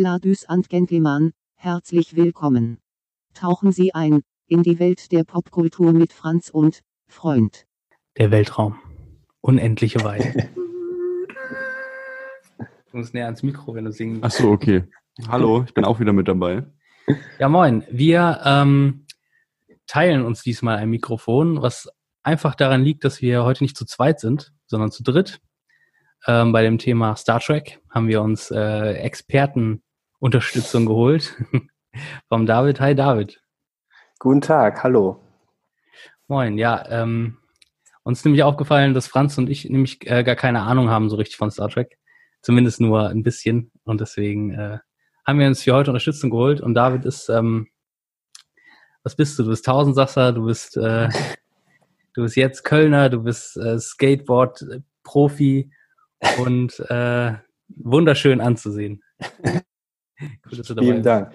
[0.00, 2.78] Ladies and Gentlemen, herzlich willkommen.
[3.34, 7.66] Tauchen Sie ein in die Welt der Popkultur mit Franz und Freund.
[8.16, 8.76] Der Weltraum.
[9.42, 10.48] Unendliche Weite.
[12.90, 14.84] du musst näher ans Mikro, wenn du singen Ach so, okay.
[15.28, 16.64] Hallo, ich bin auch wieder mit dabei.
[17.38, 17.84] Ja, moin.
[17.90, 19.04] Wir ähm,
[19.86, 21.90] teilen uns diesmal ein Mikrofon, was
[22.22, 25.42] einfach daran liegt, dass wir heute nicht zu zweit sind, sondern zu dritt.
[26.26, 28.94] Ähm, bei dem Thema Star Trek haben wir uns äh,
[30.20, 31.34] Expertenunterstützung geholt
[32.28, 32.78] vom David.
[32.80, 33.40] Hi David.
[34.18, 35.18] Guten Tag, hallo.
[36.28, 37.38] Moin, ja, ähm,
[38.02, 41.16] uns ist nämlich aufgefallen, dass Franz und ich nämlich äh, gar keine Ahnung haben so
[41.16, 41.98] richtig von Star Trek.
[42.42, 43.70] Zumindest nur ein bisschen.
[43.84, 44.78] Und deswegen äh,
[45.26, 46.60] haben wir uns für heute Unterstützung geholt.
[46.60, 47.68] Und David ist, ähm,
[49.02, 49.44] was bist du?
[49.44, 51.08] Du bist Tausendsasser, du bist, äh,
[52.14, 55.70] du bist jetzt Kölner, du bist äh, Skateboard-Profi
[56.38, 59.02] und äh, wunderschön anzusehen.
[60.20, 61.32] Cool, dass du dabei Vielen Dank.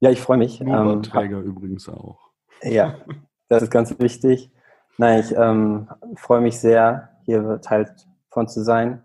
[0.00, 0.60] Ja, ich freue mich.
[0.60, 2.18] Ähm, Träger übrigens auch.
[2.62, 2.96] Ja,
[3.48, 4.50] das ist ganz wichtig.
[4.96, 7.94] Nein, ich ähm, freue mich sehr, hier Teil
[8.30, 9.02] von zu sein.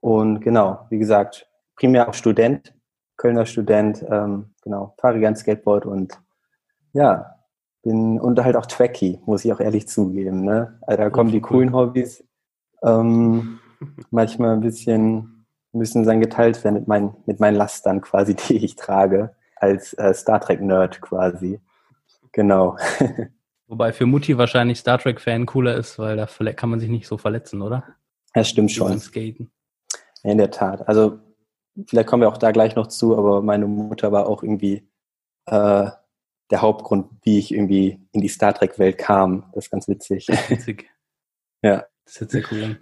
[0.00, 2.74] Und genau, wie gesagt, primär auch Student,
[3.18, 6.18] Kölner Student, ähm, genau, fahre gern Skateboard und
[6.94, 7.38] ja,
[7.82, 10.44] bin und halt auch Twacky, muss ich auch ehrlich zugeben.
[10.44, 10.78] Ne?
[10.82, 12.24] Also da kommen die coolen Hobbys.
[12.82, 13.58] Ähm,
[14.10, 15.37] manchmal ein bisschen
[15.78, 20.12] müssen dann geteilt werden mit meinen, mit meinen Lastern quasi, die ich trage, als äh,
[20.14, 21.60] Star Trek-Nerd quasi.
[22.32, 22.76] Genau.
[23.66, 27.18] Wobei für Mutti wahrscheinlich Star Trek-Fan cooler ist, weil da kann man sich nicht so
[27.18, 27.84] verletzen, oder?
[28.32, 28.98] Das stimmt schon.
[28.98, 29.50] Skaten.
[30.22, 30.88] In der Tat.
[30.88, 31.18] Also
[31.86, 34.88] vielleicht kommen wir auch da gleich noch zu, aber meine Mutter war auch irgendwie
[35.46, 35.90] äh,
[36.50, 39.50] der Hauptgrund, wie ich irgendwie in die Star Trek-Welt kam.
[39.54, 40.28] Das ist ganz witzig.
[40.48, 40.90] Witzig.
[41.62, 41.84] ja.
[42.04, 42.78] Das hört sehr cool an.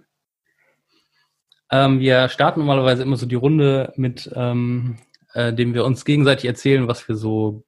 [1.69, 4.97] Ähm, wir starten normalerweise immer so die Runde mit, ähm,
[5.33, 7.63] äh, dem wir uns gegenseitig erzählen, was wir so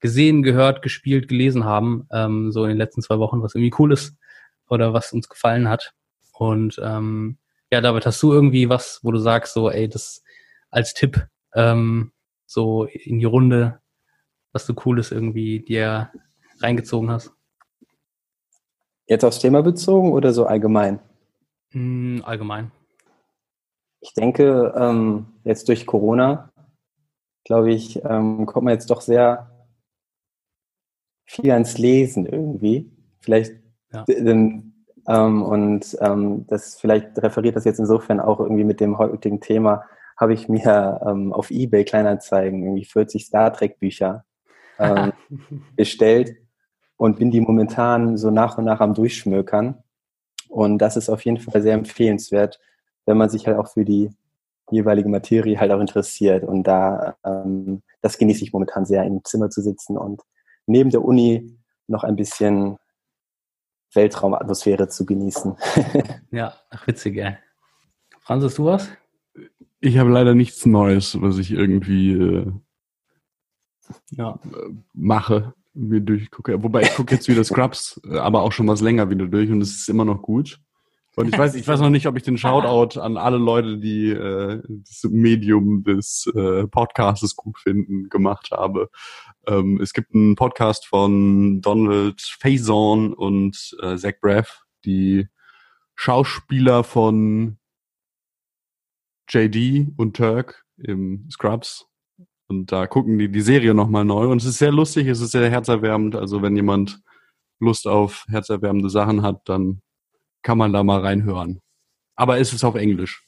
[0.00, 3.92] gesehen, gehört, gespielt, gelesen haben, ähm, so in den letzten zwei Wochen, was irgendwie cool
[3.92, 4.16] ist
[4.68, 5.94] oder was uns gefallen hat.
[6.32, 7.38] Und ähm,
[7.70, 10.22] ja, David, hast du irgendwie was, wo du sagst, so, ey, das
[10.70, 12.12] als Tipp ähm,
[12.46, 13.80] so in die Runde,
[14.52, 16.10] was du Cooles irgendwie dir
[16.60, 17.32] reingezogen hast?
[19.06, 21.00] Jetzt aufs Thema bezogen oder so allgemein?
[21.72, 22.72] Mm, allgemein.
[24.04, 26.52] Ich denke, ähm, jetzt durch Corona,
[27.42, 29.50] glaube ich, ähm, kommt man jetzt doch sehr
[31.24, 32.92] viel ans Lesen irgendwie.
[33.20, 33.54] Vielleicht
[33.94, 34.04] ja.
[34.06, 34.74] ähm,
[35.06, 39.86] und ähm, das vielleicht referiert das jetzt insofern auch irgendwie mit dem heutigen Thema,
[40.18, 44.26] habe ich mir ähm, auf Ebay Kleinanzeigen irgendwie 40 Star Trek Bücher
[44.78, 45.14] ähm,
[45.76, 46.36] bestellt
[46.98, 49.82] und bin die momentan so nach und nach am Durchschmökern.
[50.50, 52.60] Und das ist auf jeden Fall sehr empfehlenswert,
[53.06, 54.10] wenn man sich halt auch für die
[54.70, 56.44] jeweilige Materie halt auch interessiert.
[56.44, 60.22] Und da, ähm, das genieße ich momentan sehr, im Zimmer zu sitzen und
[60.66, 62.78] neben der Uni noch ein bisschen
[63.92, 65.56] Weltraumatmosphäre zu genießen.
[66.30, 67.36] ja, ach, witzig, ey.
[68.20, 68.88] Franz, hast du was?
[69.80, 72.52] Ich habe leider nichts Neues, was ich irgendwie äh,
[74.12, 74.38] ja.
[74.94, 76.62] mache, mir durchgucke.
[76.62, 79.76] Wobei ich gucke jetzt wieder Scrubs, aber auch schon was länger wieder durch und es
[79.76, 80.58] ist immer noch gut.
[81.16, 84.10] Und ich weiß, ich weiß noch nicht, ob ich den Shoutout an alle Leute, die
[84.10, 88.90] äh, das Medium des äh, Podcasts gut finden, gemacht habe.
[89.46, 95.28] Ähm, es gibt einen Podcast von Donald Faison und äh, Zach Braff, die
[95.94, 97.58] Schauspieler von
[99.30, 101.86] JD und Turk im Scrubs.
[102.48, 104.28] Und da gucken die die Serie nochmal neu.
[104.28, 106.16] Und es ist sehr lustig, es ist sehr herzerwärmend.
[106.16, 107.00] Also wenn jemand
[107.60, 109.80] Lust auf herzerwärmende Sachen hat, dann
[110.44, 111.60] kann man da mal reinhören.
[112.14, 113.26] Aber es ist auf Englisch.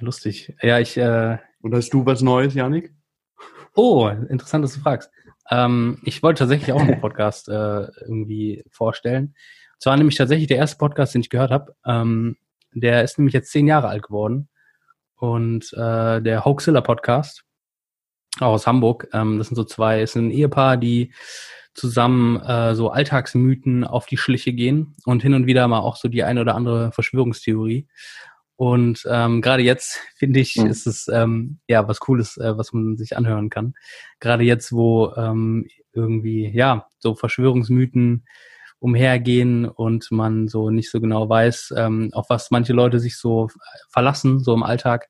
[0.00, 0.54] Lustig.
[0.62, 0.96] Ja, ich.
[0.96, 2.94] Äh Und hast du was Neues, Janik?
[3.74, 5.10] Oh, interessant, dass du fragst.
[5.50, 9.34] Ähm, ich wollte tatsächlich auch einen Podcast äh, irgendwie vorstellen.
[9.78, 11.74] Es war nämlich tatsächlich der erste Podcast, den ich gehört habe.
[11.84, 12.38] Ähm,
[12.72, 14.48] der ist nämlich jetzt zehn Jahre alt geworden.
[15.16, 17.44] Und äh, der Hoaxilla Podcast
[18.40, 19.08] aus Hamburg.
[19.12, 21.12] Ähm, das sind so zwei, es sind ein Ehepaar, die
[21.74, 26.08] zusammen äh, so Alltagsmythen auf die Schliche gehen und hin und wieder mal auch so
[26.08, 27.88] die eine oder andere Verschwörungstheorie.
[28.56, 30.66] Und ähm, gerade jetzt, finde ich, mhm.
[30.66, 33.74] ist es ähm, ja was Cooles, äh, was man sich anhören kann.
[34.20, 38.24] Gerade jetzt, wo ähm, irgendwie, ja, so Verschwörungsmythen
[38.78, 43.48] umhergehen und man so nicht so genau weiß, ähm, auf was manche Leute sich so
[43.88, 45.08] verlassen, so im Alltag.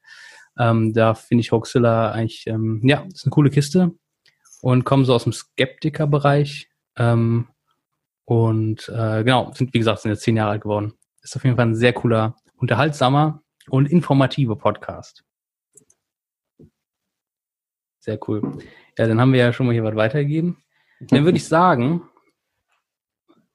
[0.58, 3.92] Ähm, da finde ich Hoaxilla eigentlich, ähm, ja, ist eine coole Kiste
[4.64, 6.70] und kommen so aus dem Skeptiker-Bereich.
[6.96, 7.48] Ähm,
[8.24, 10.94] und äh, genau, sind wie gesagt, sind jetzt zehn Jahre alt geworden.
[11.20, 15.22] Ist auf jeden Fall ein sehr cooler, unterhaltsamer und informativer Podcast.
[17.98, 18.58] Sehr cool.
[18.96, 20.56] Ja, dann haben wir ja schon mal hier was weitergegeben.
[20.98, 22.08] Dann würde ich sagen,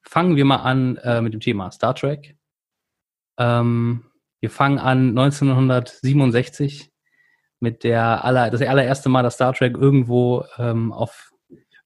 [0.02, 2.36] fangen wir mal an äh, mit dem Thema Star Trek.
[3.36, 4.04] Ähm,
[4.38, 6.89] wir fangen an 1967
[7.60, 11.30] mit der aller, das allererste Mal, dass Star Trek irgendwo ähm, auf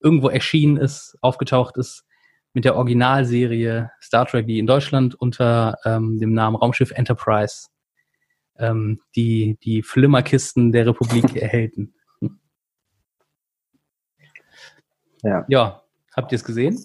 [0.01, 2.05] irgendwo erschienen ist, aufgetaucht ist,
[2.53, 7.69] mit der Originalserie Star Trek, die in Deutschland unter ähm, dem Namen Raumschiff Enterprise
[8.59, 11.95] ähm, die, die Flimmerkisten der Republik erhälten.
[15.23, 15.45] Ja.
[15.49, 15.83] ja,
[16.15, 16.79] habt ihr es gesehen?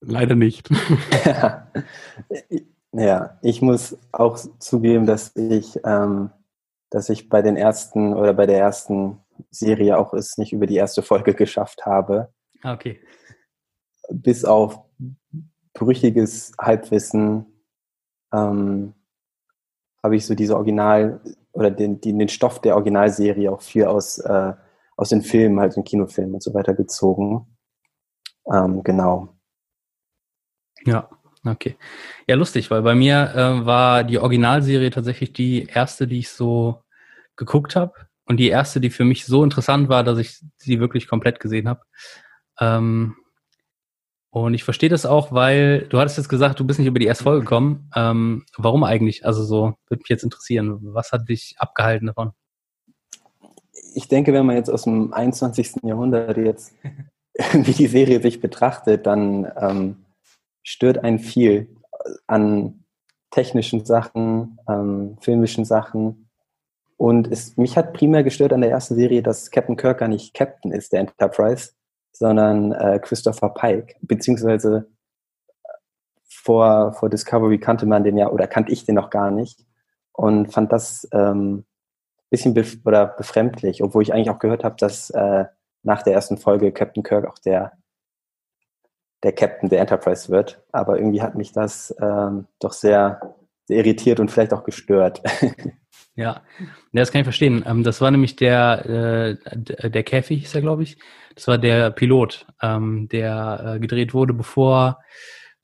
[0.00, 0.68] Leider nicht.
[2.92, 6.30] ja, ich muss auch zugeben, dass ich, ähm,
[6.90, 9.20] dass ich bei den ersten oder bei der ersten
[9.50, 12.32] Serie auch es nicht über die erste Folge geschafft habe.
[12.62, 13.00] Ah, okay.
[14.10, 14.80] Bis auf
[15.74, 17.46] brüchiges Halbwissen
[18.32, 18.94] ähm,
[20.02, 21.20] habe ich so diese Original
[21.52, 24.54] oder den, den Stoff der Originalserie auch viel aus, äh,
[24.96, 27.46] aus den Filmen, halt den Kinofilmen und so weiter gezogen.
[28.52, 29.28] Ähm, genau.
[30.84, 31.10] Ja,
[31.44, 31.76] okay.
[32.26, 36.82] Ja, lustig, weil bei mir äh, war die Originalserie tatsächlich die erste, die ich so
[37.36, 37.94] geguckt habe
[38.26, 41.68] und die erste, die für mich so interessant war, dass ich sie wirklich komplett gesehen
[41.68, 41.82] habe.
[42.60, 43.16] Ähm,
[44.30, 47.06] und ich verstehe das auch, weil du hattest jetzt gesagt, du bist nicht über die
[47.06, 47.90] erste Folge gekommen.
[47.96, 49.24] Ähm, warum eigentlich?
[49.24, 50.78] Also so würde mich jetzt interessieren.
[50.82, 52.32] Was hat dich abgehalten davon?
[53.94, 55.76] Ich denke, wenn man jetzt aus dem 21.
[55.82, 56.74] Jahrhundert jetzt
[57.52, 59.96] wie die Serie sich betrachtet, dann ähm,
[60.68, 61.74] stört einen viel
[62.26, 62.84] an
[63.30, 66.28] technischen Sachen, ähm, filmischen Sachen.
[66.98, 70.34] Und es, mich hat primär gestört an der ersten Serie, dass Captain Kirk gar nicht
[70.34, 71.72] Captain ist, der Enterprise,
[72.12, 74.90] sondern äh, Christopher Pike, beziehungsweise
[75.64, 75.68] äh,
[76.28, 79.64] vor, vor Discovery kannte man den ja oder kannte ich den noch gar nicht
[80.12, 81.64] und fand das ähm,
[82.28, 85.46] bisschen bef oder befremdlich, obwohl ich eigentlich auch gehört habe, dass äh,
[85.82, 87.72] nach der ersten Folge Captain Kirk auch der
[89.22, 90.62] der Captain der Enterprise wird.
[90.72, 93.20] Aber irgendwie hat mich das ähm, doch sehr,
[93.66, 95.22] sehr irritiert und vielleicht auch gestört.
[96.18, 96.42] Ja,
[96.92, 97.62] das kann ich verstehen.
[97.64, 100.98] Ähm, das war nämlich der, äh, der Käfig, ist er, glaube ich.
[101.36, 104.98] Das war der Pilot, ähm, der äh, gedreht wurde, bevor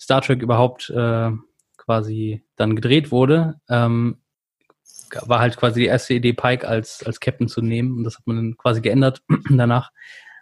[0.00, 1.32] Star Trek überhaupt äh,
[1.76, 3.56] quasi dann gedreht wurde.
[3.68, 4.18] Ähm,
[5.22, 7.98] war halt quasi die erste Idee, Pike als, als Captain zu nehmen.
[7.98, 9.90] Und das hat man dann quasi geändert danach.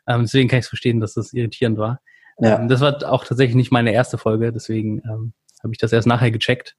[0.06, 2.00] Deswegen kann ich es verstehen, dass das irritierend war.
[2.38, 2.58] Ja.
[2.58, 5.32] Ähm, das war auch tatsächlich nicht meine erste Folge, deswegen ähm,
[5.62, 6.76] habe ich das erst nachher gecheckt,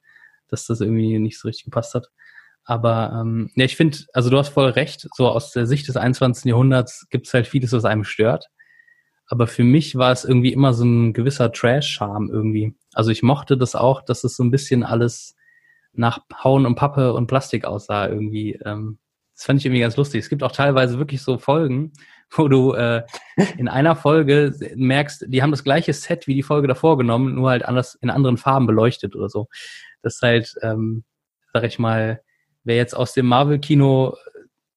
[0.50, 2.08] dass das irgendwie nicht so richtig gepasst hat.
[2.66, 5.98] Aber ähm, ja, ich finde, also du hast voll recht, so aus der Sicht des
[5.98, 6.46] 21.
[6.46, 8.48] Jahrhunderts gibt es halt vieles, was einem stört.
[9.28, 12.76] Aber für mich war es irgendwie immer so ein gewisser Trash-Charme irgendwie.
[12.94, 15.36] Also ich mochte das auch, dass es so ein bisschen alles
[15.94, 18.54] nach Hauen und Pappe und Plastik aussah irgendwie.
[18.66, 19.00] Ähm,
[19.36, 20.20] das fand ich irgendwie ganz lustig.
[20.22, 21.94] Es gibt auch teilweise wirklich so Folgen,
[22.38, 23.04] wo du äh,
[23.58, 27.50] in einer Folge merkst, die haben das gleiche Set wie die Folge davor genommen, nur
[27.50, 29.48] halt anders in anderen Farben beleuchtet oder so.
[30.02, 31.04] Das ist halt, ähm,
[31.54, 32.22] sag ich mal,
[32.64, 34.16] wer jetzt aus dem Marvel-Kino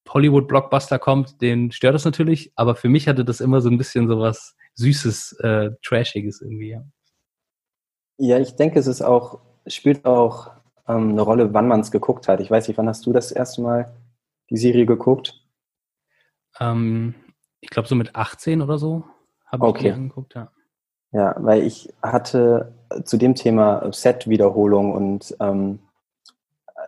[0.09, 4.07] Hollywood-Blockbuster kommt, den stört das natürlich, aber für mich hatte das immer so ein bisschen
[4.07, 6.71] so was Süßes, äh, Trashiges irgendwie.
[6.71, 6.83] Ja.
[8.17, 10.51] ja, ich denke, es ist auch, spielt auch
[10.87, 12.39] ähm, eine Rolle, wann man es geguckt hat.
[12.39, 13.93] Ich weiß nicht, wann hast du das erste Mal
[14.49, 15.43] die Serie geguckt?
[16.59, 17.13] Ähm,
[17.61, 19.03] ich glaube so mit 18 oder so
[19.45, 19.77] habe okay.
[19.77, 20.51] ich die angeguckt, ja.
[21.13, 22.73] Ja, weil ich hatte
[23.05, 25.79] zu dem Thema Set-Wiederholung und ähm,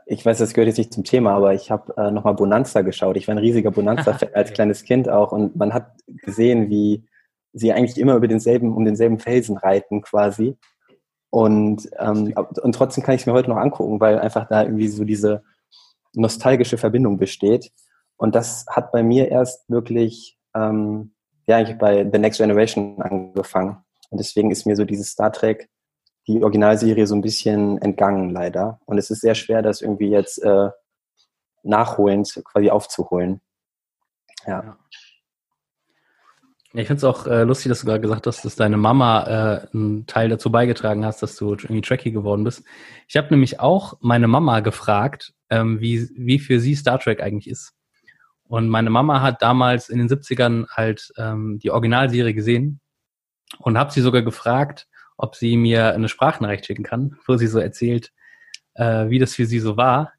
[0.05, 3.15] ich weiß, das gehört jetzt nicht zum Thema, aber ich habe äh, nochmal Bonanza geschaut.
[3.15, 7.05] Ich war ein riesiger Bonanza-Fan als kleines Kind auch und man hat gesehen, wie
[7.53, 10.57] sie eigentlich immer über denselben, um denselben Felsen reiten quasi.
[11.29, 14.87] Und, ähm, und trotzdem kann ich es mir heute noch angucken, weil einfach da irgendwie
[14.87, 15.43] so diese
[16.13, 17.71] nostalgische Verbindung besteht.
[18.17, 21.13] Und das hat bei mir erst wirklich, ähm,
[21.47, 23.77] ja, eigentlich bei The Next Generation angefangen.
[24.09, 25.69] Und deswegen ist mir so dieses Star Trek
[26.27, 28.79] die Originalserie so ein bisschen entgangen, leider.
[28.85, 30.69] Und es ist sehr schwer, das irgendwie jetzt äh,
[31.63, 33.41] nachholend quasi aufzuholen.
[34.45, 34.63] Ja.
[34.63, 34.77] ja.
[36.73, 39.67] Ich finde es auch äh, lustig, dass du gerade gesagt hast, dass deine Mama äh,
[39.73, 42.63] einen Teil dazu beigetragen hast, dass du irgendwie Trekkie geworden bist.
[43.07, 47.49] Ich habe nämlich auch meine Mama gefragt, ähm, wie, wie für sie Star Trek eigentlich
[47.49, 47.73] ist.
[48.49, 52.79] Und meine Mama hat damals in den 70ern halt ähm, die Originalserie gesehen
[53.59, 54.87] und habe sie sogar gefragt,
[55.17, 58.11] ob sie mir eine Sprachnachricht schicken kann, wo sie so erzählt,
[58.73, 60.13] äh, wie das für sie so war.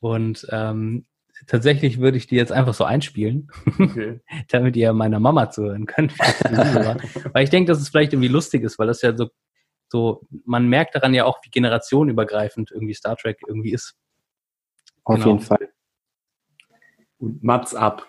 [0.00, 1.06] Und ähm,
[1.46, 4.20] tatsächlich würde ich die jetzt einfach so einspielen, okay.
[4.48, 6.18] damit ihr meiner Mama zuhören könnt.
[6.18, 9.28] weil ich denke, dass es vielleicht irgendwie lustig ist, weil das ja so,
[9.88, 13.94] so, man merkt daran ja auch, wie generationenübergreifend irgendwie Star Trek irgendwie ist.
[15.04, 15.28] Auf genau.
[15.28, 15.59] jeden Fall.
[17.20, 18.06] Und Mats ab.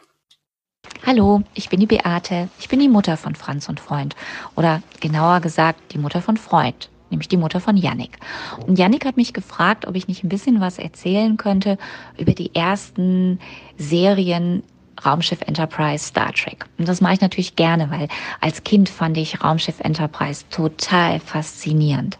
[1.05, 2.47] Hallo, ich bin die Beate.
[2.59, 4.15] Ich bin die Mutter von Franz und Freund.
[4.55, 8.17] Oder genauer gesagt, die Mutter von Freund, nämlich die Mutter von Yannick.
[8.65, 11.77] Und Yannick hat mich gefragt, ob ich nicht ein bisschen was erzählen könnte
[12.17, 13.39] über die ersten
[13.77, 14.63] Serien
[15.03, 16.65] Raumschiff Enterprise Star Trek.
[16.77, 18.07] Und das mache ich natürlich gerne, weil
[18.39, 22.17] als Kind fand ich Raumschiff Enterprise total faszinierend.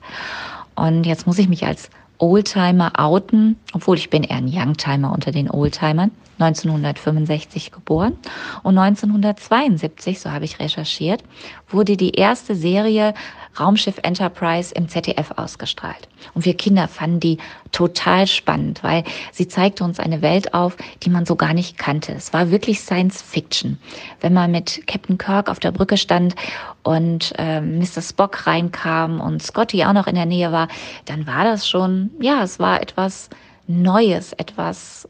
[0.75, 5.31] Und jetzt muss ich mich als Oldtimer outen, obwohl ich bin eher ein Youngtimer unter
[5.31, 6.11] den Oldtimern.
[6.41, 8.17] 1965 geboren
[8.63, 11.23] und 1972, so habe ich recherchiert,
[11.69, 13.13] wurde die erste Serie
[13.59, 16.07] Raumschiff Enterprise im ZDF ausgestrahlt.
[16.33, 17.37] Und wir Kinder fanden die
[17.71, 22.13] total spannend, weil sie zeigte uns eine Welt auf, die man so gar nicht kannte.
[22.13, 23.77] Es war wirklich Science Fiction.
[24.21, 26.35] Wenn man mit Captain Kirk auf der Brücke stand
[26.83, 28.01] und äh, Mr.
[28.01, 30.67] Spock reinkam und Scotty auch noch in der Nähe war,
[31.05, 33.29] dann war das schon, ja, es war etwas
[33.67, 35.07] Neues, etwas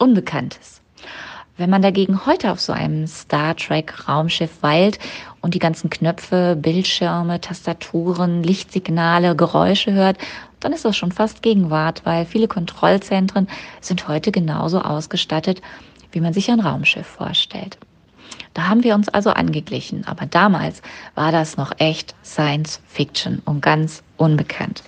[0.00, 0.80] Unbekanntes.
[1.58, 4.98] Wenn man dagegen heute auf so einem Star Trek Raumschiff weilt
[5.42, 10.16] und die ganzen Knöpfe, Bildschirme, Tastaturen, Lichtsignale, Geräusche hört,
[10.58, 13.46] dann ist das schon fast Gegenwart, weil viele Kontrollzentren
[13.82, 15.60] sind heute genauso ausgestattet,
[16.12, 17.76] wie man sich ein Raumschiff vorstellt.
[18.54, 20.80] Da haben wir uns also angeglichen, aber damals
[21.14, 24.82] war das noch echt Science Fiction und ganz unbekannt.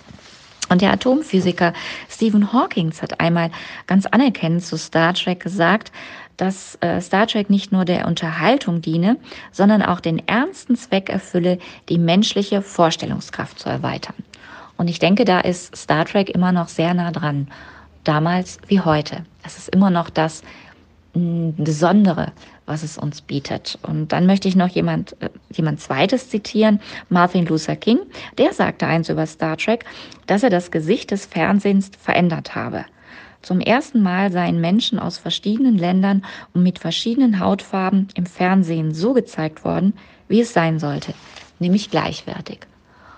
[0.73, 1.71] Und der Atomphysiker
[2.09, 3.51] Stephen Hawking hat einmal
[3.85, 5.91] ganz anerkennend zu Star Trek gesagt,
[6.35, 9.17] dass äh, Star Trek nicht nur der Unterhaltung diene,
[9.51, 14.15] sondern auch den ernsten Zweck erfülle, die menschliche Vorstellungskraft zu erweitern.
[14.75, 17.49] Und ich denke, da ist Star Trek immer noch sehr nah dran,
[18.03, 19.25] damals wie heute.
[19.43, 20.41] Es ist immer noch das
[21.13, 22.31] Besondere,
[22.65, 23.77] was es uns bietet.
[23.83, 26.79] Und dann möchte ich noch jemand, äh, jemand zweites zitieren,
[27.09, 27.99] Martin Luther King.
[28.37, 29.85] Der sagte eins über Star Trek,
[30.27, 32.85] dass er das Gesicht des Fernsehens verändert habe.
[33.41, 39.13] Zum ersten Mal seien Menschen aus verschiedenen Ländern und mit verschiedenen Hautfarben im Fernsehen so
[39.13, 39.93] gezeigt worden,
[40.29, 41.13] wie es sein sollte,
[41.59, 42.59] nämlich gleichwertig.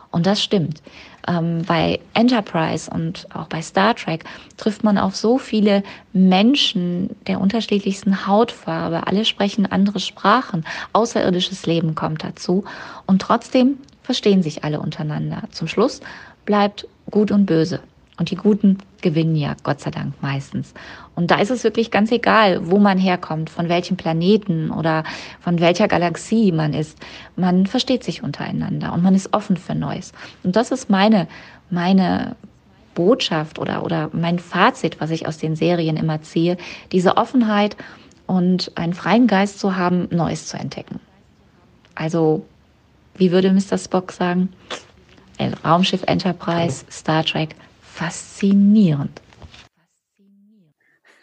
[0.09, 0.81] Und das stimmt.
[1.27, 4.25] Ähm, bei Enterprise und auch bei Star Trek
[4.57, 9.07] trifft man auf so viele Menschen der unterschiedlichsten Hautfarbe.
[9.07, 10.65] Alle sprechen andere Sprachen.
[10.93, 12.63] Außerirdisches Leben kommt dazu.
[13.07, 15.43] Und trotzdem verstehen sich alle untereinander.
[15.51, 16.01] Zum Schluss
[16.45, 17.79] bleibt Gut und Böse.
[18.17, 20.73] Und die Guten gewinnen ja, Gott sei Dank, meistens.
[21.15, 25.03] Und da ist es wirklich ganz egal, wo man herkommt, von welchem Planeten oder
[25.39, 26.97] von welcher Galaxie man ist.
[27.35, 30.11] Man versteht sich untereinander und man ist offen für Neues.
[30.43, 31.27] Und das ist meine,
[31.69, 32.35] meine
[32.95, 36.57] Botschaft oder, oder mein Fazit, was ich aus den Serien immer ziehe.
[36.91, 37.77] Diese Offenheit
[38.27, 40.99] und einen freien Geist zu haben, Neues zu entdecken.
[41.93, 42.45] Also,
[43.15, 43.77] wie würde Mr.
[43.77, 44.49] Spock sagen?
[45.63, 49.21] Raumschiff Enterprise, Star Trek, faszinierend.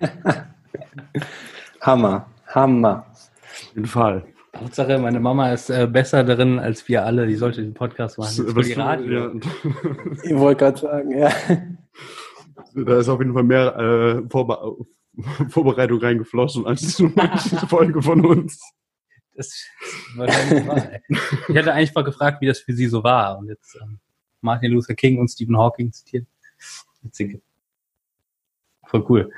[1.80, 3.06] Hammer, Hammer.
[3.10, 4.24] Auf jeden Fall.
[4.56, 7.26] Hauptsache, meine Mama ist äh, besser darin als wir alle.
[7.26, 8.54] Die sollte den Podcast machen.
[8.54, 9.34] Das, die Radio.
[9.34, 9.40] Ja.
[10.24, 11.32] Ich wollte gerade sagen, ja.
[12.74, 14.76] Da ist auf jeden Fall mehr äh, Vorbe
[15.50, 18.60] Vorbereitung reingeflossen als in manche Folge von uns.
[19.34, 19.66] Das ist
[20.16, 20.90] wahrscheinlich wahr.
[21.48, 23.38] Ich hätte eigentlich mal gefragt, wie das für sie so war.
[23.38, 23.98] Und jetzt ähm,
[24.40, 26.26] Martin Luther King und Stephen Hawking zitiert.
[27.02, 27.40] Witzige.
[28.86, 29.30] Voll cool.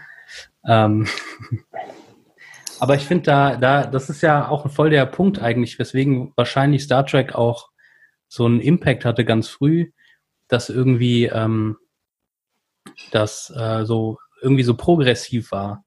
[0.66, 1.06] Ähm,
[2.80, 6.82] aber ich finde da, da, das ist ja auch voll der Punkt eigentlich, weswegen wahrscheinlich
[6.82, 7.70] Star Trek auch
[8.28, 9.92] so einen Impact hatte ganz früh,
[10.48, 11.76] dass irgendwie ähm,
[13.12, 15.84] das äh, so irgendwie so progressiv war.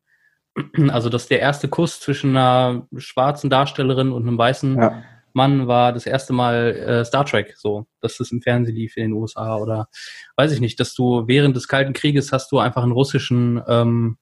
[0.90, 5.04] Also dass der erste Kuss zwischen einer schwarzen Darstellerin und einem weißen ja.
[5.34, 9.04] Mann war das erste Mal äh, Star Trek, so, dass das im Fernsehen lief in
[9.04, 9.88] den USA oder
[10.36, 14.18] weiß ich nicht, dass du während des Kalten Krieges hast du einfach einen russischen, ähm,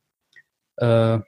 [0.78, 1.20] äh,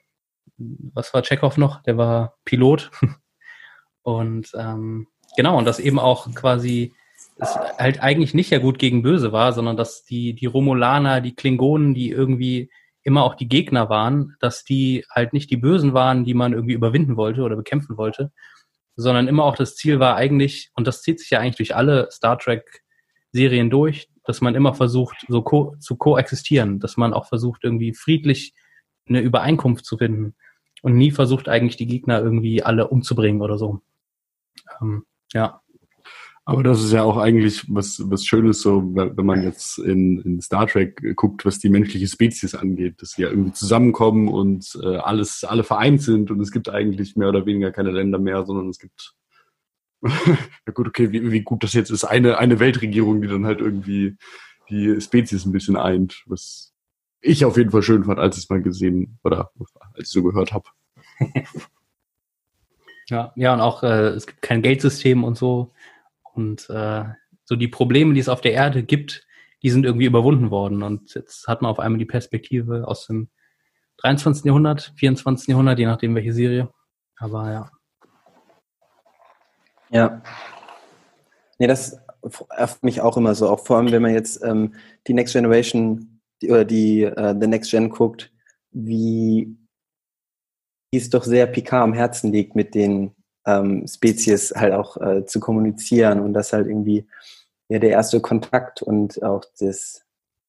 [0.56, 1.82] was war Chekhov noch?
[1.82, 2.90] Der war Pilot.
[4.02, 6.94] und ähm, genau, und das eben auch quasi
[7.36, 11.34] es halt eigentlich nicht ja gut gegen böse war, sondern dass die, die Romulaner, die
[11.34, 12.70] Klingonen, die irgendwie
[13.02, 16.74] immer auch die Gegner waren, dass die halt nicht die Bösen waren, die man irgendwie
[16.74, 18.32] überwinden wollte oder bekämpfen wollte,
[18.96, 22.08] sondern immer auch das Ziel war eigentlich, und das zieht sich ja eigentlich durch alle
[22.10, 27.64] Star Trek-Serien durch, dass man immer versucht, so ko zu koexistieren, dass man auch versucht,
[27.64, 28.54] irgendwie friedlich
[29.08, 30.34] eine Übereinkunft zu finden
[30.82, 33.80] und nie versucht, eigentlich die Gegner irgendwie alle umzubringen oder so.
[34.80, 35.60] Ähm, ja.
[36.44, 40.40] Aber das ist ja auch eigentlich was, was Schönes, so, wenn man jetzt in, in
[40.40, 44.96] Star Trek guckt, was die menschliche Spezies angeht, dass sie ja irgendwie zusammenkommen und äh,
[44.96, 48.70] alles, alle vereint sind und es gibt eigentlich mehr oder weniger keine Länder mehr, sondern
[48.70, 49.14] es gibt,
[50.02, 53.60] ja gut, okay, wie, wie gut das jetzt ist, eine, eine Weltregierung, die dann halt
[53.60, 54.16] irgendwie
[54.70, 56.67] die Spezies ein bisschen eint, was
[57.20, 59.50] ich auf jeden Fall schön fand, als ich es mal gesehen oder
[59.94, 60.68] als ich so gehört habe.
[63.10, 65.72] Ja, ja, und auch äh, es gibt kein Geldsystem und so.
[66.34, 67.04] Und äh,
[67.44, 69.26] so die Probleme, die es auf der Erde gibt,
[69.62, 70.82] die sind irgendwie überwunden worden.
[70.82, 73.28] Und jetzt hat man auf einmal die Perspektive aus dem
[73.98, 74.44] 23.
[74.44, 75.48] Jahrhundert, 24.
[75.48, 76.68] Jahrhundert, je nachdem welche Serie.
[77.16, 77.70] Aber ja.
[79.90, 80.22] Ja.
[81.58, 81.98] Nee, das
[82.50, 84.74] erfüllt mich auch immer so, auch vor allem, wenn man jetzt ähm,
[85.06, 88.32] die Next Generation die, oder die äh, The Next Gen guckt,
[88.70, 89.56] wie
[90.92, 93.14] es doch sehr Picard am Herzen liegt, mit den
[93.46, 97.06] ähm, Spezies halt auch äh, zu kommunizieren und das halt irgendwie
[97.68, 100.02] ja der erste Kontakt und auch das,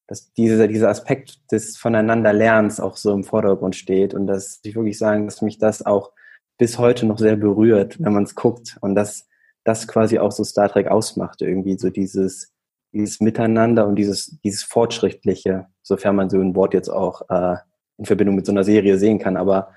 [0.08, 4.98] dass dieser, dieser Aspekt des Voneinanderlernens auch so im Vordergrund steht und dass ich wirklich
[4.98, 6.12] sagen, dass mich das auch
[6.58, 9.28] bis heute noch sehr berührt, wenn man es guckt und dass
[9.64, 12.54] das quasi auch so Star Trek ausmacht, irgendwie so dieses,
[12.92, 17.58] dieses Miteinander und dieses, dieses Fortschrittliche, sofern man so ein Wort jetzt auch äh,
[17.98, 19.72] in Verbindung mit so einer Serie sehen kann, aber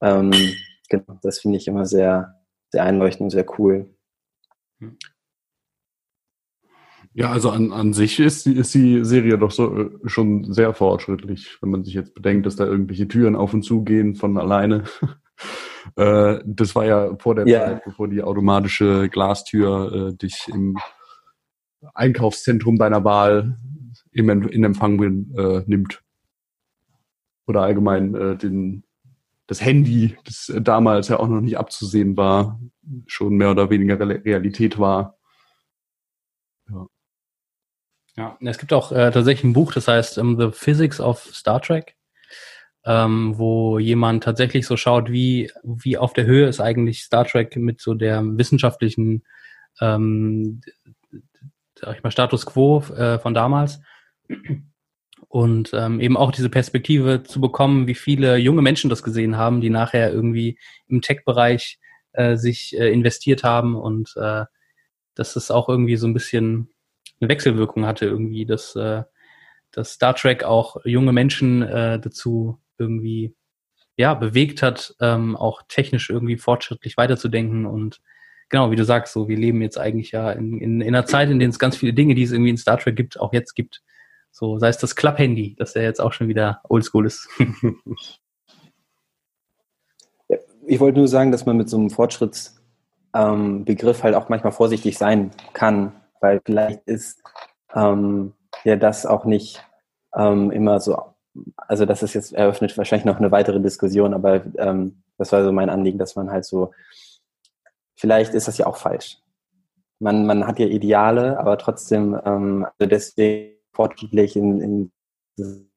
[0.00, 0.32] ähm,
[0.88, 2.34] genau, das finde ich immer sehr,
[2.70, 3.94] sehr einleuchtend und sehr cool.
[7.12, 10.72] Ja, also an, an sich ist die, ist die Serie doch so äh, schon sehr
[10.74, 14.38] fortschrittlich, wenn man sich jetzt bedenkt, dass da irgendwelche Türen auf und zu gehen von
[14.38, 14.84] alleine.
[15.96, 17.66] äh, das war ja vor der yeah.
[17.66, 20.78] Zeit, bevor die automatische Glastür äh, dich im
[21.94, 23.58] Einkaufszentrum deiner Wahl
[24.12, 25.00] in Empfang
[25.36, 26.02] äh, nimmt.
[27.46, 28.84] Oder allgemein äh, den,
[29.46, 32.60] das Handy, das damals ja auch noch nicht abzusehen war,
[33.06, 35.18] schon mehr oder weniger Realität war.
[36.68, 36.86] Ja.
[38.16, 41.20] Ja, es gibt auch äh, tatsächlich ein Buch, das heißt um, ähm, The Physics of
[41.32, 41.96] Star Trek,
[42.84, 47.56] ähm, wo jemand tatsächlich so schaut, wie, wie auf der Höhe ist eigentlich Star Trek
[47.56, 49.22] mit so der wissenschaftlichen
[49.80, 50.60] ähm,
[51.80, 53.80] sag ich mal, Status quo äh, von damals.
[55.28, 59.60] Und ähm, eben auch diese Perspektive zu bekommen, wie viele junge Menschen das gesehen haben,
[59.60, 60.58] die nachher irgendwie
[60.88, 61.78] im Tech-Bereich
[62.12, 64.44] äh, sich äh, investiert haben und äh,
[65.14, 66.70] dass es auch irgendwie so ein bisschen
[67.20, 69.04] eine Wechselwirkung hatte irgendwie, dass, äh,
[69.70, 73.34] dass Star Trek auch junge Menschen äh, dazu irgendwie
[73.96, 78.00] ja bewegt hat, ähm, auch technisch irgendwie fortschrittlich weiterzudenken und
[78.50, 81.30] genau, wie du sagst, so wir leben jetzt eigentlich ja in, in, in einer Zeit,
[81.30, 83.54] in der es ganz viele Dinge, die es irgendwie in Star Trek gibt, auch jetzt
[83.54, 83.82] gibt.
[84.32, 87.28] So, sei es das Club-Handy, das ja jetzt auch schon wieder oldschool ist.
[90.66, 94.98] ich wollte nur sagen, dass man mit so einem Fortschrittsbegriff ähm, halt auch manchmal vorsichtig
[94.98, 97.22] sein kann, weil vielleicht ist
[97.74, 98.34] ähm,
[98.64, 99.64] ja das auch nicht
[100.14, 100.98] ähm, immer so,
[101.56, 105.52] also das ist jetzt eröffnet wahrscheinlich noch eine weitere Diskussion, aber ähm, das war so
[105.52, 106.72] mein Anliegen, dass man halt so,
[108.00, 109.18] vielleicht ist das ja auch falsch.
[109.98, 114.60] Man, man hat ja Ideale, aber trotzdem, ähm, also deswegen fortschrittlich in,
[115.36, 115.70] in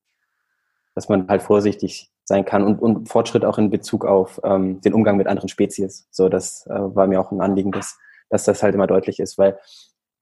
[0.95, 4.93] dass man halt vorsichtig sein kann und, und Fortschritt auch in Bezug auf ähm, den
[4.93, 6.07] Umgang mit anderen Spezies.
[6.12, 7.97] So, das äh, war mir auch ein Anliegen, dass,
[8.29, 9.59] dass das halt immer deutlich ist, weil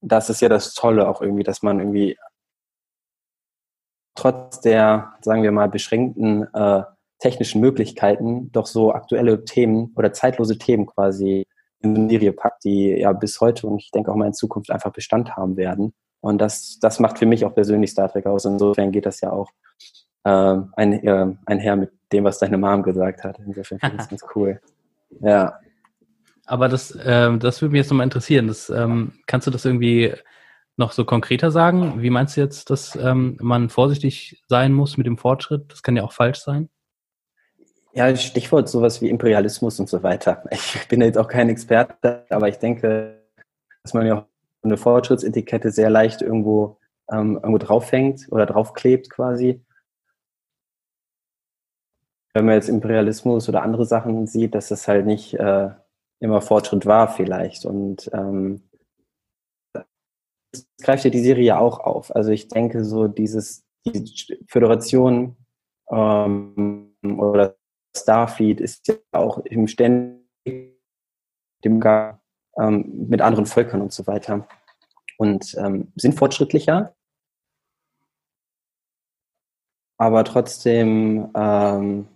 [0.00, 2.16] das ist ja das Tolle auch irgendwie, dass man irgendwie
[4.16, 6.82] trotz der, sagen wir mal, beschränkten äh,
[7.20, 11.46] technischen Möglichkeiten doch so aktuelle Themen oder zeitlose Themen quasi
[11.82, 15.36] Serie packt, die ja bis heute und ich denke auch mal in Zukunft einfach Bestand
[15.36, 15.92] haben werden.
[16.20, 18.44] Und das, das macht für mich auch persönlich Star Trek aus.
[18.44, 19.50] Insofern geht das ja auch
[20.24, 23.38] äh, ein, äh, einher mit dem, was deine Mom gesagt hat.
[23.44, 24.60] Insofern finde ich das ganz cool.
[25.20, 25.58] Ja.
[26.46, 28.46] Aber das, ähm, das würde mich jetzt nochmal interessieren.
[28.46, 30.14] Das, ähm, kannst du das irgendwie
[30.76, 32.02] noch so konkreter sagen?
[32.02, 35.70] Wie meinst du jetzt, dass ähm, man vorsichtig sein muss mit dem Fortschritt?
[35.72, 36.68] Das kann ja auch falsch sein.
[37.94, 40.42] Ja, Stichwort sowas wie Imperialismus und so weiter.
[40.50, 43.22] Ich bin jetzt auch kein Experte, aber ich denke,
[43.82, 44.26] dass man ja
[44.62, 46.78] eine Fortschrittsetikette sehr leicht irgendwo,
[47.10, 49.62] ähm, irgendwo draufhängt oder draufklebt quasi.
[52.32, 55.68] Wenn man jetzt Imperialismus oder andere Sachen sieht, dass das halt nicht äh,
[56.20, 57.66] immer Fortschritt war vielleicht.
[57.66, 58.62] Und ähm,
[59.74, 59.84] das
[60.82, 62.14] greift ja die Serie ja auch auf.
[62.14, 65.36] Also ich denke so dieses die Föderation
[65.90, 67.56] ähm, oder
[67.94, 70.22] Starfleet ist ja auch im ständigen
[72.58, 74.46] ähm, mit anderen Völkern und so weiter.
[75.18, 76.94] Und ähm, sind fortschrittlicher,
[79.98, 82.08] aber trotzdem ähm,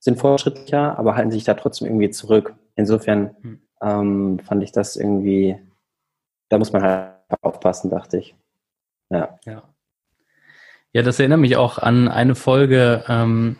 [0.00, 2.54] sind fortschrittlicher, aber halten sich da trotzdem irgendwie zurück.
[2.74, 3.60] Insofern hm.
[3.80, 5.56] ähm, fand ich das irgendwie,
[6.48, 8.34] da muss man halt aufpassen, dachte ich.
[9.10, 9.38] Ja.
[9.44, 9.62] Ja,
[10.92, 13.58] ja das erinnert mich auch an eine Folge, ähm,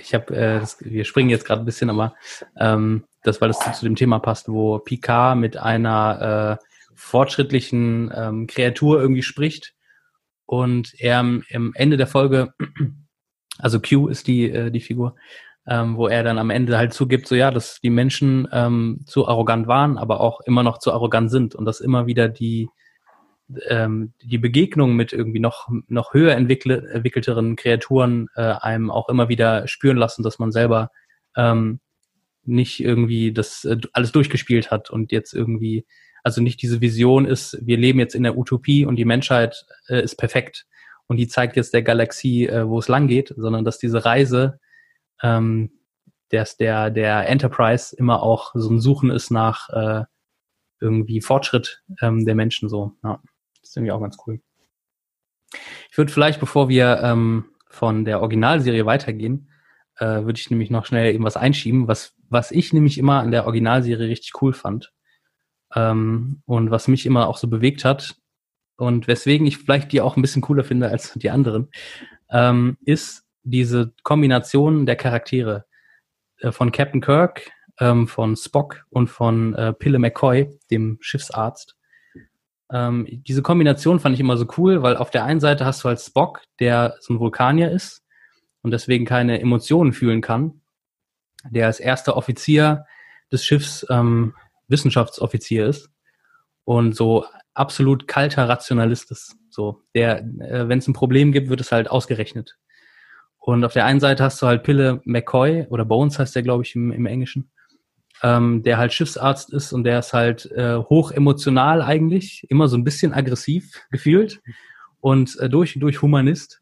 [0.00, 2.14] ich habe, äh, wir springen jetzt gerade ein bisschen, aber
[2.58, 8.12] ähm, das, weil das zu, zu, dem Thema passt, wo Picard mit einer äh, fortschrittlichen
[8.14, 9.74] ähm, Kreatur irgendwie spricht
[10.46, 12.54] und er am, am Ende der Folge,
[13.58, 15.16] also Q ist die, äh, die Figur,
[15.66, 19.28] ähm, wo er dann am Ende halt zugibt, so ja, dass die Menschen ähm, zu
[19.28, 22.68] arrogant waren, aber auch immer noch zu arrogant sind und dass immer wieder die
[23.68, 29.28] ähm, die Begegnung mit irgendwie noch noch höher entwickle, entwickelteren Kreaturen äh, einem auch immer
[29.28, 30.90] wieder spüren lassen, dass man selber
[31.36, 31.80] ähm,
[32.44, 35.86] nicht irgendwie das äh, alles durchgespielt hat und jetzt irgendwie
[36.22, 40.02] also nicht diese Vision ist, wir leben jetzt in der Utopie und die Menschheit äh,
[40.02, 40.66] ist perfekt
[41.06, 44.60] und die zeigt jetzt der Galaxie, äh, wo es lang geht, sondern dass diese Reise
[45.22, 45.70] ähm,
[46.30, 50.04] dass der, der Enterprise immer auch so ein Suchen ist nach äh,
[50.80, 52.92] irgendwie Fortschritt ähm, der Menschen so.
[53.02, 53.20] Ja,
[53.70, 54.40] ist irgendwie auch ganz cool.
[55.90, 59.50] Ich würde vielleicht, bevor wir ähm, von der Originalserie weitergehen,
[59.96, 63.30] äh, würde ich nämlich noch schnell eben was einschieben, was, was ich nämlich immer an
[63.30, 64.92] der Originalserie richtig cool fand.
[65.74, 68.16] Ähm, und was mich immer auch so bewegt hat
[68.76, 71.70] und weswegen ich vielleicht die auch ein bisschen cooler finde als die anderen,
[72.30, 75.66] ähm, ist diese Kombination der Charaktere
[76.38, 81.76] äh, von Captain Kirk, ähm, von Spock und von äh, Pille McCoy, dem Schiffsarzt.
[82.72, 85.88] Ähm, diese Kombination fand ich immer so cool, weil auf der einen Seite hast du
[85.88, 88.02] halt Spock, der so ein Vulkanier ist
[88.62, 90.60] und deswegen keine Emotionen fühlen kann,
[91.48, 92.86] der als erster Offizier
[93.32, 94.34] des Schiffs ähm,
[94.68, 95.90] Wissenschaftsoffizier ist
[96.64, 99.36] und so absolut kalter Rationalist ist.
[99.50, 102.56] So, der, äh, wenn es ein Problem gibt, wird es halt ausgerechnet.
[103.38, 106.62] Und auf der einen Seite hast du halt Pille McCoy oder Bones heißt der, glaube
[106.62, 107.50] ich, im, im Englischen,
[108.22, 112.76] ähm, der halt Schiffsarzt ist und der ist halt äh, hoch emotional eigentlich, immer so
[112.76, 114.40] ein bisschen aggressiv gefühlt
[115.00, 116.60] und äh, durch und durch Humanist.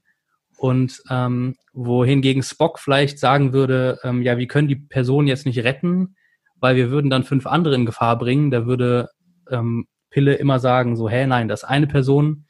[0.56, 5.62] Und ähm, wohingegen Spock vielleicht sagen würde, ähm, ja, wir können die Person jetzt nicht
[5.62, 6.16] retten,
[6.56, 8.50] weil wir würden dann fünf andere in Gefahr bringen.
[8.50, 9.08] Da würde
[9.50, 12.46] ähm, Pille immer sagen, so, hä, nein, das ist eine Person,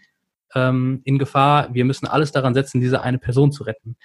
[0.54, 1.72] ähm, in Gefahr.
[1.74, 3.96] Wir müssen alles daran setzen, diese eine Person zu retten.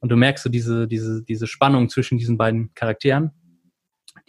[0.00, 3.32] Und du merkst so diese, diese, diese Spannung zwischen diesen beiden Charakteren,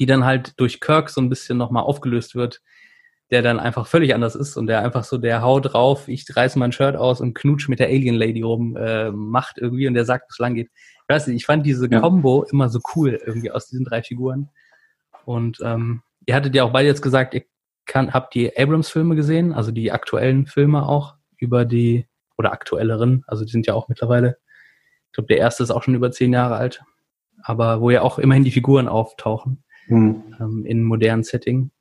[0.01, 2.63] die dann halt durch Kirk so ein bisschen nochmal aufgelöst wird,
[3.29, 6.57] der dann einfach völlig anders ist und der einfach so, der haut drauf, ich reiße
[6.57, 10.05] mein Shirt aus und knutsch mit der Alien Lady rum, äh, macht irgendwie und der
[10.05, 10.71] sagt, wo es lang geht.
[10.73, 11.99] Ich weiß nicht, ich fand diese ja.
[11.99, 14.49] Combo immer so cool irgendwie aus diesen drei Figuren.
[15.23, 17.43] Und ähm, ihr hattet ja auch beide jetzt gesagt, ihr
[17.85, 22.07] kann, habt die Abrams-Filme gesehen, also die aktuellen Filme auch über die,
[22.39, 24.39] oder aktuelleren, also die sind ja auch mittlerweile,
[25.09, 26.81] ich glaube, der erste ist auch schon über zehn Jahre alt,
[27.43, 30.35] aber wo ja auch immerhin die Figuren auftauchen mhm.
[30.39, 31.71] ähm, in modernen Setting.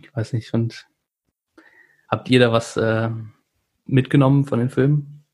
[0.00, 0.86] Ich weiß nicht, und
[2.08, 3.10] habt ihr da was äh,
[3.86, 5.24] mitgenommen von den Filmen?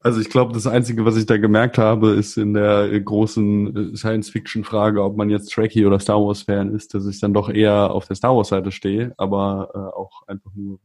[0.00, 5.02] Also ich glaube, das Einzige, was ich da gemerkt habe, ist in der großen Science-Fiction-Frage,
[5.02, 8.14] ob man jetzt Trekkie oder Star Wars-Fan ist, dass ich dann doch eher auf der
[8.14, 10.78] Star Wars-Seite stehe, aber äh, auch einfach nur,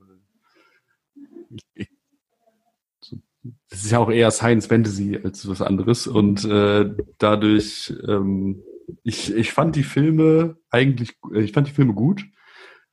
[1.76, 1.90] ich,
[3.70, 8.64] es ist ja auch eher Science Fantasy als was anderes und äh, dadurch ähm,
[9.04, 12.26] ich, ich fand die Filme eigentlich ich fand die Filme gut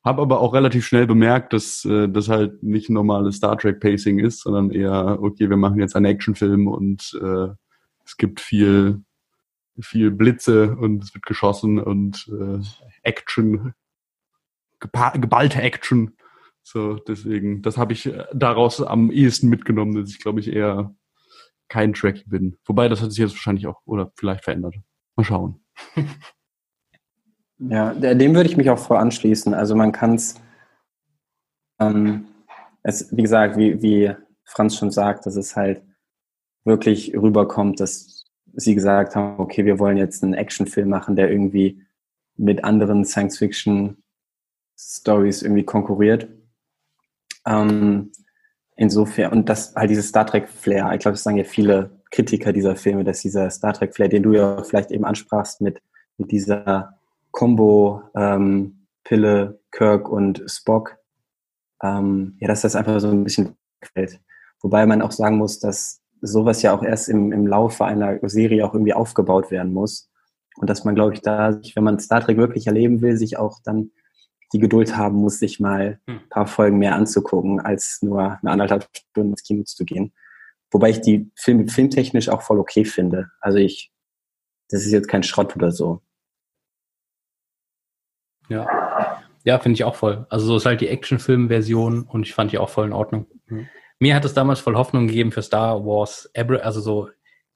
[0.05, 4.19] habe aber auch relativ schnell bemerkt dass äh, das halt nicht normales Star Trek Pacing
[4.19, 7.49] ist sondern eher okay wir machen jetzt einen Actionfilm und äh,
[8.05, 9.03] es gibt viel
[9.81, 12.61] viel Blitze und es wird geschossen und äh,
[13.03, 13.75] Action
[14.81, 16.13] geballte Action
[16.63, 20.95] so, deswegen, das habe ich äh, daraus am ehesten mitgenommen, dass ich, glaube ich, eher
[21.69, 22.59] kein Track bin.
[22.65, 24.77] Wobei, das hat sich jetzt wahrscheinlich auch oder vielleicht verändert.
[25.17, 25.65] Mal schauen.
[27.63, 29.53] Ja, dem würde ich mich auch voll anschließen.
[29.53, 30.19] Also man kann
[31.79, 32.25] ähm,
[32.83, 34.15] es, wie gesagt, wie, wie
[34.45, 35.83] Franz schon sagt, dass es halt
[36.65, 41.83] wirklich rüberkommt, dass sie gesagt haben, okay, wir wollen jetzt einen Actionfilm machen, der irgendwie
[42.37, 46.29] mit anderen Science-Fiction-Stories irgendwie konkurriert.
[47.47, 48.13] Ähm,
[48.77, 52.77] insofern, und das halt dieses Star Trek-Flair, ich glaube, das sagen ja viele Kritiker dieser
[52.77, 55.81] Filme, dass dieser Star Trek-Flair, den du ja vielleicht eben ansprachst mit,
[56.19, 56.99] mit dieser
[57.31, 60.97] Combo ähm, Pille, Kirk und Spock,
[61.83, 64.21] ähm, ja, dass das einfach so ein bisschen gefällt.
[64.61, 68.67] Wobei man auch sagen muss, dass sowas ja auch erst im, im Laufe einer Serie
[68.67, 70.11] auch irgendwie aufgebaut werden muss.
[70.57, 73.61] Und dass man, glaube ich, da, wenn man Star Trek wirklich erleben will, sich auch
[73.65, 73.93] dann
[74.53, 76.17] die Geduld haben muss, sich mal hm.
[76.17, 80.13] ein paar Folgen mehr anzugucken, als nur eine anderthalb Stunden ins Kino zu gehen.
[80.71, 83.31] Wobei ich die Filme filmtechnisch auch voll okay finde.
[83.41, 83.91] Also ich,
[84.69, 86.03] das ist jetzt kein Schrott oder so.
[88.49, 89.21] Ja.
[89.45, 90.27] Ja, finde ich auch voll.
[90.29, 93.27] Also so ist halt die Actionfilm-Version und ich fand die auch voll in Ordnung.
[93.47, 93.69] Mhm.
[93.99, 97.09] Mir hat es damals voll Hoffnung gegeben für Star Wars, also so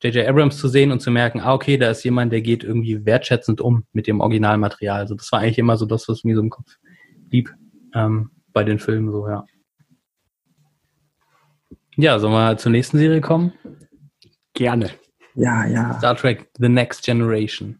[0.03, 0.27] J.J.
[0.29, 3.61] Abrams zu sehen und zu merken, ah, okay, da ist jemand, der geht irgendwie wertschätzend
[3.61, 5.01] um mit dem Originalmaterial.
[5.01, 6.77] Also das war eigentlich immer so das, was mir so im Kopf
[7.29, 7.55] blieb
[7.95, 9.45] ähm, bei den Filmen so, ja.
[11.97, 13.53] Ja, sollen wir zur nächsten Serie kommen?
[14.55, 14.91] Gerne.
[15.35, 15.95] Ja, ja.
[15.99, 17.79] Star Trek The Next Generation.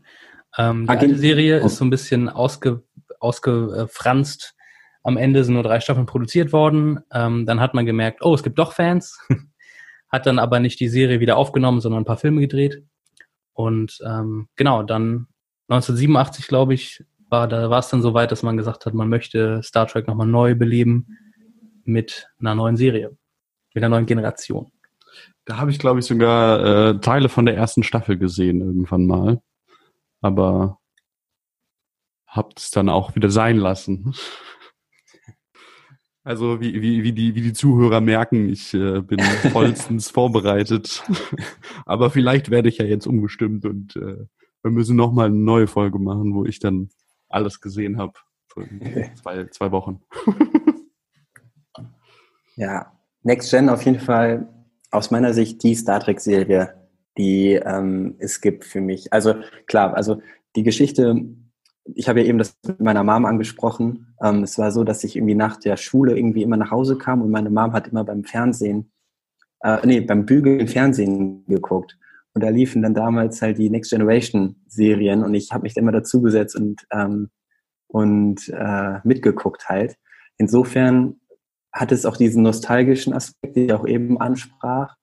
[0.57, 2.83] Ähm, die alte Serie ist so ein bisschen ausge,
[3.21, 4.55] ausgefranst.
[5.03, 7.01] Am Ende sind nur drei Staffeln produziert worden.
[7.13, 9.19] Ähm, dann hat man gemerkt, oh, es gibt doch Fans.
[10.09, 12.85] hat dann aber nicht die Serie wieder aufgenommen, sondern ein paar Filme gedreht.
[13.53, 15.27] Und ähm, genau, dann
[15.69, 19.09] 1987, glaube ich, war da war es dann so weit, dass man gesagt hat, man
[19.09, 21.19] möchte Star Trek nochmal neu beleben
[21.85, 23.17] mit einer neuen Serie,
[23.75, 24.73] mit einer neuen Generation.
[25.45, 29.43] Da habe ich, glaube ich, sogar äh, Teile von der ersten Staffel gesehen irgendwann mal.
[30.21, 30.79] Aber
[32.27, 34.15] habt es dann auch wieder sein lassen.
[36.27, 39.21] Also wie, wie, wie, die, wie die Zuhörer merken, ich äh, bin
[39.53, 41.05] vollstens vorbereitet.
[41.85, 44.25] Aber vielleicht werde ich ja jetzt umgestimmt und äh,
[44.63, 46.89] wir müssen nochmal eine neue Folge machen, wo ich dann
[47.29, 48.15] alles gesehen habe.
[49.17, 50.01] Zwei, zwei Wochen.
[52.57, 52.91] ja,
[53.25, 54.47] Next Gen auf jeden Fall
[54.91, 56.75] aus meiner Sicht die Star Trek-Serie,
[57.17, 59.13] die ähm, es gibt für mich.
[59.13, 59.35] Also
[59.67, 60.21] klar, also
[60.57, 61.25] die Geschichte,
[61.95, 64.15] ich habe ja eben das mit meiner Mom angesprochen.
[64.23, 67.23] Ähm, es war so, dass ich irgendwie nach der Schule irgendwie immer nach Hause kam
[67.23, 68.93] und meine Mom hat immer beim Fernsehen,
[69.61, 71.99] äh, nee, beim Bügeln Fernsehen geguckt.
[72.35, 75.93] Und da liefen dann damals halt die Next Generation Serien und ich habe mich immer
[75.93, 77.31] dazugesetzt und, ähm,
[77.87, 79.97] und äh, mitgeguckt halt.
[80.37, 81.17] Insofern
[81.75, 84.97] hat es auch diesen nostalgischen Aspekt, den ich auch eben ansprach.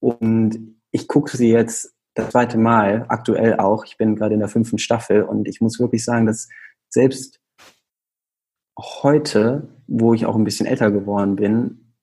[0.00, 3.84] Und ich gucke sie jetzt das zweite Mal, aktuell auch.
[3.84, 6.48] Ich bin gerade in der fünften Staffel und ich muss wirklich sagen, dass
[6.88, 7.38] selbst
[8.78, 11.94] heute, wo ich auch ein bisschen älter geworden bin,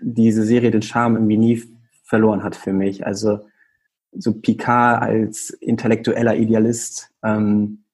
[0.00, 1.62] diese Serie den Charme irgendwie nie
[2.04, 3.04] verloren hat für mich.
[3.04, 3.40] Also
[4.12, 7.84] so Picard als intellektueller Idealist, ähm,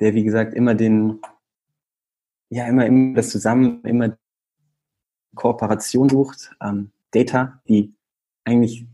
[0.00, 1.20] der wie gesagt immer den
[2.50, 4.16] ja immer, immer das Zusammen, immer
[5.34, 6.50] Kooperation sucht.
[6.62, 7.94] Ähm, Data, die
[8.44, 8.86] eigentlich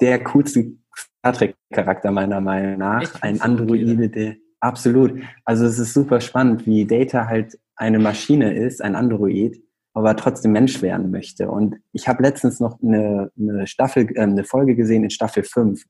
[0.00, 3.02] der coolste Star Trek-Charakter meiner Meinung nach.
[3.02, 3.22] Echt?
[3.22, 5.20] Ein Androide, der absolut.
[5.44, 10.52] Also es ist super spannend, wie Data halt eine Maschine ist, ein Android, aber trotzdem
[10.52, 11.50] Mensch werden möchte.
[11.50, 15.82] Und ich habe letztens noch eine, eine Staffel, äh, eine Folge gesehen in Staffel 5,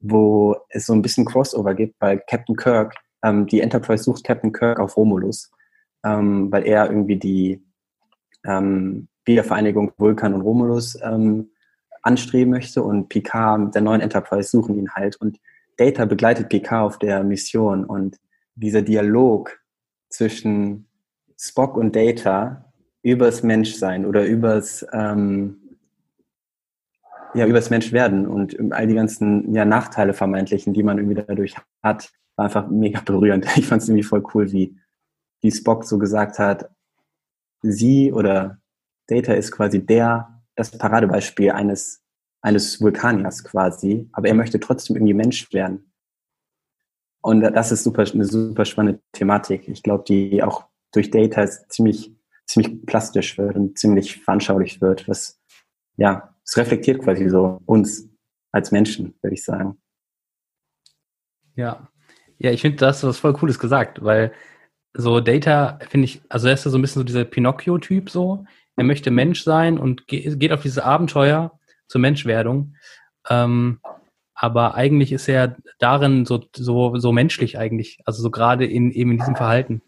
[0.00, 4.52] wo es so ein bisschen Crossover gibt, weil Captain Kirk, ähm, die Enterprise sucht Captain
[4.52, 5.50] Kirk auf Romulus
[6.04, 7.64] ähm, weil er irgendwie die
[8.44, 11.50] ähm, Wiedervereinigung Vulkan und Romulus ähm,
[12.02, 15.40] anstreben möchte und Picard mit der neuen Enterprise suchen ihn halt und
[15.76, 18.18] Data begleitet Picard auf der Mission und
[18.54, 19.58] dieser Dialog
[20.10, 20.86] zwischen
[21.36, 25.64] Spock und Data übers Menschsein oder übers ähm,
[27.34, 32.12] ja übers Menschwerden und all die ganzen ja, Nachteile vermeintlichen, die man irgendwie dadurch hat,
[32.36, 33.46] war einfach mega berührend.
[33.56, 34.76] Ich fand es irgendwie voll cool, wie
[35.44, 36.70] wie Spock so gesagt hat,
[37.60, 38.62] sie oder
[39.06, 42.02] Data ist quasi der, das Paradebeispiel eines,
[42.40, 45.92] eines Vulkaniers quasi, aber er möchte trotzdem irgendwie Mensch werden.
[47.20, 49.68] Und das ist super, eine super spannende Thematik.
[49.68, 55.38] Ich glaube, die auch durch Data ziemlich, ziemlich plastisch wird und ziemlich veranschaulich wird, was,
[55.96, 58.08] ja, es reflektiert quasi so uns
[58.50, 59.76] als Menschen, würde ich sagen.
[61.54, 61.90] Ja.
[62.38, 64.32] Ja, ich finde, das was voll Cooles gesagt, weil
[64.94, 68.44] so Data finde ich, also er ist ja so ein bisschen so dieser Pinocchio-Typ so.
[68.76, 72.76] Er möchte Mensch sein und geht auf dieses Abenteuer zur Menschwerdung.
[73.28, 73.80] Ähm,
[74.34, 77.98] aber eigentlich ist er darin so, so, so menschlich eigentlich.
[78.04, 79.82] Also so gerade in, eben in diesem Verhalten.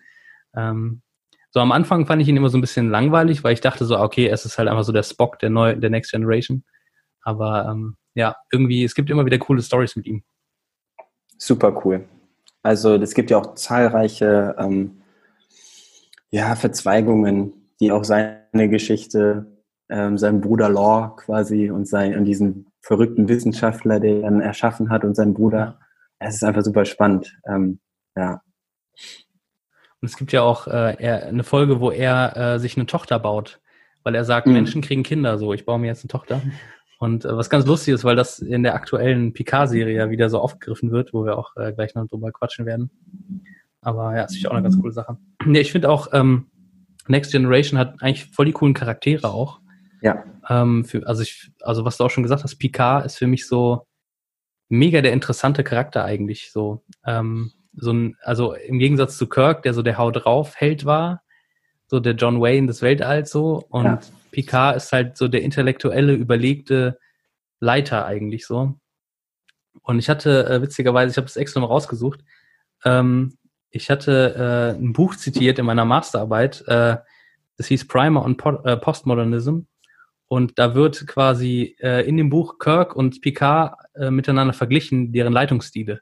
[0.55, 1.03] Ähm,
[1.51, 3.99] so am Anfang fand ich ihn immer so ein bisschen langweilig, weil ich dachte so,
[3.99, 6.64] okay, es ist halt einfach so der Spock der neu, der Next Generation.
[7.23, 10.23] Aber ähm, ja, irgendwie, es gibt immer wieder coole Stories mit ihm.
[11.38, 12.05] Super cool.
[12.62, 14.96] Also es gibt ja auch zahlreiche ähm,
[16.31, 19.47] ja, Verzweigungen, die auch seine Geschichte,
[19.89, 24.91] ähm, seinem Bruder Law quasi und, sein, und diesen verrückten Wissenschaftler, der er dann erschaffen
[24.91, 25.79] hat und sein Bruder.
[26.19, 27.37] Es ist einfach super spannend.
[27.49, 27.81] Ähm,
[28.17, 28.41] ja.
[30.01, 33.61] Und es gibt ja auch äh, eine Folge, wo er äh, sich eine Tochter baut,
[34.03, 34.55] weil er sagt, mhm.
[34.55, 36.43] Menschen kriegen Kinder so, ich baue mir jetzt eine Tochter.
[36.99, 40.39] Und äh, was ganz lustig ist, weil das in der aktuellen Picard-Serie ja wieder so
[40.39, 42.91] aufgegriffen wird, wo wir auch äh, gleich noch drüber quatschen werden.
[43.83, 45.17] Aber ja, ist natürlich auch eine ganz coole Sache.
[45.45, 46.51] Nee, ich finde auch, ähm,
[47.09, 49.61] Next Generation hat eigentlich voll die coolen Charaktere auch.
[50.01, 50.25] Ja.
[50.49, 53.47] Ähm, für, also ich, also was du auch schon gesagt hast, Picard ist für mich
[53.47, 53.87] so
[54.69, 56.51] mega der interessante Charakter eigentlich.
[56.53, 60.85] So, ähm, so ein, also im Gegensatz zu Kirk, der so der Haut drauf Held
[60.85, 61.23] war,
[61.87, 64.01] so der John Wayne des Weltalls so und ja.
[64.33, 66.99] Picard ist halt so der intellektuelle, überlegte
[67.61, 68.75] Leiter eigentlich so.
[69.83, 72.21] Und ich hatte äh, witzigerweise, ich habe es extra mal rausgesucht,
[72.85, 73.39] ähm,
[73.70, 76.96] ich hatte äh, ein Buch zitiert in meiner Masterarbeit, äh,
[77.57, 79.61] das hieß Primer on po äh, Postmodernism.
[80.29, 85.33] Und da wird quasi äh, in dem Buch Kirk und Picard äh, miteinander verglichen, deren
[85.33, 86.00] Leitungsstile.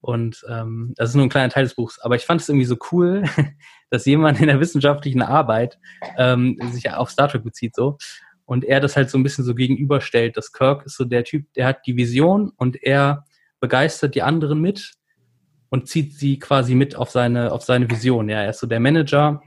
[0.00, 1.98] Und ähm, das ist nur ein kleiner Teil des Buchs.
[2.00, 3.24] Aber ich fand es irgendwie so cool,
[3.90, 5.78] dass jemand in der wissenschaftlichen Arbeit
[6.16, 7.98] ähm, sich auf Star Trek bezieht so.
[8.46, 11.50] Und er das halt so ein bisschen so gegenüberstellt, dass Kirk ist so der Typ,
[11.54, 13.24] der hat die Vision und er
[13.60, 14.92] begeistert die anderen mit
[15.74, 18.28] und zieht sie quasi mit auf seine, auf seine Vision.
[18.28, 19.42] Ja, er ist so der Manager.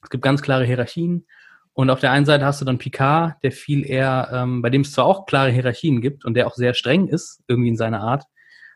[0.00, 1.26] Es gibt ganz klare Hierarchien.
[1.72, 4.82] Und auf der einen Seite hast du dann Picard, der viel eher, ähm, bei dem
[4.82, 8.02] es zwar auch klare Hierarchien gibt und der auch sehr streng ist, irgendwie in seiner
[8.02, 8.22] Art,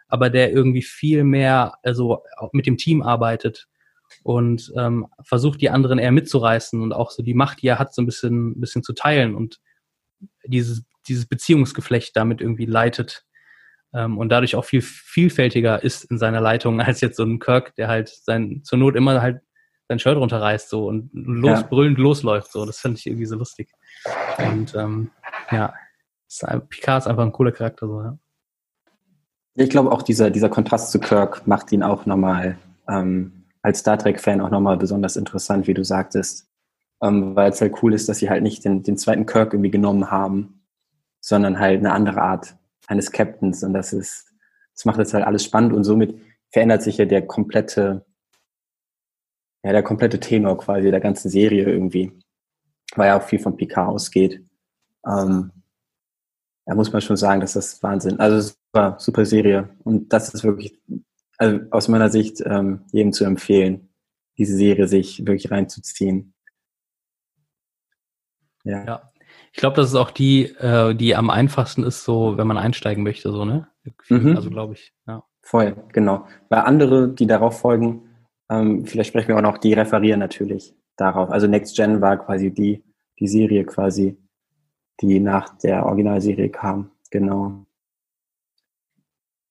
[0.08, 3.68] aber der irgendwie viel mehr, also mit dem Team arbeitet
[4.24, 7.94] und ähm, versucht, die anderen eher mitzureißen und auch so die Macht, die er hat,
[7.94, 9.60] so ein bisschen, ein bisschen zu teilen und
[10.44, 13.24] dieses, dieses Beziehungsgeflecht damit irgendwie leitet
[13.94, 17.74] ähm, und dadurch auch viel vielfältiger ist in seiner Leitung als jetzt so ein Kirk,
[17.76, 19.40] der halt sein, zur Not immer halt
[19.88, 22.04] sein Shirt runterreißt so und losbrüllend ja.
[22.04, 22.52] losläuft.
[22.52, 23.70] So, das fand ich irgendwie so lustig.
[24.38, 25.10] Und ähm,
[25.50, 25.74] ja,
[26.68, 27.86] Picard ist einfach ein cooler Charakter.
[27.86, 28.18] So, ja.
[29.54, 32.56] Ich glaube auch dieser, dieser Kontrast zu Kirk macht ihn auch nochmal
[32.88, 36.48] ähm, als Star Trek-Fan auch nochmal besonders interessant, wie du sagtest.
[37.02, 39.70] Ähm, weil es halt cool ist, dass sie halt nicht den, den zweiten Kirk irgendwie
[39.70, 40.62] genommen haben,
[41.20, 42.56] sondern halt eine andere Art
[42.92, 43.62] eines Captains.
[43.62, 44.32] Und das ist,
[44.74, 46.18] das macht jetzt halt alles spannend und somit
[46.50, 48.04] verändert sich ja der komplette,
[49.64, 52.12] ja, der komplette Tenor quasi der ganzen Serie irgendwie.
[52.94, 54.44] Weil ja auch viel von Picard ausgeht.
[55.06, 55.50] Ähm,
[56.66, 58.20] da muss man schon sagen, dass das Wahnsinn.
[58.20, 59.70] Also super, super Serie.
[59.82, 60.80] Und das ist wirklich,
[61.38, 63.88] also aus meiner Sicht, ähm, jedem zu empfehlen,
[64.38, 66.34] diese Serie sich wirklich reinzuziehen.
[68.64, 68.84] Ja.
[68.84, 69.11] ja.
[69.52, 73.04] Ich glaube, das ist auch die, äh, die am einfachsten ist, so wenn man einsteigen
[73.04, 73.68] möchte, so, ne?
[74.08, 74.36] Mhm.
[74.36, 75.24] Also glaube ich, ja.
[75.42, 76.26] Voll, genau.
[76.48, 78.02] Weil andere, die darauf folgen,
[78.48, 81.30] ähm, vielleicht sprechen wir auch noch, die referieren natürlich darauf.
[81.30, 82.82] Also Next Gen war quasi die,
[83.18, 84.16] die Serie quasi,
[85.00, 86.90] die nach der Originalserie kam.
[87.10, 87.66] Genau.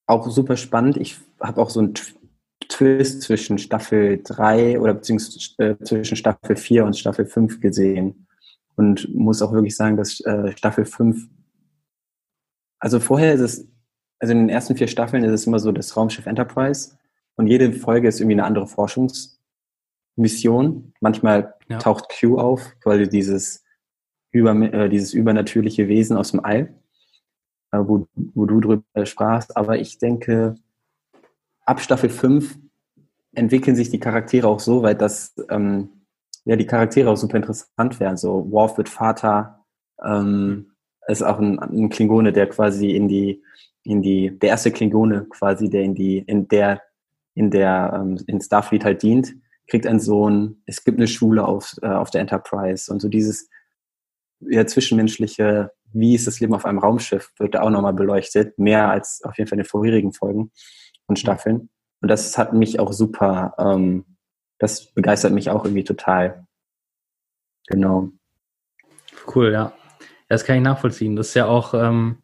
[0.07, 0.97] Auch super spannend.
[0.97, 1.93] Ich habe auch so einen
[2.69, 8.27] Twist zwischen Staffel 3 oder beziehungsweise äh, zwischen Staffel 4 und Staffel 5 gesehen.
[8.81, 11.29] Und muss auch wirklich sagen, dass äh, Staffel 5,
[12.79, 13.67] also vorher ist es,
[14.17, 16.97] also in den ersten vier Staffeln ist es immer so das Raumschiff Enterprise
[17.35, 20.93] und jede Folge ist irgendwie eine andere Forschungsmission.
[20.99, 21.77] Manchmal ja.
[21.77, 23.63] taucht Q auf, quasi dieses
[24.31, 26.73] über, äh, dieses übernatürliche Wesen aus dem All,
[27.71, 29.55] äh, wo, wo du drüber sprachst.
[29.55, 30.55] Aber ich denke,
[31.67, 32.57] ab Staffel 5
[33.33, 36.00] entwickeln sich die Charaktere auch so weit, dass ähm,
[36.45, 38.17] ja die Charaktere auch super interessant werden.
[38.17, 39.65] So Worf wird Vater,
[40.03, 40.71] ähm,
[41.07, 43.43] ist auch ein, ein Klingone, der quasi in die,
[43.83, 46.81] in die, der erste Klingone quasi, der in die, in der,
[47.33, 49.33] in der, ähm, in Starfleet halt dient,
[49.67, 50.61] kriegt einen Sohn.
[50.65, 53.49] Es gibt eine Schule auf, äh, auf der Enterprise und so dieses,
[54.41, 58.89] ja, zwischenmenschliche, wie ist das Leben auf einem Raumschiff, wird da auch nochmal beleuchtet, mehr
[58.89, 60.51] als auf jeden Fall in den vorherigen Folgen
[61.07, 61.69] und Staffeln.
[62.01, 64.05] Und das hat mich auch super, ähm,
[64.61, 66.45] das begeistert mich auch irgendwie total.
[67.65, 68.09] Genau.
[69.33, 69.73] Cool, ja.
[70.29, 71.15] Das kann ich nachvollziehen.
[71.15, 72.21] Das ist ja auch, ähm,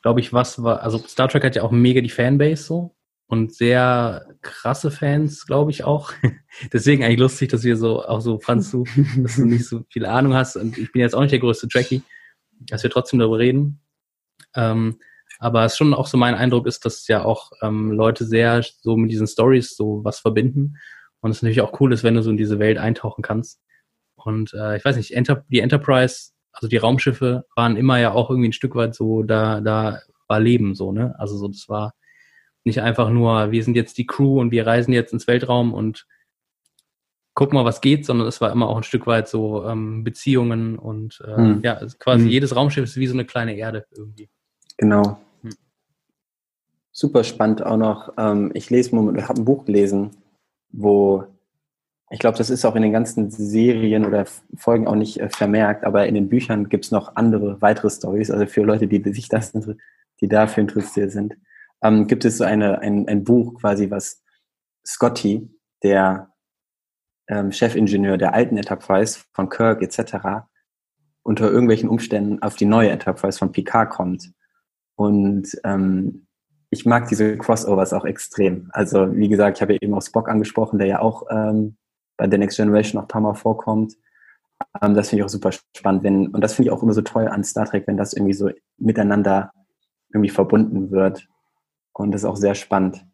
[0.00, 2.94] glaube ich, was war, also Star Trek hat ja auch mega die Fanbase so
[3.26, 6.12] und sehr krasse Fans, glaube ich auch.
[6.72, 8.84] Deswegen eigentlich lustig, dass wir so, auch so, Franz, du,
[9.16, 11.66] dass du nicht so viel Ahnung hast und ich bin jetzt auch nicht der größte
[11.66, 12.02] Trekkie,
[12.68, 13.80] dass wir trotzdem darüber reden.
[14.54, 15.00] Ähm,
[15.40, 18.96] aber es schon auch so mein Eindruck ist, dass ja auch ähm, Leute sehr so
[18.96, 20.76] mit diesen Stories so was verbinden
[21.20, 23.60] und es natürlich auch cool ist, wenn du so in diese Welt eintauchen kannst.
[24.16, 28.30] Und äh, ich weiß nicht, Enter die Enterprise, also die Raumschiffe waren immer ja auch
[28.30, 31.14] irgendwie ein Stück weit so, da, da war Leben so, ne?
[31.18, 31.94] Also so, das war
[32.64, 36.06] nicht einfach nur, wir sind jetzt die Crew und wir reisen jetzt ins Weltraum und
[37.34, 40.76] gucken mal, was geht, sondern es war immer auch ein Stück weit so ähm, Beziehungen
[40.76, 41.60] und äh, hm.
[41.62, 42.30] ja, quasi hm.
[42.30, 44.28] jedes Raumschiff ist wie so eine kleine Erde irgendwie.
[44.76, 45.20] Genau.
[45.42, 45.52] Hm.
[46.90, 48.12] Super spannend auch noch.
[48.18, 50.16] Ähm, ich lese momentan, habe ein Buch gelesen,
[50.70, 51.24] wo
[52.10, 54.24] ich glaube, das ist auch in den ganzen Serien oder
[54.56, 58.30] Folgen auch nicht äh, vermerkt, aber in den Büchern gibt es noch andere, weitere Stories,
[58.30, 59.52] also für Leute, die sich das,
[60.20, 61.36] die dafür interessiert sind
[61.82, 64.22] ähm, gibt es so eine, ein, ein Buch quasi, was
[64.86, 65.48] Scotty,
[65.82, 66.32] der
[67.28, 70.46] ähm, Chefingenieur der alten Enterprise von Kirk etc.,
[71.22, 74.32] unter irgendwelchen Umständen auf die neue Enterprise von Picard kommt.
[74.96, 76.26] Und ähm,
[76.70, 78.68] ich mag diese Crossovers auch extrem.
[78.72, 81.76] Also wie gesagt, ich habe ja eben auch Spock angesprochen, der ja auch ähm,
[82.16, 83.94] bei The Next Generation noch ein paar Mal vorkommt.
[84.82, 86.02] Ähm, das finde ich auch super spannend.
[86.02, 88.34] Wenn, und das finde ich auch immer so toll an Star Trek, wenn das irgendwie
[88.34, 89.52] so miteinander
[90.12, 91.26] irgendwie verbunden wird.
[91.92, 93.04] Und das ist auch sehr spannend.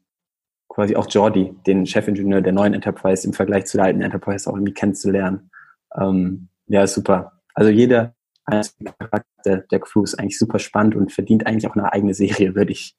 [0.69, 4.55] Quasi auch Jordi, den Chefingenieur der neuen Enterprise im Vergleich zu der alten Enterprise auch
[4.55, 5.51] irgendwie kennenzulernen.
[5.97, 7.41] Ähm, ja, super.
[7.55, 8.15] Also jeder,
[8.47, 12.73] Charakter der Crew ist eigentlich super spannend und verdient eigentlich auch eine eigene Serie, würde
[12.73, 12.97] ich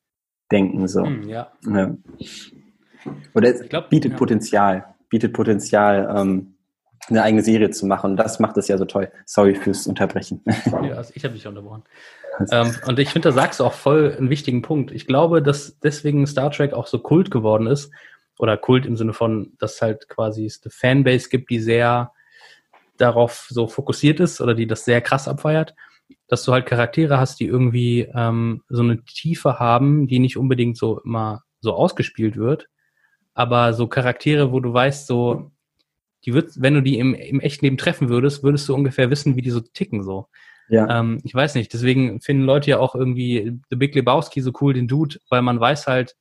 [0.52, 0.88] denken.
[0.88, 1.06] So.
[1.06, 1.52] Hm, ja.
[1.68, 1.96] ja.
[3.34, 4.18] Oder es glaub, bietet ja.
[4.18, 6.56] Potenzial, bietet Potenzial, ähm,
[7.10, 8.12] eine eigene Serie zu machen.
[8.12, 9.12] Und das macht es ja so toll.
[9.26, 10.41] Sorry fürs Unterbrechen.
[10.66, 11.84] Ja, also ich habe dich unterbrochen.
[12.52, 14.91] ähm, und ich finde, da sagst du auch voll einen wichtigen Punkt.
[14.91, 17.91] Ich glaube, dass deswegen Star Trek auch so Kult geworden ist.
[18.38, 22.12] Oder Kult im Sinne von, dass halt quasi es eine Fanbase gibt, die sehr
[22.98, 25.76] darauf so fokussiert ist oder die das sehr krass abfeiert,
[26.28, 30.78] dass du halt Charaktere hast, die irgendwie ähm, so eine Tiefe haben, die nicht unbedingt
[30.78, 32.67] so immer so ausgespielt wird,
[33.34, 35.51] aber so Charaktere, wo du weißt, so,
[36.26, 39.36] die wird, wenn du die im, im echten Leben treffen würdest, würdest du ungefähr wissen,
[39.36, 40.28] wie die so ticken so.
[40.69, 40.99] Ja.
[40.99, 44.73] Ähm, ich weiß nicht, deswegen finden Leute ja auch irgendwie The Big Lebowski so cool,
[44.73, 46.15] den Dude, weil man weiß halt,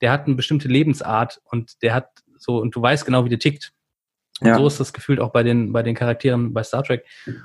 [0.00, 3.38] der hat eine bestimmte Lebensart und der hat so, und du weißt genau, wie der
[3.38, 3.72] tickt.
[4.42, 4.58] Und ja.
[4.58, 7.04] so ist das gefühlt auch bei den, bei den Charakteren bei Star Trek.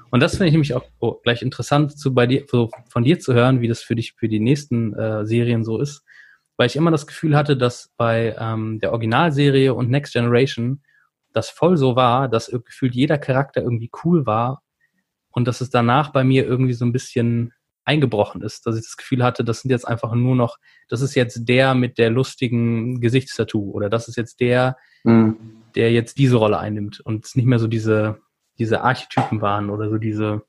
[0.09, 3.19] Und das finde ich nämlich auch oh, gleich interessant, zu, bei dir, so von dir
[3.19, 6.03] zu hören, wie das für dich für die nächsten äh, Serien so ist.
[6.57, 10.81] Weil ich immer das Gefühl hatte, dass bei ähm, der Originalserie und Next Generation
[11.33, 14.63] das voll so war, dass gefühlt jeder Charakter irgendwie cool war
[15.29, 17.53] und dass es danach bei mir irgendwie so ein bisschen
[17.85, 20.57] eingebrochen ist, dass ich das Gefühl hatte, das sind jetzt einfach nur noch,
[20.89, 25.37] das ist jetzt der mit der lustigen Gesichtstattoo oder das ist jetzt der, mhm
[25.77, 28.19] der jetzt diese Rolle einnimmt und es nicht mehr so diese,
[28.57, 30.43] diese Archetypen waren oder so diese,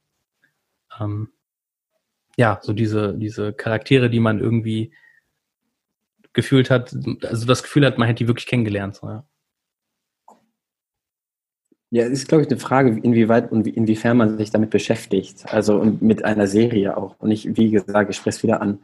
[0.99, 1.29] ähm,
[2.37, 4.93] ja, so diese, diese Charaktere, die man irgendwie
[6.33, 8.97] gefühlt hat, also das Gefühl hat, man hätte die wirklich kennengelernt.
[8.97, 9.29] So, ja.
[11.91, 15.47] Ja, es ist, glaube ich, eine Frage, inwieweit und inwiefern man sich damit beschäftigt.
[15.53, 17.19] Also mit einer Serie auch.
[17.19, 18.81] Und ich, wie gesagt, ich spreche es wieder an,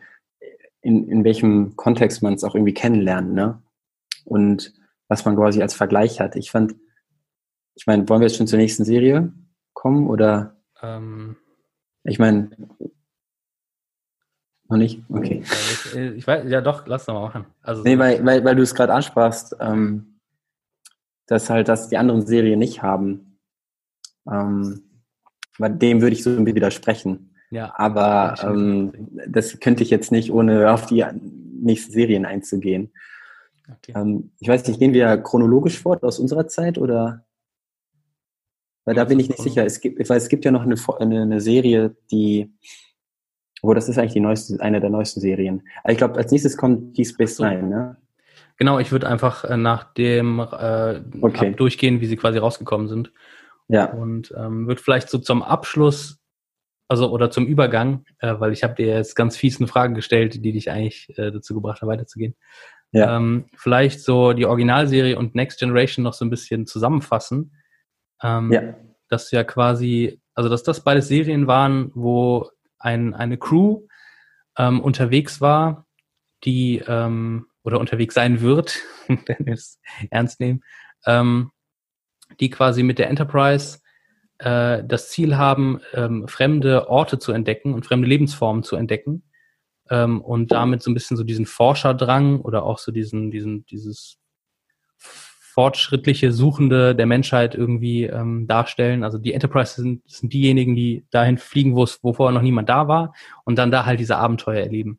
[0.81, 3.63] in, in welchem Kontext man es auch irgendwie kennenlernt, ne?
[4.25, 4.73] Und
[5.09, 6.37] was man quasi als Vergleich hat.
[6.37, 6.75] Ich fand,
[7.75, 9.33] ich meine, wollen wir jetzt schon zur nächsten Serie
[9.73, 10.57] kommen oder?
[10.83, 11.37] Ähm,
[12.05, 12.51] ich meine,
[14.69, 15.03] noch nicht?
[15.09, 15.43] Okay.
[15.45, 17.47] Ich, äh, ich, weiß, ja doch, lass doch mal machen.
[17.63, 20.21] Also, nee, weil, weil, weil du es gerade ansprachst, ähm,
[21.27, 23.39] dass halt das die anderen Serien nicht haben.
[24.31, 24.83] Ähm,
[25.59, 27.35] bei dem würde ich so ein bisschen widersprechen.
[27.51, 27.73] Ja.
[27.77, 32.93] Aber ähm, das könnte ich jetzt nicht, ohne auf die nächsten Serien einzugehen.
[33.69, 33.93] Okay.
[33.97, 37.25] Ähm, ich weiß nicht, gehen wir chronologisch fort aus unserer Zeit oder?
[38.85, 39.65] Weil da bin ich nicht sicher.
[39.65, 42.53] Es gibt, weil es gibt ja noch eine, eine, Serie, die,
[43.63, 45.63] wo das ist eigentlich die neueste, eine der neuesten Serien.
[45.83, 47.97] Aber ich glaube, als nächstes kommt die Space Nine, ne?
[48.57, 51.55] Genau, ich würde einfach äh, nach dem äh, okay.
[51.57, 53.11] durchgehen, wie sie quasi rausgekommen sind.
[53.69, 53.87] Ja.
[53.87, 56.21] Und ähm, würde vielleicht so zum Abschluss,
[56.87, 60.53] also oder zum Übergang, äh, weil ich habe dir jetzt ganz fiesen Fragen gestellt, die
[60.53, 62.37] dich eigentlich äh, dazu gebracht haben, weiterzugehen.
[62.95, 63.17] Ja.
[63.17, 67.53] Ähm, vielleicht so die Originalserie und Next Generation noch so ein bisschen zusammenfassen.
[68.23, 68.63] Ähm, ja.
[69.09, 73.83] Dass ja quasi, also dass das beide Serien waren, wo ein, eine Crew
[74.57, 75.87] ähm, unterwegs war,
[76.45, 78.79] die ähm, oder unterwegs sein wird,
[79.09, 79.81] wenn wir es
[80.11, 80.63] ernst nehmen,
[81.05, 81.51] ähm,
[82.39, 83.81] die quasi mit der Enterprise
[84.39, 89.25] äh, das Ziel haben, ähm, fremde Orte zu entdecken und fremde Lebensformen zu entdecken
[89.91, 94.19] ähm, und damit so ein bisschen so diesen Forscherdrang oder auch so diesen, diesen, dieses
[94.99, 99.05] fortschrittliche Suchende der Menschheit irgendwie ähm, darstellen.
[99.05, 102.69] Also die Enterprise sind, sind diejenigen, die dahin fliegen, wo es, wo vorher noch niemand
[102.69, 103.15] da war
[103.45, 104.99] und dann da halt diese Abenteuer erleben.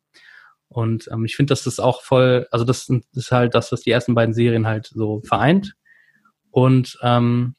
[0.69, 3.91] Und ähm, ich finde, dass das auch voll, also das ist halt das, was die
[3.91, 5.75] ersten beiden Serien halt so vereint.
[6.51, 7.55] Und ähm,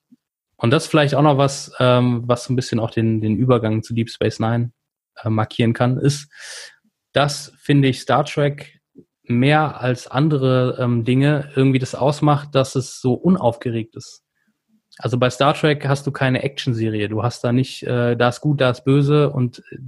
[0.57, 3.83] und das vielleicht auch noch was, ähm, was so ein bisschen auch den, den Übergang
[3.83, 4.73] zu Deep Space Nine
[5.23, 6.31] äh, markieren kann, ist,
[7.17, 8.79] das finde ich Star Trek
[9.25, 14.23] mehr als andere ähm, Dinge irgendwie das ausmacht, dass es so unaufgeregt ist.
[14.99, 17.09] Also bei Star Trek hast du keine Action-Serie.
[17.09, 19.79] Du hast da nicht, äh, da ist gut, da ist böse und äh,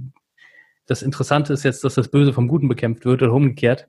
[0.87, 3.87] das Interessante ist jetzt, dass das Böse vom Guten bekämpft wird oder umgekehrt,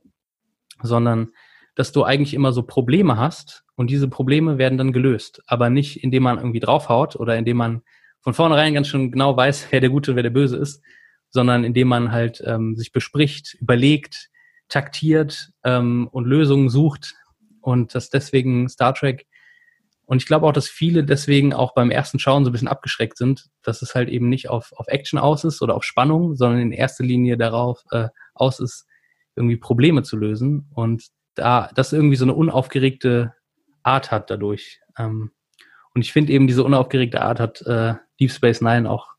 [0.82, 1.30] sondern
[1.74, 6.04] dass du eigentlich immer so Probleme hast und diese Probleme werden dann gelöst, aber nicht
[6.04, 7.82] indem man irgendwie draufhaut oder indem man
[8.20, 10.82] von vornherein ganz schön genau weiß, wer der Gute und wer der Böse ist,
[11.30, 14.30] sondern indem man halt ähm, sich bespricht, überlegt,
[14.68, 17.14] taktiert ähm, und Lösungen sucht
[17.60, 19.26] und dass deswegen Star Trek
[20.10, 23.16] und ich glaube auch, dass viele deswegen auch beim ersten Schauen so ein bisschen abgeschreckt
[23.16, 26.60] sind, dass es halt eben nicht auf, auf Action aus ist oder auf Spannung, sondern
[26.60, 28.88] in erster Linie darauf äh, aus ist,
[29.36, 31.04] irgendwie Probleme zu lösen und
[31.36, 33.34] da das irgendwie so eine unaufgeregte
[33.84, 34.80] Art hat dadurch.
[34.98, 35.30] Ähm,
[35.94, 39.14] und ich finde eben diese unaufgeregte Art hat äh, Deep Space Nine auch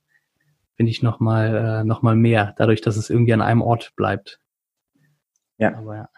[0.82, 4.40] finde ich nochmal äh, noch mal mehr, dadurch, dass es irgendwie an einem Ort bleibt.
[5.60, 5.78] Ja.
[5.78, 6.10] Aber, ja.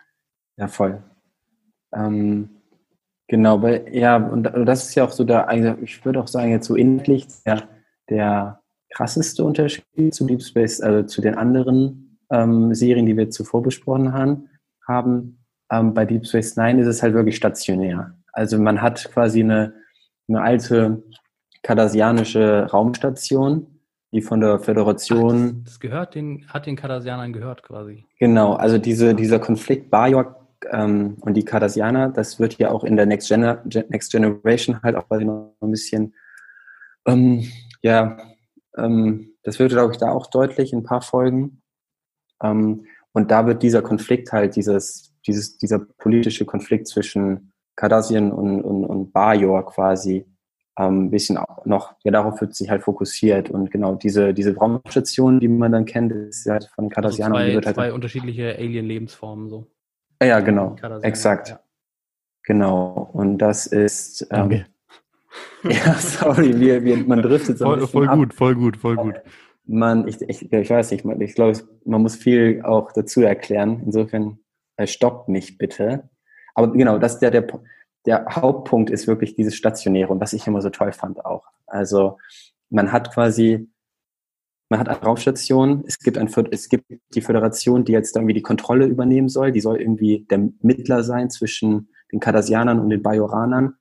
[0.55, 1.03] ja, voll.
[1.93, 2.47] Ähm,
[3.27, 6.51] genau, weil, ja, und das ist ja auch so der, also ich würde auch sagen,
[6.51, 7.67] jetzt so inhaltlich der,
[8.09, 9.83] der krasseste Unterschied
[10.15, 14.47] zu Deep Space, also zu den anderen ähm, Serien, die wir zuvor besprochen haben.
[14.87, 15.43] haben.
[15.73, 18.17] Ähm, bei Deep Space Nine ist es halt wirklich stationär.
[18.31, 19.73] Also man hat quasi eine,
[20.29, 21.03] eine alte
[21.63, 23.72] kardassianische Raumstation,
[24.13, 25.57] die von der Föderation.
[25.57, 28.05] Ach, das, das, gehört den, hat den Kardassianern gehört quasi.
[28.19, 32.95] Genau, also diese, dieser Konflikt Bajor ähm, und die Cardassianer, das wird ja auch in
[32.95, 36.13] der Next, Gener Next Generation halt auch quasi noch ein bisschen,
[37.07, 37.45] ähm,
[37.81, 38.17] ja,
[38.77, 41.61] ähm, das wird, glaube ich, da auch deutlich in ein paar Folgen.
[42.41, 48.61] Ähm, und da wird dieser Konflikt halt, dieses, dieses, dieser politische Konflikt zwischen Cardassien und,
[48.61, 50.25] und, und Bajor quasi
[50.77, 53.49] ähm, ein bisschen noch, ja, darauf wird sich halt fokussiert.
[53.49, 57.37] Und genau diese, diese Raumstation, die man dann kennt, ist halt von Cardassianern.
[57.37, 59.67] Also zwei, halt zwei unterschiedliche Alien-Lebensformen so.
[60.21, 60.75] Ja, genau.
[61.01, 61.49] Exakt.
[61.49, 61.59] Ja.
[62.43, 63.09] Genau.
[63.13, 64.27] Und das ist.
[64.31, 64.65] Ähm, okay.
[65.63, 69.15] ja, sorry, wir, wir, man driftet so voll, voll gut, voll gut, voll gut.
[69.65, 73.81] Man, ich, ich, ich weiß nicht, ich glaube, man muss viel auch dazu erklären.
[73.85, 74.39] Insofern
[74.75, 76.09] äh, stoppt mich bitte.
[76.53, 77.47] Aber genau, das ist der, der,
[78.05, 81.45] der Hauptpunkt ist wirklich dieses Stationäre und was ich immer so toll fand auch.
[81.67, 82.17] Also
[82.69, 83.69] man hat quasi
[84.73, 88.41] man hat eine Raumstation, es gibt, ein, es gibt die Föderation, die jetzt irgendwie die
[88.41, 93.75] Kontrolle übernehmen soll, die soll irgendwie der Mittler sein zwischen den Cardassianern und den Bajoranern.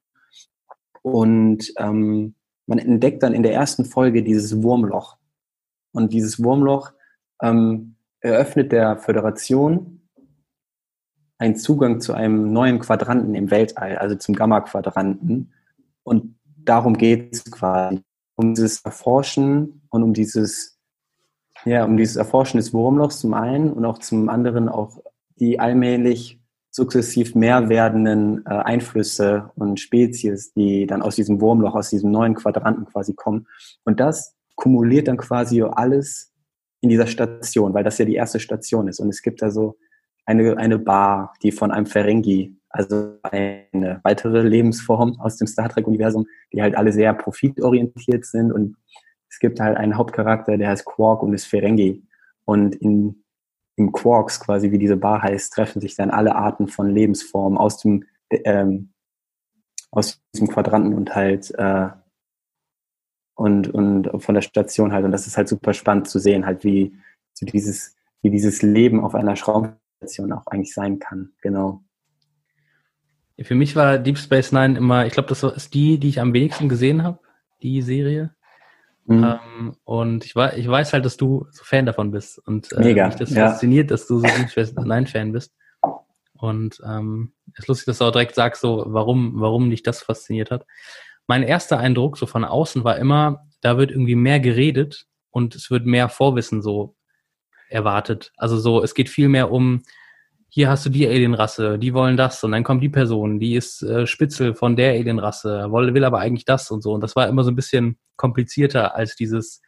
[1.01, 2.35] Und ähm,
[2.67, 5.17] man entdeckt dann in der ersten Folge dieses Wurmloch.
[5.93, 6.93] Und dieses Wurmloch
[7.41, 10.02] ähm, eröffnet der Föderation
[11.43, 15.53] einen Zugang zu einem neuen Quadranten im Weltall, also zum Gamma-Quadranten.
[16.05, 18.01] Und darum geht es quasi,
[18.37, 20.79] um dieses Erforschen und um dieses
[21.65, 24.99] ja, um dieses Erforschen des Wurmlochs zum einen und auch zum anderen auch
[25.39, 26.41] die allmählich
[26.71, 32.35] sukzessiv mehr werdenden äh, Einflüsse und Spezies, die dann aus diesem Wurmloch, aus diesem neuen
[32.35, 33.47] Quadranten quasi kommen.
[33.85, 36.33] Und das kumuliert dann quasi alles
[36.81, 39.01] in dieser Station, weil das ja die erste Station ist.
[39.01, 39.77] Und es gibt da so
[40.25, 46.27] eine, eine Bar, die von einem Ferengi, also eine weitere Lebensform aus dem Star Trek-Universum,
[46.53, 48.77] die halt alle sehr profitorientiert sind und
[49.33, 52.07] es gibt halt einen Hauptcharakter, der heißt Quark und ist Ferengi.
[52.45, 53.25] Und in,
[53.77, 57.79] in Quarks, quasi wie diese Bar heißt, treffen sich dann alle Arten von Lebensformen aus
[57.79, 58.93] dem, ähm,
[59.91, 61.89] aus diesem Quadranten und halt äh,
[63.35, 65.07] und, und von der Station halt.
[65.07, 66.95] Und das ist halt super spannend zu sehen, halt wie
[67.33, 69.37] so dieses, wie dieses Leben auf einer
[70.03, 71.33] Schraubstation auch eigentlich sein kann.
[71.41, 71.83] Genau.
[73.41, 76.33] Für mich war Deep Space Nine immer, ich glaube, das ist die, die ich am
[76.33, 77.19] wenigsten gesehen habe,
[77.63, 78.35] die Serie.
[79.07, 79.25] Mhm.
[79.25, 82.39] Ähm, und ich, ich weiß halt, dass du so Fan davon bist.
[82.47, 83.49] Und äh, Mega, mich das ja.
[83.49, 85.53] fasziniert, dass du so ein Nein-Fan bist.
[86.35, 90.03] Und ähm, es ist lustig, dass du auch direkt sagst, so, warum, warum dich das
[90.03, 90.67] fasziniert hat.
[91.27, 95.71] Mein erster Eindruck so von außen war immer, da wird irgendwie mehr geredet und es
[95.71, 96.97] wird mehr Vorwissen so
[97.73, 98.33] erwartet.
[98.37, 99.83] Also so, es geht viel mehr um,
[100.49, 103.83] hier hast du die Alienrasse, die wollen das und dann kommt die Person, die ist
[103.83, 106.93] äh, Spitzel von der Alienrasse, will, will aber eigentlich das und so.
[106.93, 109.63] Und das war immer so ein bisschen komplizierter als dieses,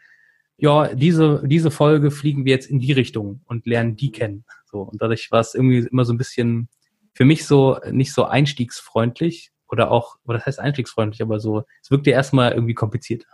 [0.58, 4.44] ja, diese, diese Folge fliegen wir jetzt in die Richtung und lernen die kennen.
[4.66, 4.82] So.
[4.82, 6.68] Und dadurch war es irgendwie immer so ein bisschen
[7.14, 11.90] für mich so nicht so einstiegsfreundlich oder auch, oder das heißt einstiegsfreundlich, aber so, es
[11.90, 13.28] wirkte erstmal irgendwie komplizierter.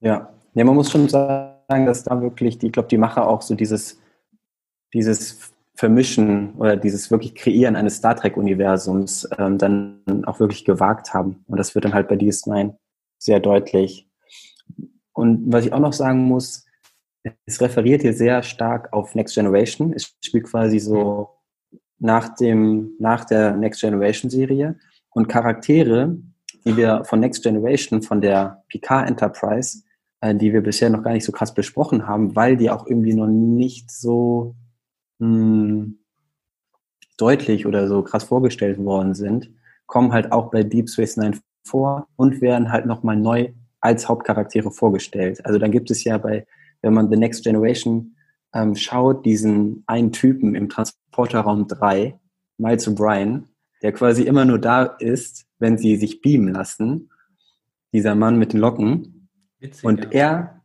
[0.00, 0.32] Ja.
[0.54, 3.54] Ja, man muss schon sagen, dass da wirklich, die, ich glaube, die Macher auch so
[3.54, 4.00] dieses,
[4.94, 11.44] dieses Vermischen oder dieses wirklich Kreieren eines Star Trek-Universums ähm, dann auch wirklich gewagt haben.
[11.48, 12.74] Und das wird dann halt bei DS9
[13.18, 14.08] sehr deutlich.
[15.12, 16.66] Und was ich auch noch sagen muss,
[17.44, 19.92] es referiert hier sehr stark auf Next Generation.
[19.92, 21.30] Es spielt quasi so
[21.98, 24.78] nach dem, nach der Next Generation Serie.
[25.10, 26.16] Und Charaktere,
[26.64, 29.82] die wir von Next Generation, von der Picard Enterprise,
[30.20, 33.14] äh, die wir bisher noch gar nicht so krass besprochen haben, weil die auch irgendwie
[33.14, 34.54] noch nicht so
[35.18, 35.98] mh, hm,
[37.16, 39.50] deutlich oder so krass vorgestellt worden sind,
[39.86, 44.70] kommen halt auch bei Deep Space Nine vor und werden halt nochmal neu als Hauptcharaktere
[44.70, 45.44] vorgestellt.
[45.44, 46.46] Also dann gibt es ja bei,
[46.82, 48.16] wenn man The Next Generation
[48.52, 52.18] ähm, schaut, diesen einen Typen im Transporterraum 3,
[52.58, 53.44] Miles O'Brien,
[53.82, 57.10] der quasi immer nur da ist, wenn sie sich beamen lassen.
[57.92, 59.15] Dieser Mann mit den Locken.
[59.58, 60.10] Witzig, und ja.
[60.10, 60.62] er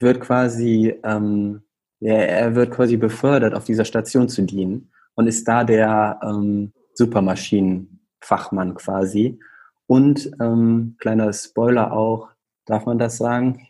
[0.00, 1.62] wird quasi ähm,
[2.02, 6.72] er, er wird quasi befördert, auf dieser Station zu dienen und ist da der ähm,
[6.94, 9.38] Supermaschinenfachmann quasi.
[9.86, 12.30] Und ähm, kleiner Spoiler auch,
[12.66, 13.66] darf man das sagen?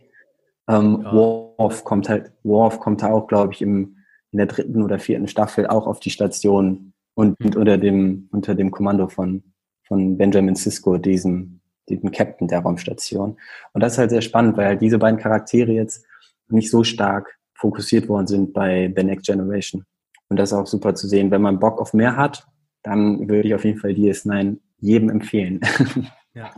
[0.69, 1.13] Ähm, ja.
[1.13, 3.97] Worf kommt halt, Worf kommt auch, glaube ich, im,
[4.31, 7.57] in der dritten oder vierten Staffel auch auf die Station und, mhm.
[7.57, 9.43] unter dem unter dem Kommando von
[9.87, 11.61] von Benjamin Sisko, diesem
[11.93, 13.37] diesem Captain der Raumstation.
[13.73, 16.05] Und das ist halt sehr spannend, weil halt diese beiden Charaktere jetzt
[16.49, 19.85] nicht so stark fokussiert worden sind bei The Next Generation.
[20.29, 21.31] Und das ist auch super zu sehen.
[21.31, 22.47] Wenn man Bock auf mehr hat,
[22.83, 25.61] dann würde ich auf jeden Fall DS9 jedem empfehlen.
[26.35, 26.51] Ja.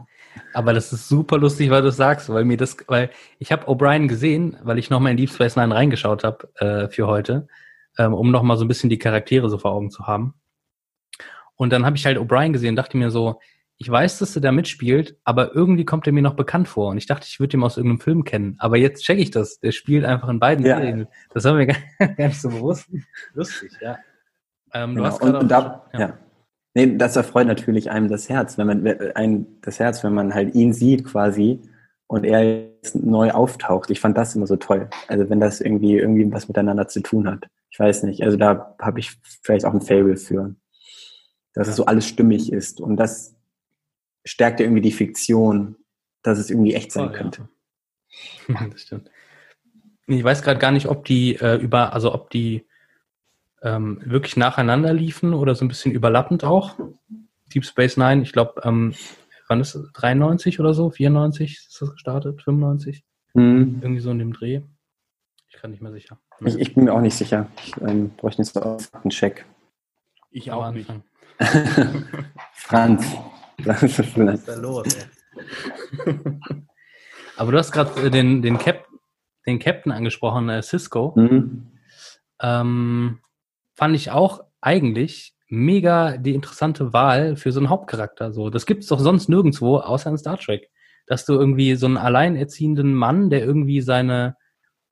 [0.52, 3.66] Aber das ist super lustig, weil du es sagst, weil mir das, weil ich habe
[3.66, 7.48] O'Brien gesehen, weil ich nochmal in Deep Space Nine reingeschaut habe äh, für heute,
[7.98, 10.34] ähm, um nochmal so ein bisschen die Charaktere so vor Augen zu haben.
[11.56, 13.40] Und dann habe ich halt O'Brien gesehen und dachte mir so,
[13.78, 16.90] ich weiß, dass er da mitspielt, aber irgendwie kommt er mir noch bekannt vor.
[16.90, 18.56] Und ich dachte, ich würde ihn aus irgendeinem Film kennen.
[18.58, 19.58] Aber jetzt checke ich das.
[19.60, 20.76] Der spielt einfach in beiden ja.
[20.76, 21.08] Serien.
[21.32, 21.76] Das war mir gar,
[22.16, 22.88] gar, nicht so bewusst.
[23.34, 23.98] Lustig, ja.
[24.72, 25.16] Ähm, genau.
[25.18, 26.00] und, und da, ja.
[26.00, 26.18] ja.
[26.74, 30.54] Nee, das erfreut natürlich einem das Herz, wenn man ein das Herz, wenn man halt
[30.56, 31.60] ihn sieht quasi
[32.08, 33.90] und er jetzt neu auftaucht.
[33.90, 34.88] Ich fand das immer so toll.
[35.06, 37.46] Also wenn das irgendwie irgendwie was miteinander zu tun hat.
[37.70, 38.22] Ich weiß nicht.
[38.22, 39.12] Also da habe ich
[39.42, 40.54] vielleicht auch ein Fable für,
[41.54, 43.34] dass es so alles stimmig ist und das
[44.24, 45.76] stärkt ja irgendwie die Fiktion,
[46.22, 47.48] dass es irgendwie echt sein oh, könnte.
[48.46, 48.66] Ja.
[48.70, 49.10] das stimmt.
[50.06, 52.64] Ich weiß gerade gar nicht, ob die äh, über, also ob die
[53.62, 56.78] ähm, wirklich nacheinander liefen oder so ein bisschen überlappend auch.
[57.52, 58.94] Deep Space Nine, ich glaube, ähm,
[59.48, 59.90] wann ist es?
[59.94, 60.90] 93 oder so?
[60.90, 62.42] 94 ist das gestartet?
[62.42, 63.02] 95?
[63.32, 63.78] Mhm.
[63.80, 64.60] Irgendwie so in dem Dreh.
[65.48, 66.18] Ich kann nicht mehr sicher.
[66.44, 67.48] Ich, ich bin mir auch nicht sicher.
[67.64, 69.46] Ich ähm, bräuchte jetzt einen Check.
[70.30, 70.90] Ich auch nicht.
[72.52, 73.06] Franz.
[73.58, 75.04] Was ist da los, ey?
[77.36, 78.86] Aber du hast gerade äh, den, den, Cap,
[79.46, 81.12] den Captain angesprochen, äh, Cisco.
[81.16, 81.66] Mhm.
[82.40, 83.20] Ähm,
[83.74, 88.32] fand ich auch eigentlich mega die interessante Wahl für so einen Hauptcharakter.
[88.32, 90.70] So, das gibt's doch sonst nirgendwo außer in Star Trek,
[91.06, 94.36] dass du irgendwie so einen alleinerziehenden Mann, der irgendwie seine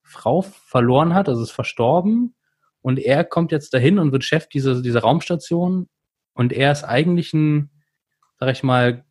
[0.02, 2.34] Frau verloren hat, also ist verstorben,
[2.82, 5.88] und er kommt jetzt dahin und wird Chef dieser, dieser Raumstation
[6.34, 7.70] und er ist eigentlich ein,
[8.44, 9.04] sag ich mal,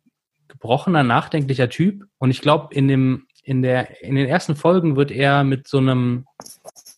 [0.48, 2.04] gebrochener, nachdenklicher Typ.
[2.18, 5.78] Und ich glaube, in dem, in der, in den ersten Folgen wird er mit so
[5.78, 6.26] einem,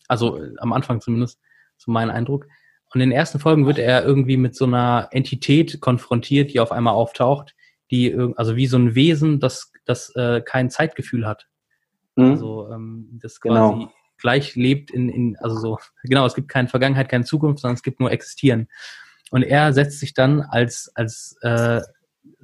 [0.07, 1.39] also am Anfang zumindest,
[1.77, 2.47] so mein Eindruck,
[2.93, 6.71] und in den ersten Folgen wird er irgendwie mit so einer Entität konfrontiert, die auf
[6.71, 7.55] einmal auftaucht,
[7.91, 11.47] die also wie so ein Wesen, das, das äh, kein Zeitgefühl hat.
[12.15, 12.31] Mhm.
[12.31, 13.71] Also ähm, das genau.
[13.71, 17.75] quasi gleich lebt in, in, also so, genau, es gibt keine Vergangenheit, keine Zukunft, sondern
[17.75, 18.67] es gibt nur Existieren.
[19.31, 21.81] Und er setzt sich dann als, als äh,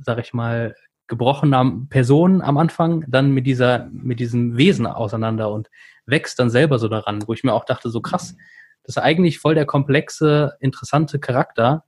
[0.04, 0.76] sag ich mal,
[1.08, 5.70] gebrochener Person am Anfang dann mit dieser, mit diesem Wesen auseinander und
[6.06, 8.36] wächst dann selber so daran, wo ich mir auch dachte, so krass,
[8.84, 11.84] das ist eigentlich voll der komplexe, interessante Charakter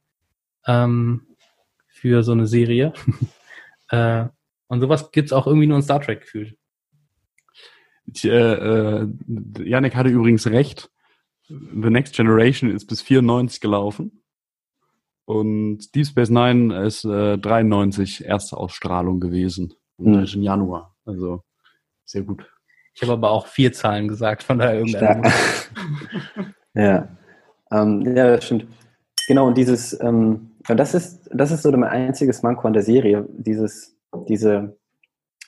[0.67, 1.27] ähm,
[1.87, 2.93] für so eine Serie.
[3.89, 4.25] äh,
[4.67, 6.57] und sowas gibt es auch irgendwie nur in Star Trek gefühlt.
[8.13, 9.07] Ich, äh, äh,
[9.63, 10.89] Janik hatte übrigens recht.
[11.47, 14.22] The Next Generation ist bis 94 gelaufen.
[15.25, 19.73] Und Deep Space Nine ist äh, 93 erste Ausstrahlung gewesen.
[19.97, 20.25] Und mhm.
[20.33, 20.95] im Januar.
[21.05, 21.43] Also
[22.05, 22.45] sehr gut.
[22.93, 25.31] Ich habe aber auch vier Zahlen gesagt, von daher irgendeiner.
[26.75, 27.07] Ja,
[27.71, 28.65] ähm, ja, das stimmt.
[29.27, 33.27] Genau, und dieses, ähm, das ist, das ist so mein einziges Manko an der Serie,
[33.29, 33.95] dieses,
[34.27, 34.75] diese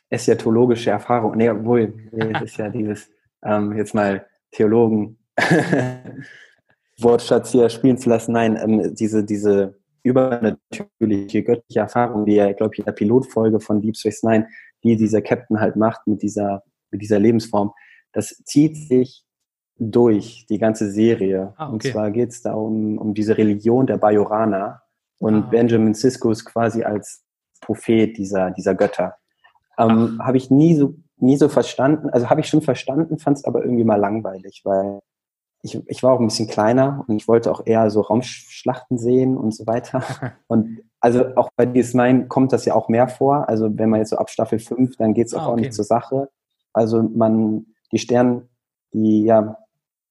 [0.09, 1.35] eschatologische Erfahrung.
[1.35, 3.09] Nee, obwohl, nee, das ist ja dieses,
[3.43, 5.17] ähm, jetzt mal Theologen
[6.99, 8.33] Wortschatz hier spielen zu lassen.
[8.33, 13.81] Nein, ähm, diese, diese übernatürliche, göttliche Erfahrung, die ja, glaube ich, in der Pilotfolge von
[13.81, 14.47] Deep Space Nine,
[14.83, 17.71] die dieser Captain halt macht mit dieser, mit dieser Lebensform,
[18.13, 19.25] das zieht sich
[19.77, 21.53] durch die ganze Serie.
[21.57, 21.73] Ah, okay.
[21.73, 24.81] Und zwar geht es da um, um diese Religion der Bajoraner.
[25.19, 25.47] Und ah.
[25.49, 27.23] Benjamin Sisko ist quasi als
[27.61, 29.15] Prophet dieser, dieser Götter.
[29.77, 33.45] Ähm, habe ich nie so, nie so verstanden, also habe ich schon verstanden, fand es
[33.45, 35.01] aber irgendwie mal langweilig, weil
[35.65, 39.35] ich, ich war auch ein bisschen kleiner und ich wollte auch eher so Raumschlachten sehen
[39.35, 40.03] und so weiter.
[40.47, 43.49] Und also auch bei DS9 kommt das ja auch mehr vor.
[43.49, 45.61] Also wenn man jetzt so ab Staffel 5, dann geht es auch ah, okay.
[45.61, 46.29] nicht zur Sache.
[46.71, 48.47] Also man, die Sterne,
[48.93, 49.57] die, ja,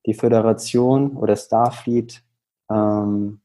[0.07, 2.23] die Föderation oder Starfleet
[2.71, 3.41] ähm,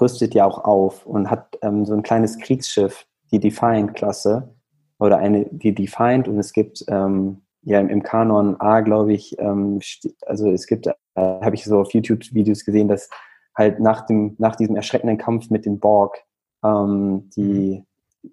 [0.00, 4.52] rüstet ja auch auf und hat ähm, so ein kleines Kriegsschiff, die Defiant-Klasse
[4.98, 9.80] oder eine, die Defiant und es gibt ähm, ja im, Kanon A, glaube ich, ähm,
[10.26, 13.08] also es gibt, äh, habe ich so auf YouTube-Videos gesehen, dass
[13.56, 16.18] halt nach dem, nach diesem erschreckenden Kampf mit den Borg
[16.64, 17.84] ähm, die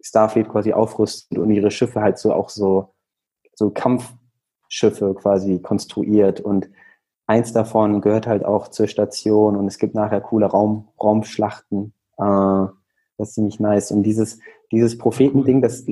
[0.01, 2.93] Starfleet quasi aufrüstet und ihre Schiffe halt so auch so,
[3.53, 6.69] so Kampfschiffe quasi konstruiert und
[7.25, 11.93] eins davon gehört halt auch zur Station und es gibt nachher coole Raum, Raumschlachten.
[12.17, 12.67] Äh,
[13.17, 13.91] das ist ziemlich nice.
[13.91, 14.39] Und dieses,
[14.71, 15.85] dieses Prophetending, das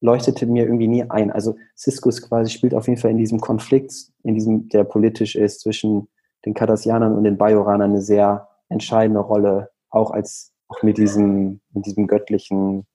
[0.00, 1.30] leuchtete mir irgendwie nie ein.
[1.30, 3.92] Also Ciscus quasi spielt auf jeden Fall in diesem Konflikt,
[4.24, 6.08] in diesem, der politisch ist, zwischen
[6.44, 11.86] den Cardassianern und den Bajoranern eine sehr entscheidende Rolle, auch als auch mit diesem, mit
[11.86, 12.86] diesem göttlichen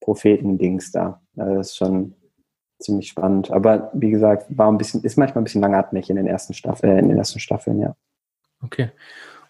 [0.00, 1.20] Prophetendings da.
[1.36, 2.14] Also das ist schon
[2.78, 3.50] ziemlich spannend.
[3.50, 6.92] Aber wie gesagt, war ein bisschen, ist manchmal ein bisschen langatmig in den ersten Staffeln,
[6.92, 7.96] äh, in den ersten Staffeln, ja.
[8.62, 8.90] Okay.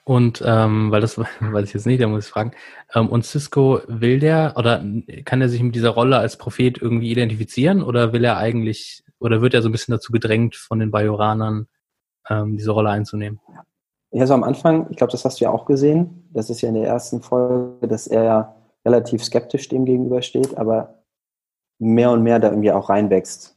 [0.04, 2.52] Und ähm, weil das weiß ich jetzt nicht, da muss ich fragen.
[2.94, 4.84] Ähm, und Cisco will der oder
[5.24, 9.40] kann er sich mit dieser Rolle als Prophet irgendwie identifizieren oder will er eigentlich oder
[9.40, 11.66] wird er so ein bisschen dazu gedrängt von den Bajoranern,
[12.28, 13.40] ähm, diese Rolle einzunehmen?
[14.10, 16.28] Ja, so am Anfang, ich glaube, das hast du ja auch gesehen.
[16.32, 21.02] Das ist ja in der ersten Folge, dass er ja relativ skeptisch dem gegenübersteht, aber
[21.78, 23.56] mehr und mehr da irgendwie auch reinwächst.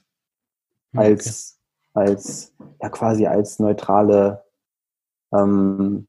[0.93, 1.59] Hm, als,
[1.93, 2.09] okay.
[2.09, 4.43] als, ja, quasi als neutrale
[5.34, 6.07] ähm,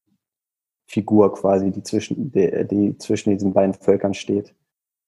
[0.87, 4.55] Figur quasi, die zwischen, die, die zwischen diesen beiden Völkern steht.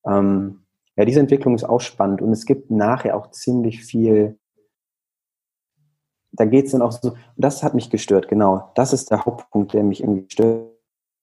[0.04, 0.60] Ähm,
[0.96, 4.38] ja, diese Entwicklung ist auch spannend und es gibt nachher auch ziemlich viel.
[6.32, 8.70] Da geht es dann auch so, das hat mich gestört, genau.
[8.74, 10.70] Das ist der Hauptpunkt, der mich irgendwie stört.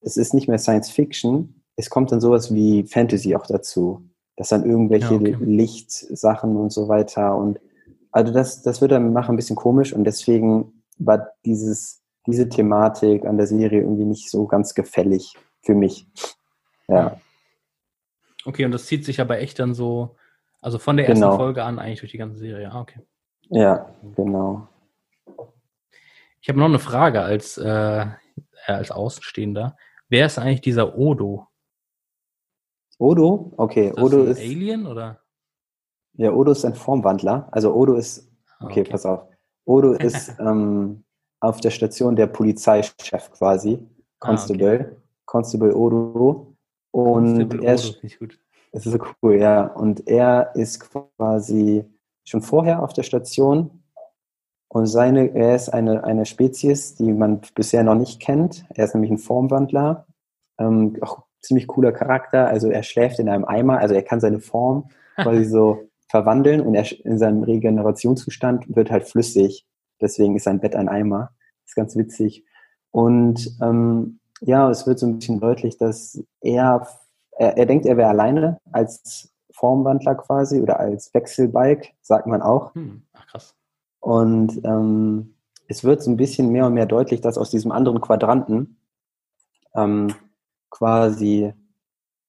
[0.01, 4.03] Es ist nicht mehr Science Fiction, es kommt dann sowas wie Fantasy auch dazu.
[4.36, 5.38] Das dann irgendwelche ja, okay.
[5.39, 7.36] Lichtsachen und so weiter.
[7.36, 7.60] Und
[8.12, 13.26] also das, das wird dann machen ein bisschen komisch und deswegen war dieses diese Thematik
[13.26, 16.05] an der Serie irgendwie nicht so ganz gefällig für mich.
[16.88, 17.20] Ja.
[18.45, 20.16] Okay, und das zieht sich aber echt dann so,
[20.62, 21.38] also von der ersten genau.
[21.38, 22.72] Folge an eigentlich durch die ganze Serie.
[22.72, 22.99] Ah, okay.
[23.49, 24.68] Ja, genau.
[26.48, 28.06] Ich habe noch eine Frage als, äh,
[28.68, 29.76] als Außenstehender.
[30.08, 31.50] Wer ist eigentlich dieser Odo?
[32.98, 33.52] Odo?
[33.58, 34.39] Okay, ist Odo ist.
[34.39, 35.20] Alien oder?
[36.14, 37.50] Ja, Odo ist ein Formwandler.
[37.52, 38.32] Also Odo ist.
[38.62, 38.89] Okay, okay.
[38.89, 39.28] pass auf.
[39.66, 41.04] Odo ist ähm,
[41.41, 43.86] auf der Station der Polizeichef quasi,
[44.20, 44.95] Constable, ah, okay.
[45.26, 46.56] Constable Odo.
[46.91, 48.39] Und Constable er ist, Odo, gut.
[48.72, 49.66] das ist so cool, ja.
[49.66, 51.84] Und er ist quasi
[52.24, 53.84] schon vorher auf der Station
[54.78, 58.63] und seine, er ist eine, eine Spezies, die man bisher noch nicht kennt.
[58.75, 60.05] Er ist nämlich ein Formwandler.
[60.59, 62.47] Ähm, auch ziemlich cooler Charakter.
[62.47, 66.75] Also er schläft in einem Eimer, also er kann seine Form quasi so verwandeln und
[66.75, 69.65] er in seinem Regenerationszustand wird halt flüssig.
[69.99, 71.32] Deswegen ist sein Bett ein Eimer.
[71.63, 72.45] Das ist ganz witzig.
[72.91, 76.88] Und ähm, ja, es wird so ein bisschen deutlich, dass er,
[77.32, 82.75] er, er denkt, er wäre alleine als Formwandler quasi oder als Wechselbalg, sagt man auch.
[82.75, 83.01] Hm.
[83.13, 83.57] Ach, krass.
[84.08, 85.36] Und ähm,
[85.68, 88.78] es wird so ein bisschen mehr und mehr deutlich, dass aus diesem anderen Quadranten
[89.76, 90.16] ähm,
[90.70, 91.53] quasi,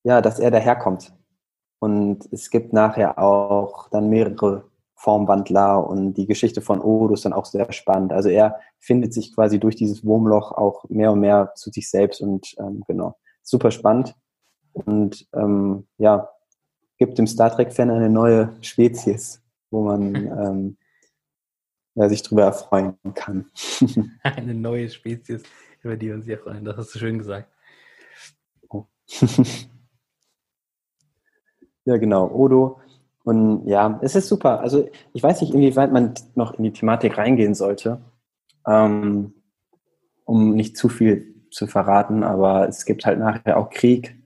[0.02, 1.14] ja, dass er daherkommt.
[1.78, 4.64] Und es gibt nachher auch dann mehrere
[4.96, 8.12] Formwandler und die Geschichte von Odo ist dann auch sehr spannend.
[8.12, 12.20] Also er findet sich quasi durch dieses Wurmloch auch mehr und mehr zu sich selbst
[12.20, 13.14] und ähm, genau,
[13.44, 14.16] super spannend
[14.72, 16.28] und ähm, ja,
[16.96, 20.77] gibt dem Star Trek-Fan eine neue Spezies, wo man ähm,
[21.98, 23.50] ja, sich drüber erfreuen kann.
[24.22, 25.42] eine neue Spezies,
[25.82, 27.52] über die wir uns hier freuen, das hast du schön gesagt.
[28.68, 28.86] Oh.
[31.84, 32.80] ja, genau, Odo
[33.24, 34.60] und ja, es ist super.
[34.60, 38.00] Also ich weiß nicht, inwieweit man noch in die Thematik reingehen sollte,
[38.66, 39.34] ähm,
[40.24, 44.16] um nicht zu viel zu verraten, aber es gibt halt nachher auch Krieg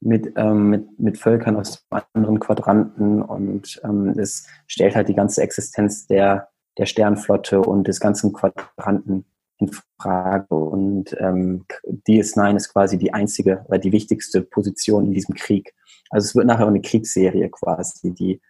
[0.00, 5.42] mit, ähm, mit, mit Völkern aus anderen Quadranten und ähm, es stellt halt die ganze
[5.42, 6.48] Existenz der,
[6.78, 9.24] der Sternflotte und des ganzen Quadranten
[9.58, 10.54] in Frage.
[10.54, 11.64] Und ähm,
[12.06, 15.74] DS9 ist quasi die einzige oder die wichtigste Position in diesem Krieg.
[16.10, 18.40] Also es wird nachher eine Kriegsserie quasi, die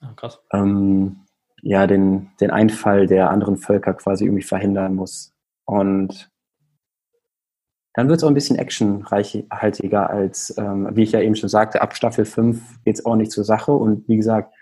[0.00, 0.14] ah,
[0.52, 1.26] ähm,
[1.62, 5.32] ja den, den Einfall der anderen Völker quasi irgendwie verhindern muss.
[5.64, 6.30] Und
[7.94, 11.82] dann wird es auch ein bisschen actionreichhaltiger als, ähm, wie ich ja eben schon sagte,
[11.82, 13.72] ab Staffel 5 geht es auch nicht zur Sache.
[13.72, 14.54] Und wie gesagt,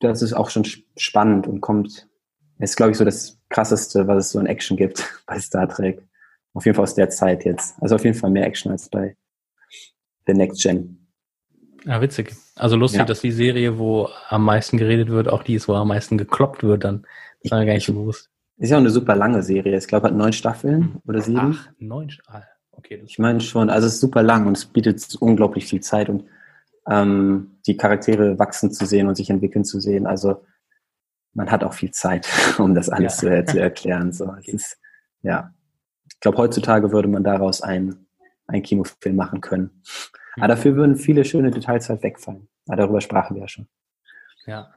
[0.00, 0.64] das ist auch schon
[0.96, 2.08] spannend und kommt,
[2.58, 6.06] ist glaube ich so das krasseste, was es so in Action gibt bei Star Trek.
[6.52, 7.74] Auf jeden Fall aus der Zeit jetzt.
[7.80, 9.16] Also auf jeden Fall mehr Action als bei
[10.26, 11.04] The Next Gen.
[11.84, 12.34] Ja, witzig.
[12.56, 13.04] Also lustig, ja.
[13.04, 16.62] dass die Serie, wo am meisten geredet wird, auch die ist, wo am meisten gekloppt
[16.62, 17.04] wird, dann.
[17.42, 18.30] Das war mir gar nicht so bewusst.
[18.56, 19.76] Ist ja auch eine super lange Serie.
[19.76, 21.58] Ich glaube, hat neun Staffeln oder sieben.
[21.58, 22.42] Ach, neun Staffeln.
[22.42, 23.02] Ah, okay.
[23.04, 26.24] ich meine schon, also es ist super lang und es bietet unglaublich viel Zeit und
[26.88, 30.06] ähm, die Charaktere wachsen zu sehen und sich entwickeln zu sehen.
[30.06, 30.44] Also
[31.32, 32.28] man hat auch viel Zeit,
[32.58, 33.44] um das alles ja.
[33.44, 34.12] zu, zu, erklären.
[34.12, 34.42] So, okay.
[34.46, 34.78] es ist,
[35.22, 35.52] ja.
[36.08, 38.06] Ich glaube, heutzutage würde man daraus einen,
[38.46, 39.82] einen Kinofilm machen können.
[40.36, 42.48] Aber dafür würden viele schöne Details halt wegfallen.
[42.66, 43.66] Aber darüber sprachen wir ja schon.
[44.46, 44.74] Ja.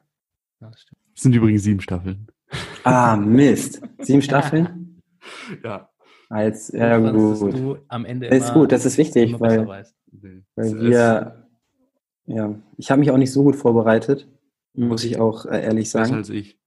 [0.59, 1.01] ja das stimmt.
[1.13, 2.27] Das sind übrigens sieben Staffeln.
[2.83, 3.81] Ah, Mist.
[3.99, 5.01] Sieben Staffeln?
[5.63, 5.89] ja.
[6.29, 7.53] Als, ja, gut.
[7.53, 9.85] Du am Ende ist gut, das ist wichtig, weil, weil
[10.55, 11.46] wir,
[12.27, 14.27] ja, ich habe mich auch nicht so gut vorbereitet,
[14.73, 16.05] muss ich auch äh, ehrlich sagen.
[16.05, 16.57] Besser als ich.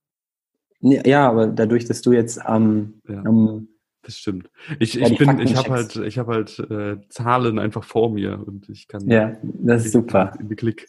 [0.80, 3.22] Ja, aber dadurch, dass du jetzt am, ja.
[3.24, 3.68] am
[4.02, 4.50] das stimmt.
[4.78, 8.68] Ich, ich bin, ich habe halt, ich habe halt äh, Zahlen einfach vor mir und
[8.70, 9.06] ich kann.
[9.06, 10.32] Ja, das ist super.
[10.40, 10.88] In, in Klick,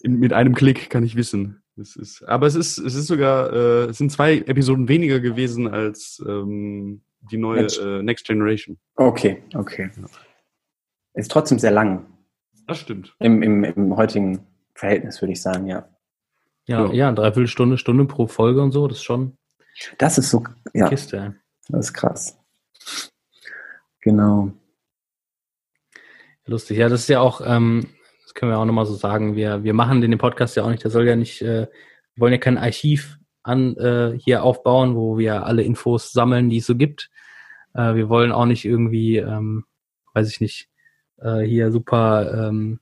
[0.00, 3.52] in, mit einem Klick kann ich wissen, Es ist, aber es ist, es ist sogar,
[3.52, 8.78] äh, es sind zwei Episoden weniger gewesen als ähm, die neue Next, äh, Next Generation.
[8.94, 9.90] Okay, okay.
[11.14, 12.06] Ist trotzdem sehr lang.
[12.70, 13.16] Das stimmt.
[13.18, 14.46] Im, im, im heutigen
[14.76, 15.88] Verhältnis würde ich sagen, ja.
[16.66, 19.36] Ja, ja, ja dreiviertel Stunde, Stunde pro Folge und so, das ist schon.
[19.98, 20.88] Das ist so, ja.
[20.88, 21.34] Kiste.
[21.68, 22.38] Das ist krass.
[24.02, 24.52] Genau.
[26.46, 27.88] Lustig, ja, das ist ja auch, ähm,
[28.22, 30.84] das können wir auch nochmal so sagen, wir, wir machen den Podcast ja auch nicht,
[30.84, 31.66] der soll ja nicht, äh,
[32.14, 36.58] wir wollen ja kein Archiv an äh, hier aufbauen, wo wir alle Infos sammeln, die
[36.58, 37.10] es so gibt.
[37.74, 39.64] Äh, wir wollen auch nicht irgendwie, ähm,
[40.14, 40.69] weiß ich nicht,
[41.22, 42.80] äh, hier super ähm,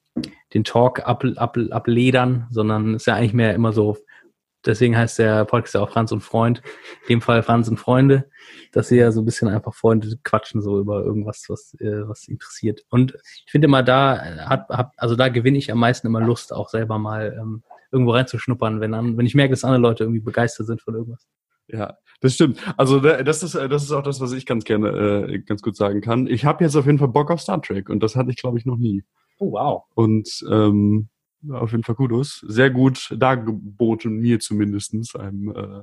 [0.55, 3.99] den Talk ab, ab, abledern, sondern ist ja eigentlich mehr immer so,
[4.65, 6.63] deswegen heißt der Podcast ja auch Franz und Freund,
[7.03, 8.29] in dem Fall Franz und Freunde,
[8.73, 12.29] dass sie ja so ein bisschen einfach Freunde quatschen so über irgendwas, was, äh, was
[12.29, 12.85] interessiert.
[12.91, 13.15] Und
[13.47, 14.19] ich finde immer da
[14.49, 18.13] hat, hat, also da gewinne ich am meisten immer Lust, auch selber mal ähm, irgendwo
[18.13, 21.27] reinzuschnuppern, wenn, an, wenn ich merke, dass andere Leute irgendwie begeistert sind von irgendwas.
[21.69, 22.59] Ja, das stimmt.
[22.77, 26.01] Also das ist das ist auch das, was ich ganz gerne äh, ganz gut sagen
[26.01, 26.27] kann.
[26.27, 28.59] Ich habe jetzt auf jeden Fall Bock auf Star Trek und das hatte ich glaube
[28.59, 29.05] ich noch nie.
[29.39, 29.85] Oh wow.
[29.95, 31.09] Und ähm,
[31.51, 32.45] auf jeden Fall Kudos.
[32.49, 35.83] Sehr gut dargeboten, mir zumindestens einem äh,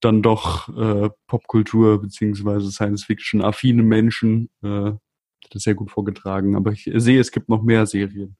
[0.00, 4.92] dann doch äh, Popkultur beziehungsweise Science-Fiction affine Menschen äh,
[5.50, 6.56] das sehr gut vorgetragen.
[6.56, 8.36] Aber ich sehe, es gibt noch mehr Serien.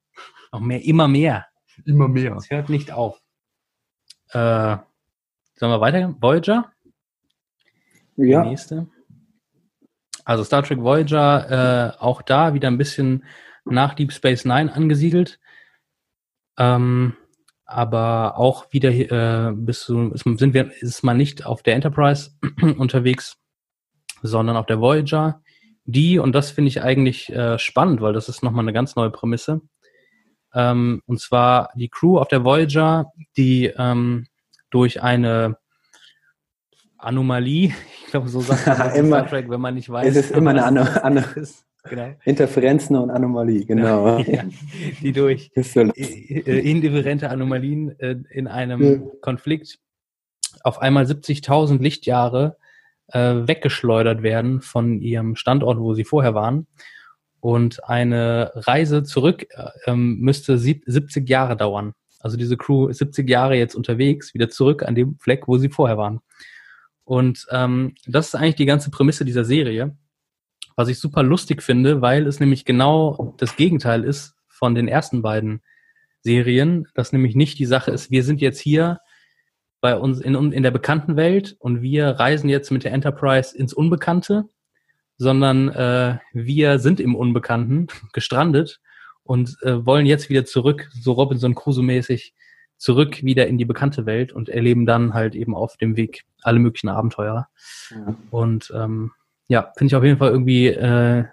[0.51, 1.47] Noch mehr, immer mehr.
[1.85, 2.35] Immer mehr.
[2.37, 3.21] Es hört nicht auf.
[4.31, 4.79] Äh,
[5.63, 6.17] Sollen wir weiter?
[6.21, 6.73] Voyager?
[8.17, 8.43] Ja.
[8.43, 8.87] Die nächste.
[10.25, 13.25] Also Star Trek Voyager, äh, auch da wieder ein bisschen
[13.65, 15.41] nach Deep Space Nine angesiedelt.
[16.59, 17.15] Ähm,
[17.65, 22.33] aber auch wieder äh, bist du, sind wir, ist man nicht auf der Enterprise
[22.77, 23.39] unterwegs,
[24.23, 25.43] sondern auf der Voyager.
[25.85, 29.11] Die, und das finde ich eigentlich äh, spannend, weil das ist nochmal eine ganz neue
[29.11, 29.63] Prämisse.
[30.55, 34.27] Ähm, und zwar die Crew auf der Voyager, die ähm,
[34.71, 35.57] durch eine
[37.03, 37.73] Anomalie,
[38.05, 40.09] ich glaube, so sagt man immer, Star Trek, wenn man nicht weiß.
[40.09, 41.47] Es ist immer eine Anomalie.
[41.85, 42.11] Genau.
[42.25, 44.21] Interferenzen und Anomalie, genau.
[44.21, 44.45] Ja,
[45.01, 48.99] die durch indifferente Anomalien äh, in einem ja.
[49.21, 49.81] Konflikt
[50.63, 52.57] auf einmal 70.000 Lichtjahre
[53.09, 56.69] äh, weggeschleudert werden von ihrem Standort, wo sie vorher waren.
[57.41, 61.95] Und eine Reise zurück äh, ähm, müsste 70 Jahre dauern.
[62.21, 65.69] Also diese Crew ist 70 Jahre jetzt unterwegs, wieder zurück an dem Fleck, wo sie
[65.69, 66.21] vorher waren.
[67.05, 69.97] Und ähm, das ist eigentlich die ganze Prämisse dieser Serie,
[70.77, 75.23] was ich super lustig finde, weil es nämlich genau das Gegenteil ist von den ersten
[75.23, 75.63] beiden
[76.21, 79.01] Serien, dass nämlich nicht die Sache ist, wir sind jetzt hier
[79.81, 83.75] bei uns in, in der bekannten Welt und wir reisen jetzt mit der Enterprise ins
[83.75, 84.45] Unbekannte,
[85.19, 88.81] sondern äh, wir sind im Unbekannten gestrandet
[89.25, 92.33] und äh, wollen jetzt wieder zurück, so Robinson Crusoe-mäßig,
[92.83, 96.59] zurück wieder in die bekannte Welt und erleben dann halt eben auf dem Weg alle
[96.59, 97.47] möglichen Abenteuer.
[97.91, 98.15] Ja.
[98.33, 99.13] Und ähm,
[99.47, 101.25] ja, finde ich auf jeden Fall irgendwie äh,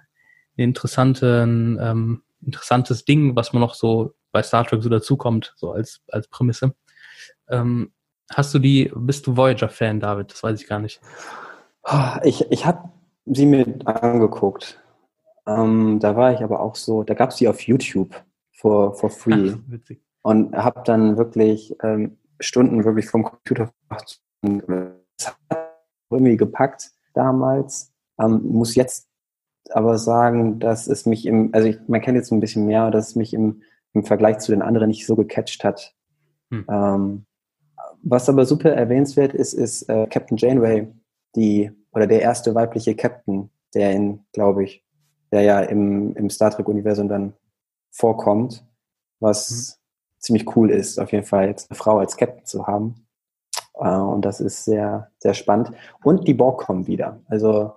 [0.57, 6.01] interessanten, ähm, interessantes Ding, was man noch so bei Star Trek so dazukommt, so als,
[6.09, 6.75] als Prämisse.
[7.49, 7.93] Ähm,
[8.31, 10.31] hast du die, bist du Voyager-Fan, David?
[10.31, 11.01] Das weiß ich gar nicht.
[12.23, 12.91] Ich, ich habe
[13.25, 14.79] sie mir angeguckt.
[15.47, 19.09] Ähm, da war ich aber auch so, da gab es die auf YouTube for, for
[19.09, 19.55] free.
[19.55, 19.99] Ach, witzig.
[20.21, 23.71] Und habe dann wirklich ähm, Stunden wirklich vom Computer
[24.41, 25.75] das hat
[26.09, 27.91] irgendwie gepackt damals.
[28.19, 29.07] Ähm, muss jetzt
[29.71, 33.09] aber sagen, dass es mich im, also ich, man kennt jetzt ein bisschen mehr, dass
[33.09, 33.61] es mich im,
[33.93, 35.93] im Vergleich zu den anderen nicht so gecatcht hat.
[36.51, 36.65] Hm.
[36.69, 37.25] Ähm,
[38.01, 40.87] was aber super erwähnenswert ist, ist äh, Captain Janeway,
[41.35, 44.83] die, oder der erste weibliche Captain, der in, glaube ich,
[45.31, 47.33] der ja im, im Star Trek-Universum dann
[47.91, 48.65] vorkommt,
[49.19, 49.78] was mhm.
[50.19, 53.07] Ziemlich cool ist, auf jeden Fall jetzt eine Frau als Captain zu haben.
[53.75, 55.71] Äh, und das ist sehr, sehr spannend.
[56.03, 57.21] Und die Borg kommen wieder.
[57.27, 57.73] Also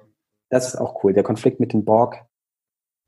[0.50, 1.12] das ist auch cool.
[1.12, 2.24] Der Konflikt mit den Borg,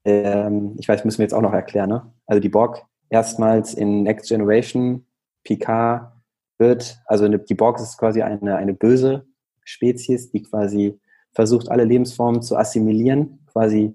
[0.04, 1.90] ähm, ich weiß, müssen wir jetzt auch noch erklären.
[1.90, 2.12] Ne?
[2.26, 5.06] Also die Borg erstmals in Next Generation,
[5.44, 6.12] Picard
[6.58, 9.26] wird, also die Borg ist quasi eine, eine böse
[9.64, 11.00] Spezies, die quasi
[11.32, 13.94] versucht, alle Lebensformen zu assimilieren, quasi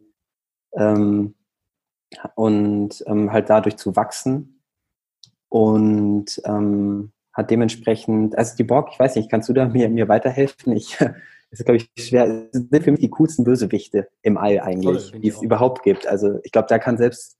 [0.74, 1.36] ähm,
[2.36, 4.59] und ähm, halt dadurch zu wachsen.
[5.50, 10.08] Und ähm, hat dementsprechend, also die Borg, ich weiß nicht, kannst du da mir, mir
[10.08, 10.74] weiterhelfen?
[10.74, 12.47] Ich, das ist, glaube ich, schwer.
[12.52, 16.08] Das sind für mich die coolsten Bösewichte im All eigentlich, Voll, die es überhaupt gibt.
[16.08, 17.38] Also ich glaube, da kann selbst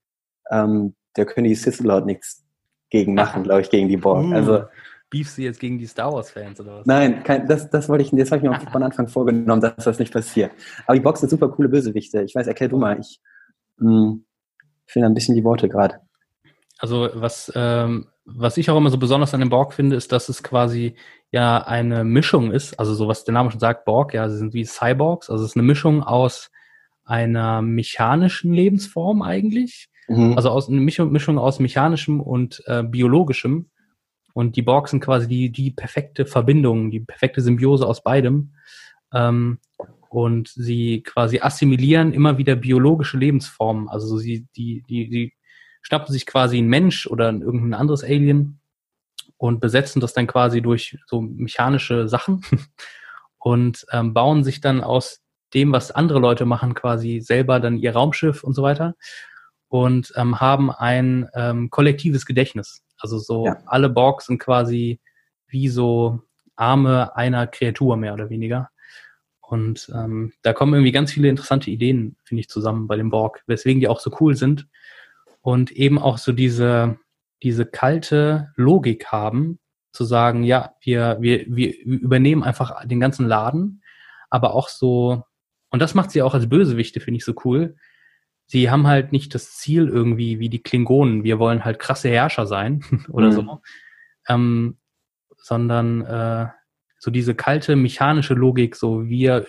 [0.50, 2.44] ähm, der König Sith Lord nichts
[2.90, 4.26] gegen machen, glaube ich, gegen die Borg.
[4.26, 4.64] Uh, also
[5.10, 6.86] beefst du jetzt gegen die Star Wars Fans oder was?
[6.86, 9.98] Nein, kein, das, das wollte ich, das habe ich mir von Anfang vorgenommen, dass das
[9.98, 10.52] nicht passiert.
[10.86, 12.22] Aber die Borg sind super coole Bösewichte.
[12.22, 12.98] Ich weiß, erklär du mal.
[12.98, 13.20] Ich
[13.78, 14.24] mh, hm,
[14.86, 16.00] finde ein bisschen die Worte gerade.
[16.80, 20.28] Also was, ähm, was ich auch immer so besonders an dem Borg finde, ist, dass
[20.28, 20.94] es quasi
[21.30, 24.54] ja eine Mischung ist, also so was der Name schon sagt, Borg, ja, sie sind
[24.54, 26.50] wie Cyborgs, also es ist eine Mischung aus
[27.04, 30.34] einer mechanischen Lebensform eigentlich, mhm.
[30.36, 33.70] also aus einer Mischung, Mischung aus mechanischem und äh, biologischem.
[34.32, 38.54] Und die Borg sind quasi die, die perfekte Verbindung, die perfekte Symbiose aus beidem.
[39.12, 39.58] Ähm,
[40.08, 43.88] und sie quasi assimilieren immer wieder biologische Lebensformen.
[43.88, 45.32] Also sie, die, die, die
[45.82, 48.60] schnappen sich quasi einen Mensch oder irgendein anderes Alien
[49.36, 52.42] und besetzen das dann quasi durch so mechanische Sachen
[53.38, 55.22] und ähm, bauen sich dann aus
[55.54, 58.94] dem, was andere Leute machen, quasi selber dann ihr Raumschiff und so weiter
[59.68, 62.82] und ähm, haben ein ähm, kollektives Gedächtnis.
[62.98, 63.56] Also so ja.
[63.66, 65.00] alle Borgs sind quasi
[65.46, 66.20] wie so
[66.56, 68.70] Arme einer Kreatur mehr oder weniger.
[69.40, 73.42] Und ähm, da kommen irgendwie ganz viele interessante Ideen, finde ich, zusammen bei dem Borg,
[73.46, 74.68] weswegen die auch so cool sind
[75.42, 76.98] und eben auch so diese,
[77.42, 79.58] diese kalte Logik haben,
[79.92, 83.82] zu sagen, ja, wir, wir, wir übernehmen einfach den ganzen Laden,
[84.28, 85.24] aber auch so,
[85.70, 87.76] und das macht sie auch als Bösewichte, finde ich so cool.
[88.46, 92.46] Sie haben halt nicht das Ziel irgendwie wie die Klingonen, wir wollen halt krasse Herrscher
[92.46, 93.32] sein oder mhm.
[93.32, 93.60] so,
[94.28, 94.78] ähm,
[95.36, 96.46] sondern äh,
[96.98, 99.46] so diese kalte mechanische Logik, so wir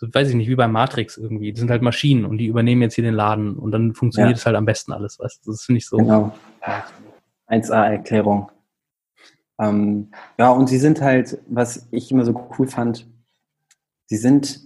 [0.00, 1.52] weiß ich nicht, wie bei Matrix irgendwie.
[1.52, 4.46] Die sind halt Maschinen und die übernehmen jetzt hier den Laden und dann funktioniert es
[4.46, 5.50] halt am besten alles, weißt du?
[5.52, 5.98] Das finde ich so.
[5.98, 6.34] Genau.
[7.48, 8.50] 1A-Erklärung.
[9.58, 13.06] Ähm, ja, und sie sind halt, was ich immer so cool fand,
[14.06, 14.60] sie sind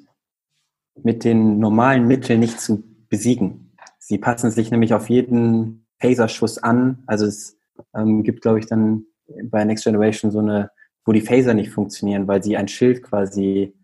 [1.03, 3.73] mit den normalen Mitteln nicht zu besiegen.
[3.99, 7.03] Sie passen sich nämlich auf jeden Phaserschuss an.
[7.07, 7.59] Also es
[7.95, 9.07] ähm, gibt, glaube ich, dann
[9.45, 10.71] bei Next Generation so eine,
[11.05, 13.75] wo die Phaser nicht funktionieren, weil sie ein Schild quasi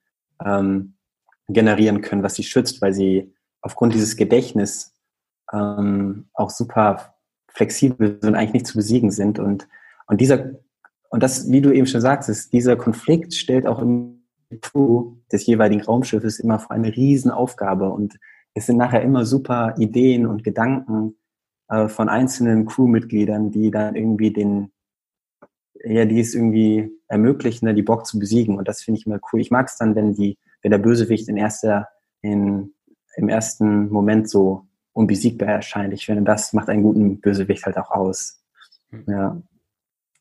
[0.45, 0.95] ähm,
[1.53, 4.95] generieren können, was sie schützt, weil sie aufgrund dieses Gedächtnis
[5.53, 7.15] ähm, auch super
[7.49, 9.39] flexibel und eigentlich nicht zu besiegen sind.
[9.39, 9.69] Und,
[10.07, 10.51] und dieser,
[11.11, 14.23] und das, wie du eben schon sagst, ist, dieser Konflikt stellt auch im
[14.61, 17.91] Crew des jeweiligen Raumschiffes immer vor eine Riesenaufgabe.
[17.91, 18.19] Und
[18.55, 21.17] es sind nachher immer super Ideen und Gedanken
[21.69, 24.73] äh, von einzelnen Crewmitgliedern, die dann irgendwie den,
[25.85, 28.59] ja, die es irgendwie ermöglichen, ne, die Bock zu besiegen.
[28.59, 29.41] Und das finde ich immer cool.
[29.41, 31.89] Ich mag es dann, wenn die wenn der Bösewicht in erster,
[32.23, 32.75] in,
[33.17, 35.93] im ersten Moment so unbesiegbar erscheint.
[35.95, 38.43] Ich finde, das macht einen guten Bösewicht halt auch aus.
[38.91, 39.05] Hm.
[39.07, 39.43] Ja.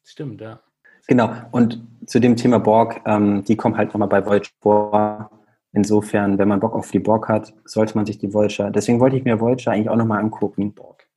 [0.03, 0.59] Stimmt, ja.
[1.07, 1.31] Genau.
[1.51, 5.31] Und zu dem Thema Borg, ähm, die kommen halt nochmal bei Voyager vor.
[5.71, 9.17] Insofern, wenn man Bock auf die Borg hat, sollte man sich die Voyager, deswegen wollte
[9.17, 10.73] ich mir Voyager eigentlich auch nochmal angucken.
[10.73, 11.07] Borg.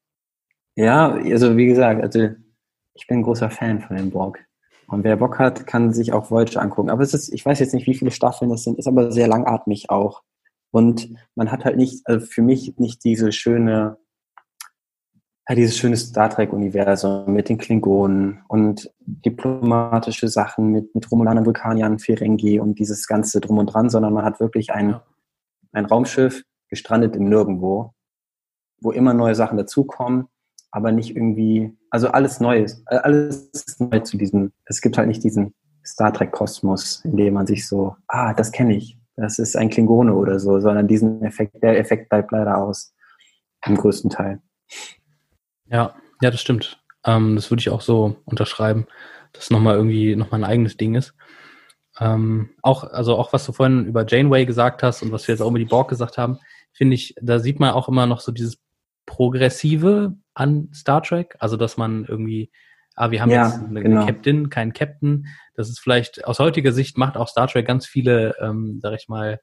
[0.76, 2.30] Ja, also wie gesagt, also
[2.94, 4.44] ich bin ein großer Fan von den Borg.
[4.92, 6.90] Und wer Bock hat, kann sich auch Voyager angucken.
[6.90, 9.26] Aber es ist, ich weiß jetzt nicht, wie viele Staffeln das sind, ist aber sehr
[9.26, 10.22] langatmig auch.
[10.70, 13.96] Und man hat halt nicht, also für mich nicht diese schöne,
[15.48, 21.98] ja, dieses schöne Star Trek-Universum mit den Klingonen und diplomatische Sachen mit, mit Romulanern, Vulkaniern,
[21.98, 25.00] Ferengi und dieses ganze Drum und Dran, sondern man hat wirklich ein,
[25.72, 27.94] ein Raumschiff gestrandet im Nirgendwo,
[28.82, 30.28] wo immer neue Sachen dazukommen
[30.72, 35.22] aber nicht irgendwie, also alles Neues, äh, alles neu zu diesem, es gibt halt nicht
[35.22, 35.54] diesen
[35.84, 40.14] Star Trek-Kosmos, in dem man sich so, ah, das kenne ich, das ist ein Klingone
[40.14, 42.94] oder so, sondern diesen Effekt, der Effekt bleibt leider aus,
[43.66, 44.40] im größten Teil.
[45.66, 46.82] Ja, ja, das stimmt.
[47.04, 48.86] Ähm, das würde ich auch so unterschreiben,
[49.32, 51.14] dass nochmal irgendwie nochmal ein eigenes Ding ist.
[52.00, 55.42] Ähm, auch, also auch was du vorhin über Janeway gesagt hast und was wir jetzt
[55.42, 56.38] auch über die Borg gesagt haben,
[56.72, 58.58] finde ich, da sieht man auch immer noch so dieses
[59.04, 61.36] Progressive an Star Trek.
[61.38, 62.50] Also, dass man irgendwie,
[62.94, 64.06] ah, wir haben ja, jetzt eine, genau.
[64.06, 65.26] Captain, keinen Captain.
[65.54, 69.08] Das ist vielleicht aus heutiger Sicht macht auch Star Trek ganz viele, ähm, sag ich
[69.08, 69.40] mal,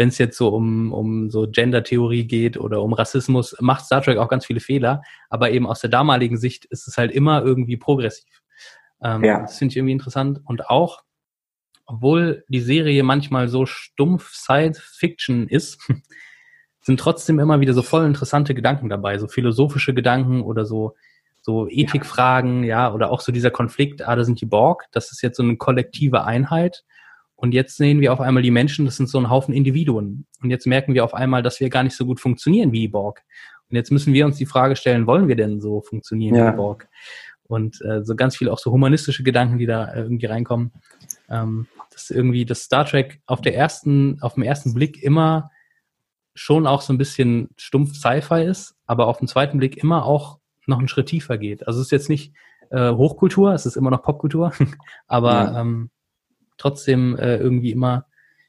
[0.00, 4.16] wenn es jetzt so um, um so Gender-Theorie geht oder um Rassismus, macht Star Trek
[4.16, 5.02] auch ganz viele Fehler.
[5.28, 8.40] Aber eben aus der damaligen Sicht ist es halt immer irgendwie progressiv.
[9.02, 9.40] Ähm, ja.
[9.40, 10.40] Das finde ich irgendwie interessant.
[10.44, 11.02] Und auch,
[11.84, 15.78] obwohl die Serie manchmal so stumpf Science-Fiction ist,
[16.90, 20.96] sind trotzdem immer wieder so voll interessante Gedanken dabei, so philosophische Gedanken oder so,
[21.40, 22.88] so Ethikfragen, ja.
[22.88, 25.44] ja, oder auch so dieser Konflikt, ah, da sind die Borg, das ist jetzt so
[25.44, 26.82] eine kollektive Einheit.
[27.36, 30.26] Und jetzt sehen wir auf einmal die Menschen, das sind so ein Haufen Individuen.
[30.42, 32.88] Und jetzt merken wir auf einmal, dass wir gar nicht so gut funktionieren wie die
[32.88, 33.22] Borg.
[33.70, 36.46] Und jetzt müssen wir uns die Frage stellen, wollen wir denn so funktionieren ja.
[36.48, 36.88] wie die Borg?
[37.44, 40.72] Und äh, so ganz viele auch so humanistische Gedanken, die da äh, irgendwie reinkommen.
[41.28, 45.50] Ähm, dass irgendwie das Star Trek auf der ersten, auf dem ersten Blick immer
[46.40, 50.38] schon auch so ein bisschen stumpf Sci-Fi ist, aber auf den zweiten Blick immer auch
[50.64, 51.66] noch einen Schritt tiefer geht.
[51.66, 52.32] Also es ist jetzt nicht
[52.70, 54.50] äh, Hochkultur, es ist immer noch Popkultur,
[55.06, 55.60] aber ja.
[55.60, 55.90] ähm,
[56.56, 58.06] trotzdem äh, irgendwie immer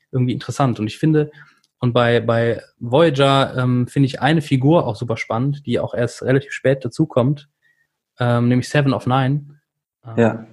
[0.09, 0.79] irgendwie interessant.
[0.79, 1.31] Und ich finde,
[1.79, 6.23] und bei, bei Voyager ähm, finde ich eine Figur auch super spannend, die auch erst
[6.23, 7.49] relativ spät dazukommt.
[8.21, 9.59] ähm, nämlich Seven of Nine.
[10.05, 10.47] Ähm, ja.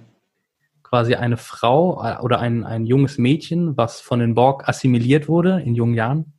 [0.83, 5.61] Quasi eine Frau äh, oder ein, ein junges Mädchen, was von den Borg assimiliert wurde
[5.61, 6.33] in jungen Jahren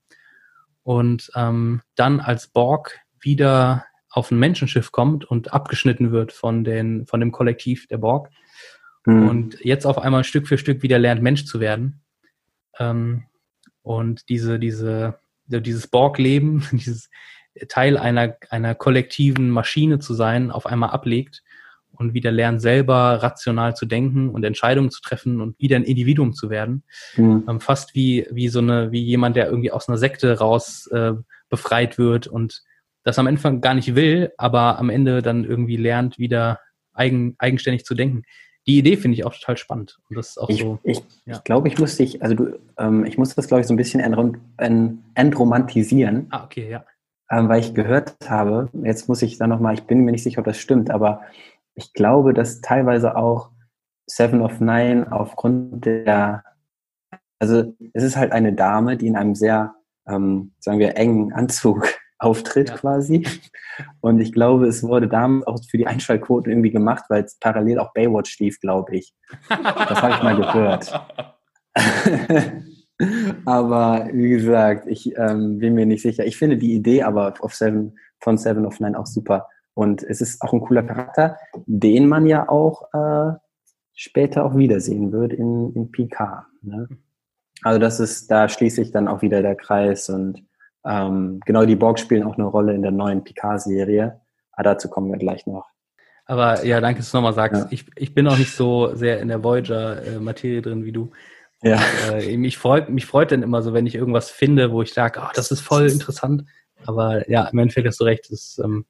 [0.91, 7.07] und ähm, dann als Borg wieder auf ein Menschenschiff kommt und abgeschnitten wird von, den,
[7.07, 8.28] von dem Kollektiv der Borg
[9.07, 9.28] mhm.
[9.28, 12.03] und jetzt auf einmal Stück für Stück wieder lernt, Mensch zu werden.
[12.76, 13.22] Ähm,
[13.82, 17.09] und diese, diese, dieses Borg-Leben, dieses
[17.68, 21.45] Teil einer, einer kollektiven Maschine zu sein, auf einmal ablegt
[22.01, 26.32] und wieder lernt, selber rational zu denken und Entscheidungen zu treffen und wieder ein Individuum
[26.32, 26.82] zu werden.
[27.16, 27.44] Mhm.
[27.48, 31.12] Ähm, fast wie, wie so eine, wie jemand, der irgendwie aus einer Sekte raus äh,
[31.51, 32.62] befreit wird und
[33.05, 36.61] das am Anfang gar nicht will, aber am Ende dann irgendwie lernt, wieder
[36.92, 38.22] eigen, eigenständig zu denken.
[38.66, 39.98] Die Idee finde ich auch total spannend.
[40.09, 40.78] Und das ist auch ich, so.
[40.82, 41.36] Ich, ja.
[41.36, 43.78] ich glaube, ich muss dich, also du, ähm, ich muss das, glaube ich, so ein
[43.78, 44.01] bisschen
[45.14, 46.26] entromantisieren.
[46.30, 46.84] Ah, okay, ja.
[47.30, 50.40] Ähm, weil ich gehört habe, jetzt muss ich da nochmal, ich bin mir nicht sicher,
[50.40, 51.22] ob das stimmt, aber
[51.81, 53.51] ich glaube, dass teilweise auch
[54.07, 56.45] Seven of Nine aufgrund der,
[57.39, 59.74] also es ist halt eine Dame, die in einem sehr,
[60.07, 62.76] ähm, sagen wir, engen Anzug auftritt ja.
[62.76, 63.26] quasi.
[64.01, 67.78] Und ich glaube, es wurde damals auch für die Einschaltquoten irgendwie gemacht, weil es parallel
[67.78, 69.14] auch Baywatch lief, glaube ich.
[69.49, 70.93] Das habe ich mal gehört.
[73.47, 76.26] aber wie gesagt, ich ähm, bin mir nicht sicher.
[76.26, 79.49] Ich finde die Idee aber auf Seven, von Seven of Nine auch super.
[79.81, 83.33] Und es ist auch ein cooler Charakter, den man ja auch äh,
[83.95, 86.47] später auch wiedersehen wird in, in PK.
[86.61, 86.87] Ne?
[87.62, 90.45] Also das ist, da schließt sich dann auch wieder der Kreis und
[90.85, 94.20] ähm, genau die Borg spielen auch eine Rolle in der neuen Picard-Serie.
[94.53, 95.70] Aber dazu kommen wir gleich noch.
[96.26, 97.62] Aber ja, danke, dass du nochmal sagst.
[97.62, 97.68] Ja.
[97.70, 101.11] Ich, ich bin auch nicht so sehr in der Voyager-Materie drin wie du.
[101.62, 101.81] Ja.
[102.12, 104.93] Und, äh, mich, freut, mich freut dann immer so, wenn ich irgendwas finde, wo ich
[104.93, 106.45] sage, oh, das ist voll interessant.
[106.85, 108.85] Aber ja, im Endeffekt hast du recht, ist, ähm,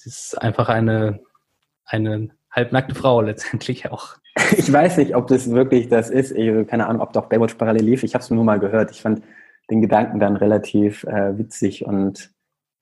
[0.00, 1.20] es ist einfach eine,
[1.84, 4.16] eine halbnackte Frau letztendlich auch.
[4.56, 6.30] Ich weiß nicht, ob das wirklich das ist.
[6.30, 8.04] Ich, keine Ahnung, ob doch Baywatch parallel lief.
[8.04, 8.90] Ich habe es nur mal gehört.
[8.90, 9.22] Ich fand
[9.70, 12.30] den Gedanken dann relativ äh, witzig und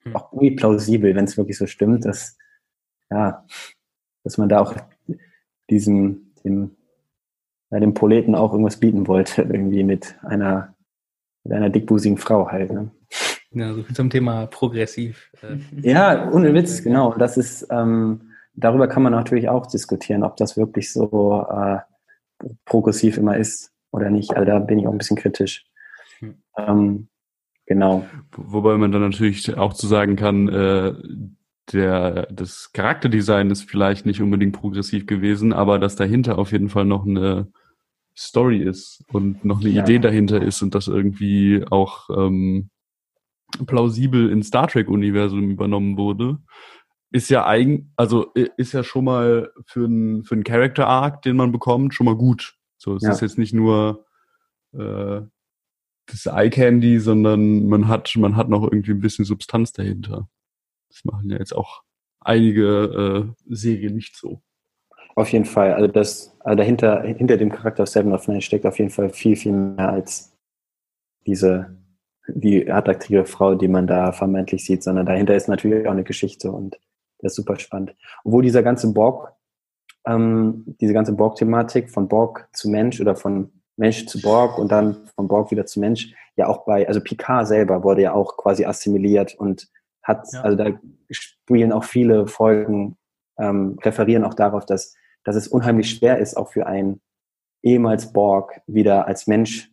[0.03, 0.15] hm.
[0.15, 2.37] auch irgendwie plausibel, wenn es wirklich so stimmt, dass,
[3.09, 3.45] ja,
[4.23, 4.75] dass man da auch
[5.69, 6.75] diesem, dem,
[7.71, 10.75] ja, dem Proleten auch irgendwas bieten wollte, irgendwie mit einer,
[11.43, 12.71] mit einer dickbusigen Frau halt.
[12.71, 12.91] Ne?
[13.51, 15.31] Ja, so viel zum Thema progressiv.
[15.41, 15.57] Äh.
[15.81, 17.15] Ja, ohne Witz, genau.
[17.15, 21.79] Das ist, ähm, darüber kann man natürlich auch diskutieren, ob das wirklich so äh,
[22.65, 24.35] progressiv immer ist oder nicht.
[24.35, 25.65] Also da bin ich auch ein bisschen kritisch.
[26.19, 26.35] Hm.
[26.57, 27.07] Ähm,
[27.65, 28.05] genau.
[28.35, 30.93] Wobei man dann natürlich auch zu sagen kann, äh,
[31.73, 36.85] der, das Charakterdesign ist vielleicht nicht unbedingt progressiv gewesen, aber dass dahinter auf jeden Fall
[36.85, 37.51] noch eine
[38.17, 39.83] Story ist und noch eine ja.
[39.83, 42.69] Idee dahinter ist und das irgendwie auch ähm,
[43.65, 46.39] plausibel ins Star Trek-Universum übernommen wurde,
[47.11, 51.35] ist ja eigen, also ist ja schon mal für einen für einen Character Arc, den
[51.35, 52.55] man bekommt, schon mal gut.
[52.77, 53.11] So, es ja.
[53.11, 54.05] ist jetzt nicht nur
[54.73, 55.21] äh,
[56.05, 60.29] das Eye Candy, sondern man hat man hat noch irgendwie ein bisschen Substanz dahinter.
[60.89, 61.83] Das machen ja jetzt auch
[62.19, 64.41] einige äh, Serien nicht so.
[65.15, 65.73] Auf jeden Fall.
[65.73, 69.35] Also das, also dahinter, hinter dem Charakter Seven of Nine steckt auf jeden Fall viel,
[69.35, 70.33] viel mehr als
[71.25, 71.78] diese
[72.35, 76.51] die attraktive Frau, die man da vermeintlich sieht, sondern dahinter ist natürlich auch eine Geschichte
[76.51, 76.79] und
[77.19, 77.95] das ist super spannend.
[78.23, 79.33] Obwohl dieser ganze Borg,
[80.05, 85.05] ähm, diese ganze Borg-Thematik von Borg zu Mensch oder von Mensch zu Borg und dann
[85.15, 88.65] von Borg wieder zu Mensch, ja auch bei, also Picard selber wurde ja auch quasi
[88.65, 89.69] assimiliert und
[90.01, 90.41] hat, ja.
[90.41, 90.71] also da
[91.09, 92.97] spielen auch viele Folgen,
[93.37, 97.01] ähm, referieren auch darauf, dass, dass es unheimlich schwer ist, auch für einen
[97.61, 99.68] ehemals Borg wieder als Mensch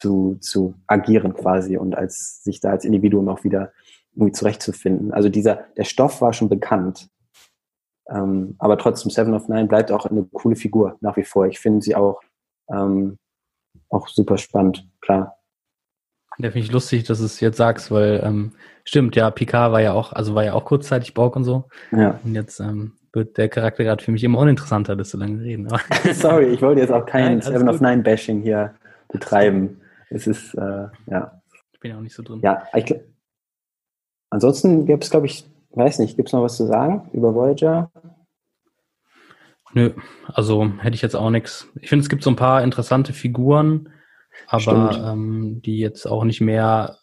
[0.00, 3.72] zu, zu agieren quasi und als sich da als Individuum auch wieder
[4.14, 5.12] irgendwie zurechtzufinden.
[5.12, 7.08] Also dieser, der Stoff war schon bekannt.
[8.08, 11.46] Ähm, aber trotzdem, Seven of Nine bleibt auch eine coole Figur nach wie vor.
[11.46, 12.20] Ich finde sie auch,
[12.72, 13.18] ähm,
[13.88, 15.36] auch super spannend, klar.
[16.38, 18.52] Ja, finde ich lustig, dass du es jetzt sagst, weil ähm,
[18.84, 21.68] stimmt, ja, Picard war ja auch, also war ja auch kurzzeitig Borg und so.
[21.92, 22.18] Ja.
[22.24, 25.68] Und jetzt ähm, wird der Charakter gerade für mich immer uninteressanter, das so lange reden.
[26.14, 27.74] Sorry, ich wollte jetzt auch kein Nein, Seven gut.
[27.74, 28.74] of Nine Bashing hier
[29.08, 29.80] betreiben
[30.10, 31.40] es ist, äh, ja.
[31.72, 32.40] Ich bin ja auch nicht so drin.
[32.42, 32.94] Ja, ich,
[34.28, 37.90] ansonsten gibt es, glaube ich, weiß nicht, gibt es noch was zu sagen über Voyager?
[39.72, 39.92] Nö,
[40.26, 41.68] also hätte ich jetzt auch nichts.
[41.80, 43.88] Ich finde, es gibt so ein paar interessante Figuren,
[44.48, 46.98] aber ähm, die jetzt auch nicht mehr,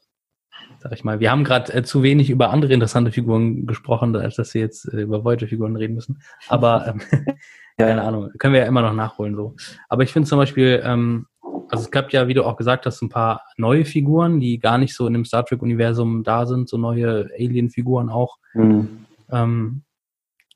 [0.79, 4.35] sag ich mal, wir haben gerade äh, zu wenig über andere interessante Figuren gesprochen, als
[4.35, 6.21] dass wir jetzt äh, über Voyager-Figuren reden müssen.
[6.49, 7.01] Aber ähm,
[7.77, 9.55] keine Ahnung, können wir ja immer noch nachholen so.
[9.87, 11.27] Aber ich finde zum Beispiel, ähm,
[11.69, 14.77] also es gab ja, wie du auch gesagt hast, ein paar neue Figuren, die gar
[14.77, 18.37] nicht so in dem Star Trek-Universum da sind, so neue Alien-Figuren auch.
[18.53, 19.07] Mhm.
[19.31, 19.83] Ähm,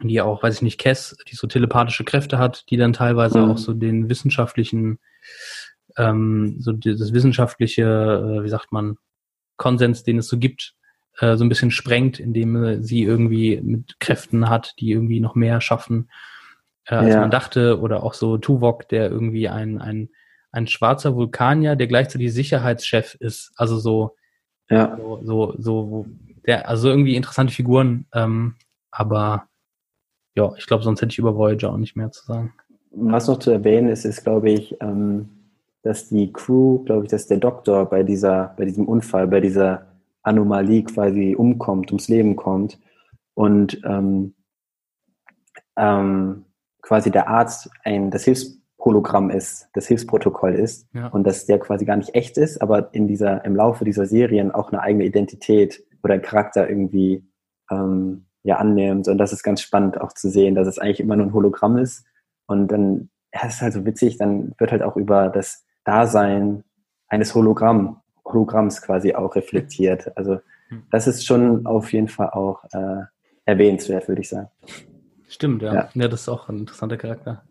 [0.04, 3.52] die auch, weiß ich nicht, Cass, die so telepathische Kräfte hat, die dann teilweise Mhm.
[3.52, 5.00] auch so den wissenschaftlichen,
[5.98, 8.98] ähm, so das wissenschaftliche, äh, wie sagt man,
[9.58, 10.74] Konsens, den es so gibt,
[11.20, 15.36] äh, so ein bisschen sprengt, indem äh, sie irgendwie mit Kräften hat, die irgendwie noch
[15.36, 16.10] mehr schaffen,
[16.86, 17.20] äh, als Ja.
[17.22, 20.10] man dachte, oder auch so Tuvok, der irgendwie ein, ein,
[20.52, 24.16] ein schwarzer Vulkanier, der gleichzeitig Sicherheitschef ist, also so,
[24.70, 24.98] Ja.
[24.98, 26.06] so, so, so,
[26.46, 28.56] der, also irgendwie interessante Figuren, ähm,
[28.92, 29.48] aber
[30.36, 32.54] ja, ich glaube, sonst hätte ich über Voyager auch nicht mehr zu sagen.
[32.92, 35.30] Was noch zu erwähnen ist, ist, glaube ich, ähm,
[35.84, 39.88] dass die Crew, glaube ich, dass der Doktor bei dieser, bei diesem Unfall, bei dieser
[40.24, 42.80] Anomalie quasi umkommt, ums Leben kommt
[43.34, 44.36] und ähm,
[45.78, 46.46] ähm,
[46.82, 48.26] quasi der Arzt ein das
[48.82, 51.08] Hilfshologramm ist, das Hilfsprotokoll ist Ja.
[51.08, 54.52] und dass der quasi gar nicht echt ist, aber in dieser im Laufe dieser Serien
[54.52, 57.24] auch eine eigene Identität oder einen Charakter irgendwie
[57.70, 61.16] ähm, ja annimmt und das ist ganz spannend auch zu sehen, dass es eigentlich immer
[61.16, 62.06] nur ein Hologramm ist
[62.48, 66.64] und dann ja, es ist halt so witzig, dann wird halt auch über das Dasein
[67.08, 70.12] eines Hologramm, Hologramms quasi auch reflektiert.
[70.18, 70.40] Also
[70.70, 70.84] Hm.
[70.90, 73.04] das ist schon auf jeden Fall auch äh,
[73.46, 74.48] erwähnenswert, würde ich sagen.
[75.28, 75.74] Stimmt, ja.
[75.74, 75.90] Ja.
[75.94, 76.08] ja.
[76.08, 77.44] das ist auch ein interessanter Charakter.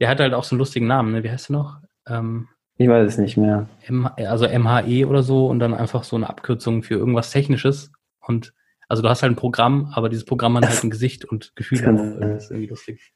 [0.00, 1.22] Der hat halt auch so einen lustigen Namen, ne?
[1.24, 1.78] Wie heißt der noch?
[2.06, 3.68] Ähm, Ich weiß es nicht mehr.
[3.86, 7.92] M also MHE oder so und dann einfach so eine Abkürzung für irgendwas Technisches.
[8.20, 8.52] Und
[8.88, 11.82] also du hast halt ein Programm, aber dieses Programm hat halt ein Gesicht und Gefühle
[11.82, 12.18] Kann auch.
[12.18, 12.30] sein.
[12.34, 13.12] Das ist irgendwie lustig.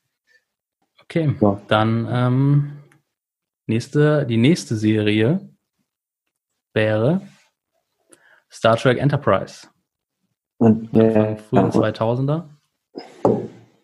[1.03, 1.61] Okay, Ja.
[1.69, 2.73] dann ähm,
[3.67, 5.49] nächste, die nächste Serie
[6.73, 7.21] wäre
[8.51, 9.69] Star Trek Enterprise.
[10.59, 12.45] Und äh, frühen 2000er.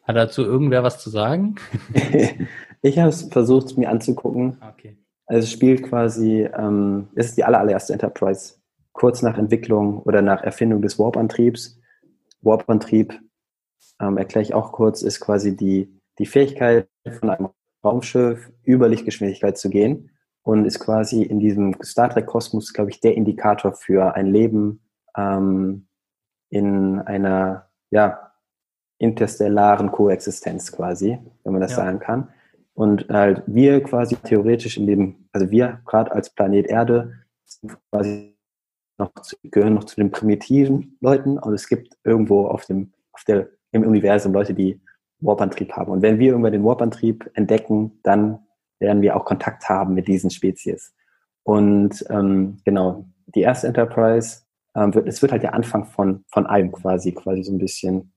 [0.03, 1.57] Hat dazu irgendwer was zu sagen?
[2.87, 4.59] ich habe es versucht, mir anzugucken.
[4.75, 4.97] Okay.
[5.27, 8.55] Also es spielt quasi, ähm, es ist die aller, allererste Enterprise,
[8.93, 11.81] kurz nach Entwicklung oder nach Erfindung des Warp-Antriebs.
[12.43, 13.21] Warp-Antrieb,
[14.01, 16.89] ähm, erkläre ich auch kurz, ist quasi die, die Fähigkeit
[17.19, 17.49] von einem
[17.85, 20.11] Raumschiff über Lichtgeschwindigkeit zu gehen
[20.43, 24.81] und ist quasi in diesem Star Trek-Kosmos, glaube ich, der Indikator für ein Leben
[25.17, 25.89] ähm,
[26.51, 28.33] in einer, ja,
[28.99, 31.79] interstellaren Koexistenz quasi, wenn man das Ja.
[31.79, 32.29] sagen kann.
[32.77, 37.15] Und halt wir quasi theoretisch in dem, also wir gerade als Planet Erde
[37.47, 38.37] sind quasi
[38.99, 43.25] noch zu, gehören noch zu den primitiven Leuten und es gibt irgendwo auf dem, auf
[43.25, 44.79] der, im Universum Leute, die
[45.21, 45.91] Warp-Antrieb haben.
[45.91, 48.41] Und wenn wir irgendwann den Warp-Antrieb entdecken, dann
[48.79, 50.95] werden wir auch Kontakt haben mit diesen Spezies.
[51.45, 54.43] Und ähm, genau, die erste Enterprise,
[54.75, 58.13] ähm, wird, es wird halt der Anfang von, von allem quasi, quasi so ein bisschen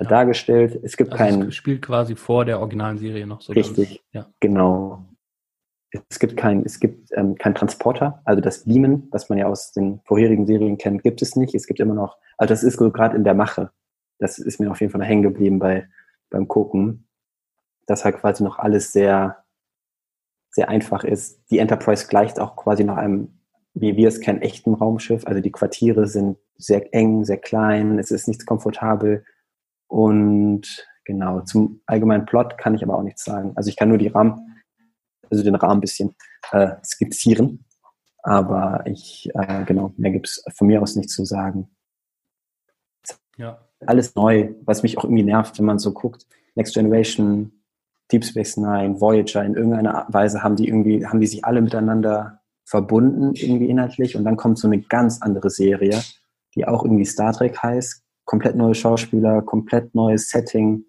[0.00, 0.08] Ja.
[0.08, 0.78] dargestellt.
[0.82, 3.52] Es gibt Also keinen, es spielt quasi vor der originalen Serie noch so.
[3.52, 4.04] Richtig.
[4.12, 4.26] Ja.
[4.40, 5.04] Genau.
[5.90, 9.72] Es gibt kein, es gibt ähm, kein Transporter, also das Beamen, was man ja aus
[9.72, 11.54] den vorherigen Serien kennt, gibt es nicht.
[11.54, 13.70] Es gibt immer noch, also das ist so gerade in der Mache.
[14.18, 15.88] Das ist mir auf jeden Fall noch hängen geblieben bei,
[16.28, 17.08] beim Gucken,
[17.86, 19.44] dass halt quasi noch alles sehr,
[20.50, 21.40] sehr einfach ist.
[21.50, 23.40] Die Enterprise gleicht auch quasi noch einem,
[23.72, 25.26] wie wir es kennen, echten Raumschiff.
[25.26, 29.24] Also die Quartiere sind sehr eng, sehr klein, es ist nichts komfortabel.
[29.88, 33.52] Und genau, zum allgemeinen Plot kann ich aber auch nichts sagen.
[33.56, 34.62] Also ich kann nur die Rahmen,
[35.30, 36.14] also den Rahmen ein bisschen
[36.52, 37.64] äh, skizzieren.
[38.22, 41.68] Aber ich, äh, genau, mehr gibt's von mir aus nichts zu sagen.
[43.36, 43.64] Ja.
[43.86, 46.26] Alles neu, was mich auch irgendwie nervt, wenn man so guckt.
[46.56, 47.52] Next Generation,
[48.10, 52.40] Deep Space Nine, Voyager, in irgendeiner Weise haben die irgendwie, haben die sich alle miteinander
[52.64, 54.16] verbunden, irgendwie inhaltlich.
[54.16, 56.02] Und dann kommt so eine ganz andere Serie,
[56.54, 58.02] die auch irgendwie Star Trek heißt.
[58.28, 60.84] Komplett neue Schauspieler, komplett neues Setting.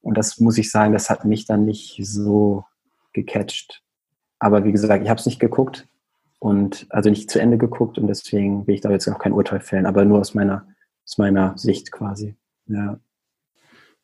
[0.00, 2.64] Und das muss ich sagen, das hat mich dann nicht so
[3.12, 3.82] gecatcht.
[4.38, 5.86] Aber wie gesagt, ich habe es nicht geguckt
[6.38, 9.60] und also nicht zu Ende geguckt und deswegen will ich da jetzt auch kein Urteil
[9.60, 10.66] fällen, aber nur aus meiner,
[11.04, 12.36] aus meiner Sicht quasi.
[12.68, 12.98] Ja.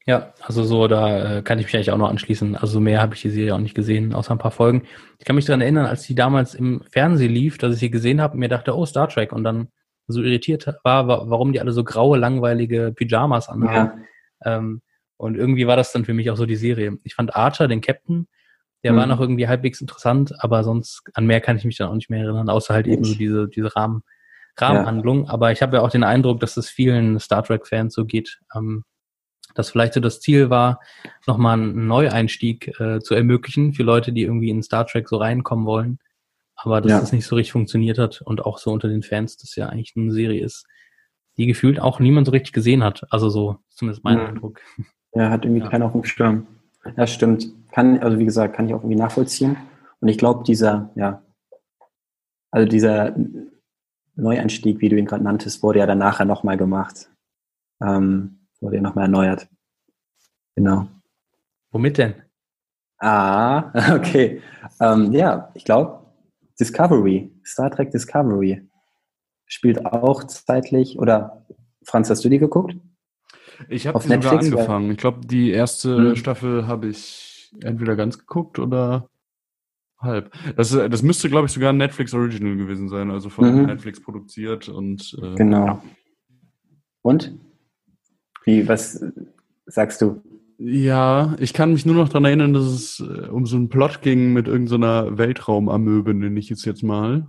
[0.04, 2.54] Ja, also so, da äh, kann ich mich eigentlich auch noch anschließen.
[2.54, 4.82] Also mehr habe ich die Serie auch nicht gesehen, außer ein paar Folgen.
[5.18, 8.20] Ich kann mich daran erinnern, als die damals im Fernsehen lief, dass ich sie gesehen
[8.20, 9.68] habe und mir dachte, oh, Star Trek und dann
[10.08, 14.00] so irritiert war, wa- warum die alle so graue, langweilige Pyjamas anhaben.
[14.44, 14.56] ja.
[14.56, 14.82] Ähm,
[15.16, 16.96] und irgendwie war das dann für mich auch so die Serie.
[17.02, 18.28] Ich fand Archer, den Captain,
[18.84, 19.10] der war Mhm.
[19.10, 22.22] noch irgendwie halbwegs interessant, aber sonst an mehr kann ich mich dann auch nicht mehr
[22.22, 24.02] erinnern, außer halt eben so Ich- diese, diese Rahmen,
[24.56, 25.28] Rahmenhandlung.
[25.28, 28.84] Aber ich habe ja auch den Eindruck, dass es vielen Star Trek-Fans so geht, ähm,
[29.54, 30.78] dass vielleicht so das Ziel war,
[31.26, 35.66] nochmal einen Neueinstieg äh, zu ermöglichen für Leute, die irgendwie in Star Trek so reinkommen
[35.66, 35.98] wollen.
[36.60, 37.00] Aber dass Ja.
[37.00, 39.94] das nicht so richtig funktioniert hat und auch so unter den Fans, das ja eigentlich
[39.96, 40.66] eine Serie ist,
[41.36, 43.06] die gefühlt auch niemand so richtig gesehen hat.
[43.10, 44.26] Also so zumindest mein Mhm.
[44.26, 44.60] Eindruck.
[45.14, 45.68] Ja, hat irgendwie Ja.
[45.70, 46.46] keiner auf dem Schirm.
[46.96, 47.46] Ja, stimmt.
[47.70, 49.56] Kann, also wie gesagt, kann ich auch irgendwie nachvollziehen.
[50.00, 51.22] Und ich glaube, dieser, ja,
[52.50, 53.14] also dieser
[54.16, 57.08] Neueinstieg, wie du ihn gerade nanntest, wurde ja dann nachher nochmal gemacht.
[57.80, 59.48] Ähm, wurde ja nochmal erneuert.
[60.56, 60.88] Genau.
[61.70, 62.14] Womit denn?
[62.98, 64.42] Ah, okay.
[64.80, 66.00] Ähm, ja, ich glaube,
[66.58, 68.68] Discovery, Star Trek Discovery
[69.46, 71.46] spielt auch zeitlich, oder
[71.82, 72.76] Franz, hast du die geguckt?
[73.68, 74.90] Ich habe sogar Netflix, angefangen.
[74.90, 76.16] Ich glaube, die erste mhm.
[76.16, 79.08] Staffel habe ich entweder ganz geguckt oder
[79.98, 80.32] halb.
[80.56, 83.66] Das, das müsste, glaube ich, sogar ein Netflix Original gewesen sein, also von mhm.
[83.66, 85.66] Netflix produziert und äh, genau.
[85.66, 85.82] Ja.
[87.02, 87.34] Und?
[88.44, 89.04] Wie, was
[89.66, 90.22] sagst du?
[90.58, 94.02] Ja, ich kann mich nur noch daran erinnern, dass es äh, um so einen Plot
[94.02, 97.28] ging mit irgendeiner so Weltraumamöbe, nenne ich es jetzt mal.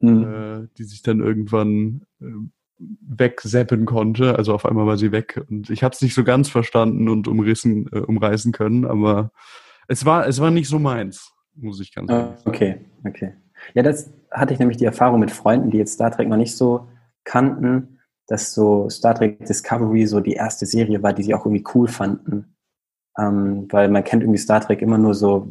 [0.00, 0.24] Mhm.
[0.24, 2.26] Äh, die sich dann irgendwann äh,
[2.78, 4.36] wegseppen konnte.
[4.36, 5.42] Also auf einmal war sie weg.
[5.48, 9.30] Und ich habe es nicht so ganz verstanden und umrissen, äh, umreißen können, aber
[9.88, 12.48] es war, es war nicht so meins, muss ich ganz ehrlich sagen.
[12.48, 13.32] Okay, okay.
[13.74, 16.56] Ja, das hatte ich nämlich die Erfahrung mit Freunden, die jetzt Star Trek noch nicht
[16.56, 16.88] so
[17.24, 17.95] kannten,
[18.26, 21.88] dass so Star Trek Discovery so die erste Serie war, die sie auch irgendwie cool
[21.88, 22.56] fanden.
[23.18, 25.48] Ähm, weil man kennt irgendwie Star Trek immer nur so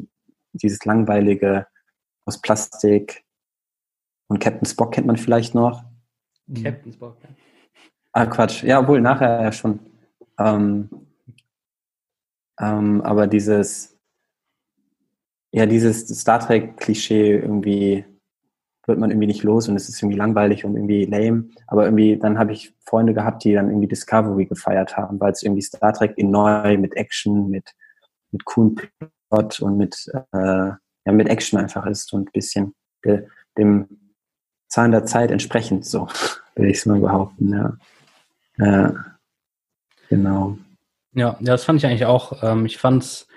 [0.53, 1.67] dieses langweilige
[2.25, 3.23] aus Plastik.
[4.27, 5.83] Und Captain Spock kennt man vielleicht noch.
[6.47, 6.63] Mhm.
[6.63, 7.17] Captain Spock.
[7.21, 7.29] Ja.
[8.11, 8.63] Ah, Quatsch.
[8.63, 9.79] Ja, obwohl nachher ja schon.
[10.39, 10.89] Ähm,
[12.59, 13.97] ähm, aber dieses,
[15.51, 18.05] ja, dieses Star Trek-Klischee irgendwie
[18.87, 21.49] wird man irgendwie nicht los und es ist irgendwie langweilig und irgendwie lame.
[21.67, 25.43] Aber irgendwie, dann habe ich Freunde gehabt, die dann irgendwie Discovery gefeiert haben, weil es
[25.43, 27.71] irgendwie Star Trek in neu mit Action, mit,
[28.31, 28.75] mit coolen
[29.29, 30.71] Plot und mit, äh,
[31.05, 33.87] ja, mit Action einfach ist und ein bisschen de, dem
[34.67, 36.07] Zahlen der Zeit entsprechend so,
[36.55, 37.77] würde ich es mal behaupten, ja.
[38.57, 38.93] ja.
[40.09, 40.57] Genau.
[41.13, 42.43] Ja, das fand ich eigentlich auch.
[42.43, 43.27] Ähm, ich fand's,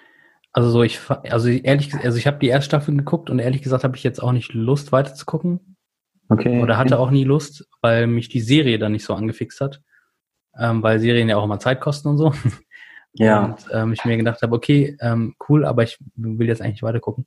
[0.52, 3.84] also so, ich, also ehrlich also ich habe die erste Staffel geguckt und ehrlich gesagt
[3.84, 5.76] habe ich jetzt auch nicht Lust weiter zu gucken.
[6.28, 6.60] Okay.
[6.60, 9.82] Oder hatte auch nie Lust, weil mich die Serie dann nicht so angefixt hat.
[10.58, 12.32] Ähm, weil Serien ja auch immer Zeit kosten und so.
[13.14, 13.44] Ja.
[13.44, 17.00] Und ähm, ich mir gedacht habe, okay, ähm, cool, aber ich will jetzt eigentlich weiter
[17.00, 17.24] gucken.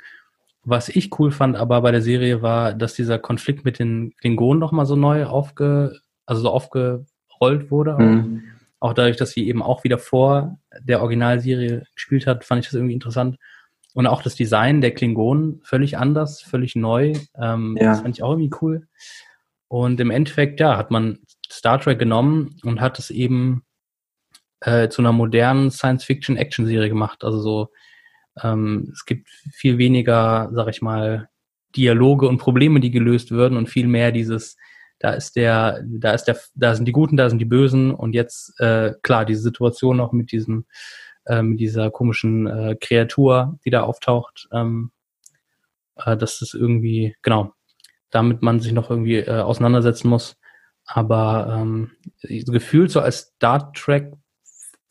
[0.63, 4.59] Was ich cool fand aber bei der Serie war, dass dieser Konflikt mit den Klingonen
[4.59, 7.97] nochmal so neu aufge, also so aufgerollt wurde.
[7.97, 8.43] Mhm.
[8.81, 12.73] Auch dadurch, dass sie eben auch wieder vor der Originalserie gespielt hat, fand ich das
[12.73, 13.37] irgendwie interessant.
[13.93, 17.13] Und auch das Design der Klingonen völlig anders, völlig neu.
[17.35, 17.91] Ähm, ja.
[17.91, 18.87] Das fand ich auch irgendwie cool.
[19.67, 23.63] Und im Endeffekt, ja, hat man Star Trek genommen und hat es eben
[24.61, 27.23] äh, zu einer modernen Science-Fiction-Action-Serie gemacht.
[27.23, 27.69] Also so
[28.41, 31.29] ähm, es gibt viel weniger, sag ich mal,
[31.75, 34.57] Dialoge und Probleme, die gelöst würden und viel mehr dieses,
[35.01, 38.13] da ist der, da ist der, da sind die Guten, da sind die Bösen und
[38.13, 40.65] jetzt äh, klar diese Situation auch mit diesem,
[41.25, 44.91] äh, mit dieser komischen äh, Kreatur, die da auftaucht, ähm,
[45.95, 47.51] äh, dass das irgendwie genau,
[48.11, 50.37] damit man sich noch irgendwie äh, auseinandersetzen muss.
[50.85, 51.91] Aber ähm,
[52.21, 54.13] gefühlt so als Star Trek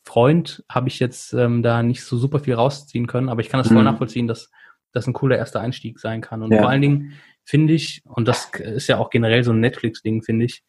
[0.03, 3.59] Freund habe ich jetzt ähm, da nicht so super viel rausziehen können, aber ich kann
[3.59, 3.85] das voll mhm.
[3.85, 4.49] nachvollziehen, dass
[4.91, 6.41] das ein cooler erster Einstieg sein kann.
[6.41, 6.59] Und ja.
[6.59, 7.13] vor allen Dingen
[7.51, 10.63] finde ich, und das ist ja auch generell so ein Netflix-Ding, finde ich,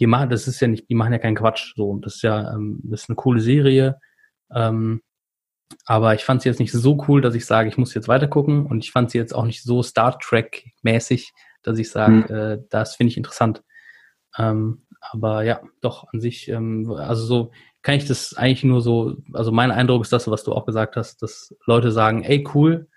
[0.00, 1.74] die machen, das ist ja nicht, die machen ja keinen Quatsch.
[1.76, 4.00] So, das ist ja, ähm, das ist eine coole Serie.
[4.50, 5.02] Ähm,
[5.84, 8.28] aber ich fand sie jetzt nicht so cool, dass ich sage, ich muss jetzt weiter
[8.28, 8.64] gucken.
[8.64, 11.32] Und ich fand sie jetzt auch nicht so Star Trek-mäßig,
[11.62, 12.34] dass ich sage, mhm.
[12.34, 13.62] äh, das finde ich interessant.
[14.38, 17.50] Ähm, aber ja, doch an sich, ähm, also so,
[17.82, 20.96] kann ich das eigentlich nur so, also mein Eindruck ist das, was du auch gesagt
[20.96, 22.88] hast, dass Leute sagen, ey, cool,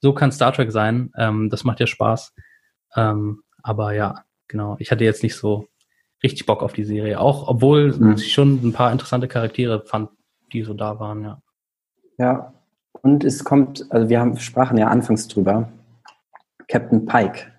[0.00, 2.34] so kann Star Trek sein, ähm, das macht ja Spaß.
[2.96, 5.68] Ähm, aber ja, genau, ich hatte jetzt nicht so
[6.22, 8.14] richtig Bock auf die Serie, auch obwohl mhm.
[8.14, 10.10] ich schon ein paar interessante Charaktere fand,
[10.52, 11.42] die so da waren, ja.
[12.16, 12.54] Ja,
[13.02, 15.68] und es kommt, also wir haben, sprachen ja anfangs drüber,
[16.68, 17.52] Captain Pike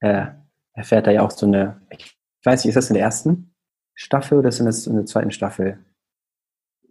[0.00, 0.26] äh,
[0.72, 3.54] erfährt da ja auch so eine, ich weiß nicht, ist das in der ersten
[3.94, 5.84] Staffel oder ist das in der zweiten Staffel?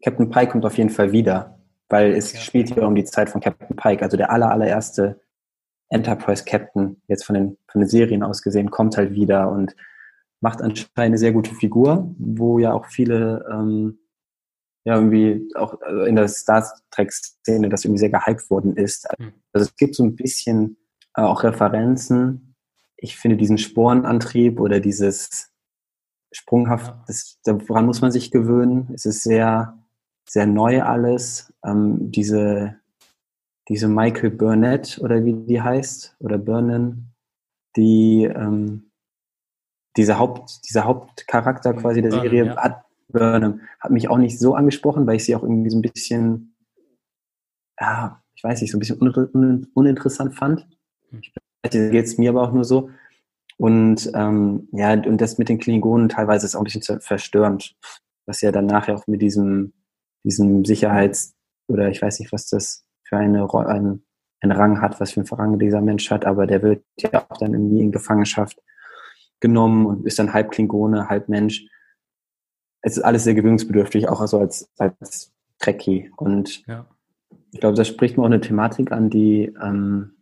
[0.03, 1.57] Captain Pike kommt auf jeden Fall wieder,
[1.89, 2.39] weil es ja.
[2.39, 5.21] spielt hier um die Zeit von Captain Pike, also der aller, allererste
[5.89, 9.75] Enterprise Captain, jetzt von den, von den Serien aus gesehen, kommt halt wieder und
[10.41, 13.99] macht anscheinend eine sehr gute Figur, wo ja auch viele ähm,
[14.83, 19.07] ja irgendwie auch äh, in der Star Trek-Szene das irgendwie sehr gehypt worden ist.
[19.17, 19.33] Hm.
[19.53, 20.77] Also es gibt so ein bisschen
[21.15, 22.55] äh, auch Referenzen.
[22.97, 25.51] Ich finde diesen Sporenantrieb oder dieses
[26.31, 28.91] sprunghaft, das, daran muss man sich gewöhnen.
[28.93, 29.77] Es ist sehr
[30.27, 31.53] sehr neu alles.
[31.63, 32.75] Ähm, diese,
[33.67, 37.13] diese Michael Burnett oder wie die heißt, oder Burnen,
[37.75, 38.91] die ähm,
[39.97, 42.57] dieser Haupt, dieser Hauptcharakter quasi der Burnham, Serie ja.
[42.57, 45.81] hat, Burnham, hat mich auch nicht so angesprochen, weil ich sie auch irgendwie so ein
[45.81, 46.55] bisschen,
[47.79, 50.67] ja, ich weiß nicht, so ein bisschen un uninteressant fand.
[51.09, 51.21] Hm.
[51.71, 52.89] Geht es mir aber auch nur so.
[53.57, 57.75] Und ähm, ja, und das mit den Klingonen teilweise ist auch ein bisschen verstörend,
[58.27, 59.73] was ja dann nachher auch mit diesem
[60.25, 61.35] diesem Sicherheits,
[61.67, 64.03] oder ich weiß nicht, was das für eine, ein,
[64.41, 67.37] einen Rang hat, was für einen Rang dieser Mensch hat, aber der wird ja auch
[67.37, 68.59] dann irgendwie in Gefangenschaft
[69.39, 71.65] genommen und ist dann halb Klingone, halb Mensch.
[72.81, 76.11] Es ist alles sehr gewöhnungsbedürftig, auch also als, als Trekkie.
[76.17, 76.85] Und ja.
[77.51, 80.15] ich glaube, das spricht mir auch eine Thematik an, die ähm,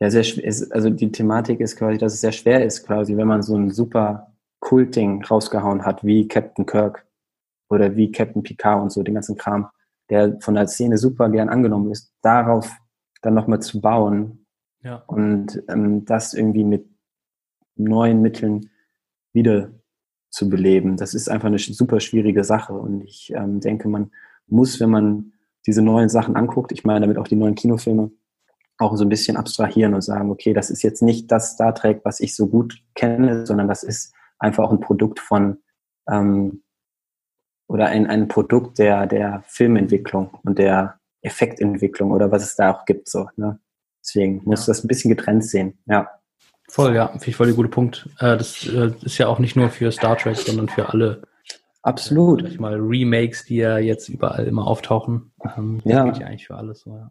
[0.00, 0.72] ja sehr schwer ist.
[0.72, 3.70] Also die Thematik ist quasi, dass es sehr schwer ist, quasi, wenn man so ein
[3.70, 7.06] super Kultding rausgehauen hat, wie Captain Kirk
[7.70, 9.68] oder wie Captain Picard und so, den ganzen Kram,
[10.10, 12.70] der von der Szene super gern angenommen ist, darauf
[13.22, 14.46] dann nochmal zu bauen
[14.82, 15.02] ja.
[15.06, 16.88] und ähm, das irgendwie mit
[17.76, 18.70] neuen Mitteln
[19.32, 19.70] wieder
[20.30, 20.96] zu beleben.
[20.96, 24.10] Das ist einfach eine super schwierige Sache und ich ähm, denke, man
[24.46, 25.32] muss, wenn man
[25.66, 28.10] diese neuen Sachen anguckt, ich meine damit auch die neuen Kinofilme,
[28.78, 32.00] auch so ein bisschen abstrahieren und sagen, okay, das ist jetzt nicht das Star Trek,
[32.04, 35.58] was ich so gut kenne, sondern das ist einfach auch ein Produkt von
[36.08, 36.62] ähm,
[37.68, 42.84] oder ein, ein Produkt der, der Filmentwicklung und der Effektentwicklung oder was es da auch
[42.84, 43.08] gibt.
[43.08, 43.60] So, ne?
[44.02, 44.72] Deswegen muss ja.
[44.72, 46.08] das ein bisschen getrennt sehen, ja.
[46.70, 48.08] Voll, ja, finde ich voll der gute Punkt.
[48.18, 51.22] Äh, das äh, ist ja auch nicht nur für Star Trek, sondern für alle.
[51.82, 52.42] Absolut.
[52.42, 55.32] Äh, mal Remakes, die ja jetzt überall immer auftauchen.
[55.56, 56.04] Ähm, das ja.
[56.04, 57.10] geht ja eigentlich für alles so, ja.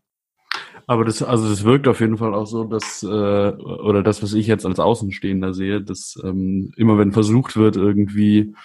[0.85, 4.33] Aber das, also das wirkt auf jeden Fall auch so, dass, äh, oder das, was
[4.33, 8.55] ich jetzt als Außenstehender sehe, dass ähm, immer wenn versucht wird, irgendwie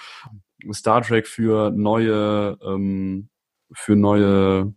[0.72, 3.28] Star Trek für neue, ähm,
[3.72, 4.74] für neue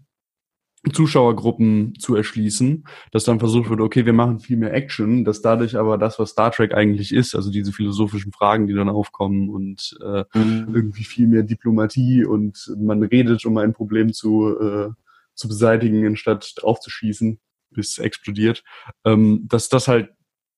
[0.94, 5.78] Zuschauergruppen zu erschließen, dass dann versucht wird, okay, wir machen viel mehr Action, dass dadurch
[5.78, 9.98] aber das, was Star Trek eigentlich ist, also diese philosophischen Fragen, die dann aufkommen und
[10.03, 10.68] äh, mhm.
[10.74, 14.90] irgendwie viel mehr Diplomatie und man redet, um ein Problem zu, äh,
[15.34, 17.40] zu beseitigen, anstatt draufzuschießen,
[17.72, 18.64] bis es explodiert,
[19.03, 20.10] ähm, dass das halt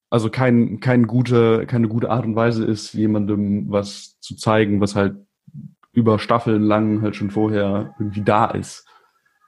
[0.09, 4.95] also kein, kein gute, keine gute Art und Weise ist, jemandem was zu zeigen, was
[4.95, 5.17] halt
[5.91, 8.85] über Staffeln lang halt schon vorher irgendwie da ist.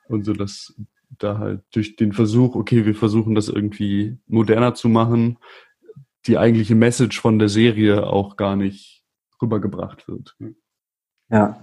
[0.08, 0.74] Und so, dass
[1.18, 5.38] da halt durch den Versuch, okay, wir versuchen das irgendwie moderner zu machen,
[6.26, 9.04] die eigentliche Message von der Serie auch gar nicht
[9.42, 10.36] rübergebracht wird.
[11.30, 11.60] Ja.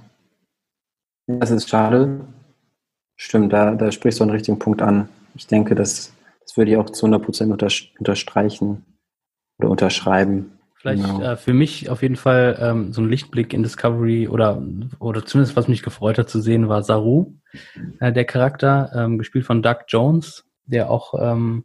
[1.27, 2.21] Das ist schade.
[3.17, 5.09] Stimmt, da, da sprichst du einen richtigen Punkt an.
[5.35, 6.13] Ich denke, das,
[6.47, 7.51] das würde ich auch zu 100%
[7.99, 8.85] unterstreichen
[9.59, 10.53] oder unterschreiben.
[10.77, 11.21] Vielleicht genau.
[11.21, 14.63] äh, für mich auf jeden Fall ähm, so ein Lichtblick in Discovery oder,
[15.01, 17.33] oder zumindest was mich gefreut hat zu sehen, war Saru,
[17.99, 21.65] äh, der Charakter, ähm, gespielt von Doug Jones, der auch ähm,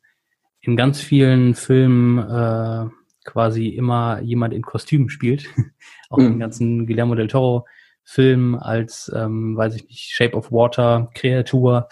[0.61, 2.89] in ganz vielen Filmen äh,
[3.23, 5.45] quasi immer jemand in Kostüm spielt.
[6.09, 6.25] auch mhm.
[6.25, 7.67] in den ganzen Guillermo del Toro
[8.03, 11.87] Filmen als, ähm, weiß ich nicht, Shape of Water, Kreatur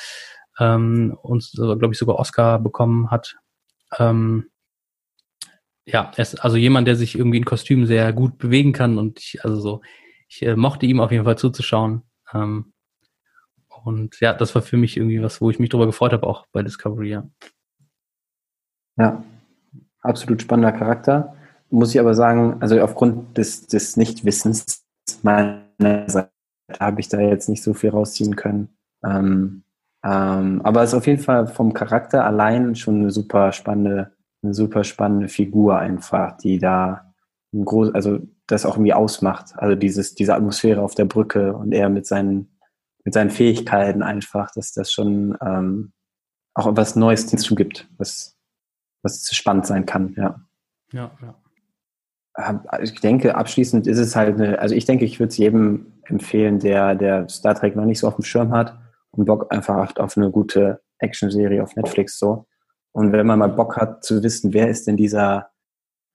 [0.59, 3.37] ähm, und, glaube ich, sogar Oscar bekommen hat.
[3.97, 4.49] Ähm,
[5.85, 9.19] ja, er ist also jemand, der sich irgendwie in Kostüm sehr gut bewegen kann und
[9.19, 9.81] ich, also so,
[10.27, 12.03] ich äh, mochte ihm auf jeden Fall zuzuschauen.
[12.33, 12.73] Ähm,
[13.83, 16.45] und ja, das war für mich irgendwie was, wo ich mich drüber gefreut habe, auch
[16.51, 17.27] bei Discovery, ja.
[18.97, 19.23] Ja,
[20.01, 21.35] absolut spannender Charakter.
[21.71, 24.83] Muss ich aber sagen, also aufgrund des, des Nichtwissens
[25.23, 26.31] meiner Seite
[26.79, 28.69] habe ich da jetzt nicht so viel rausziehen können.
[29.03, 29.63] Ähm,
[30.03, 34.11] ähm, aber es ist auf jeden Fall vom Charakter allein schon eine super spannende
[34.41, 37.13] eine super spannende Figur einfach, die da
[37.53, 39.53] ein groß, also das auch irgendwie ausmacht.
[39.57, 42.57] Also dieses, diese Atmosphäre auf der Brücke und er mit seinen,
[43.03, 45.93] mit seinen Fähigkeiten einfach, dass das schon ähm,
[46.53, 48.37] auch was Neues hinzugibt, was,
[49.03, 50.39] was spannend sein kann, ja.
[50.91, 51.35] Ja, ja.
[52.81, 56.59] Ich denke, abschließend ist es halt eine, also ich denke, ich würde es jedem empfehlen,
[56.59, 58.77] der, der Star Trek noch nicht so auf dem Schirm hat
[59.11, 62.45] und Bock einfach auf eine gute Action-Serie auf Netflix so
[62.91, 65.51] und wenn man mal Bock hat zu wissen, wer ist denn dieser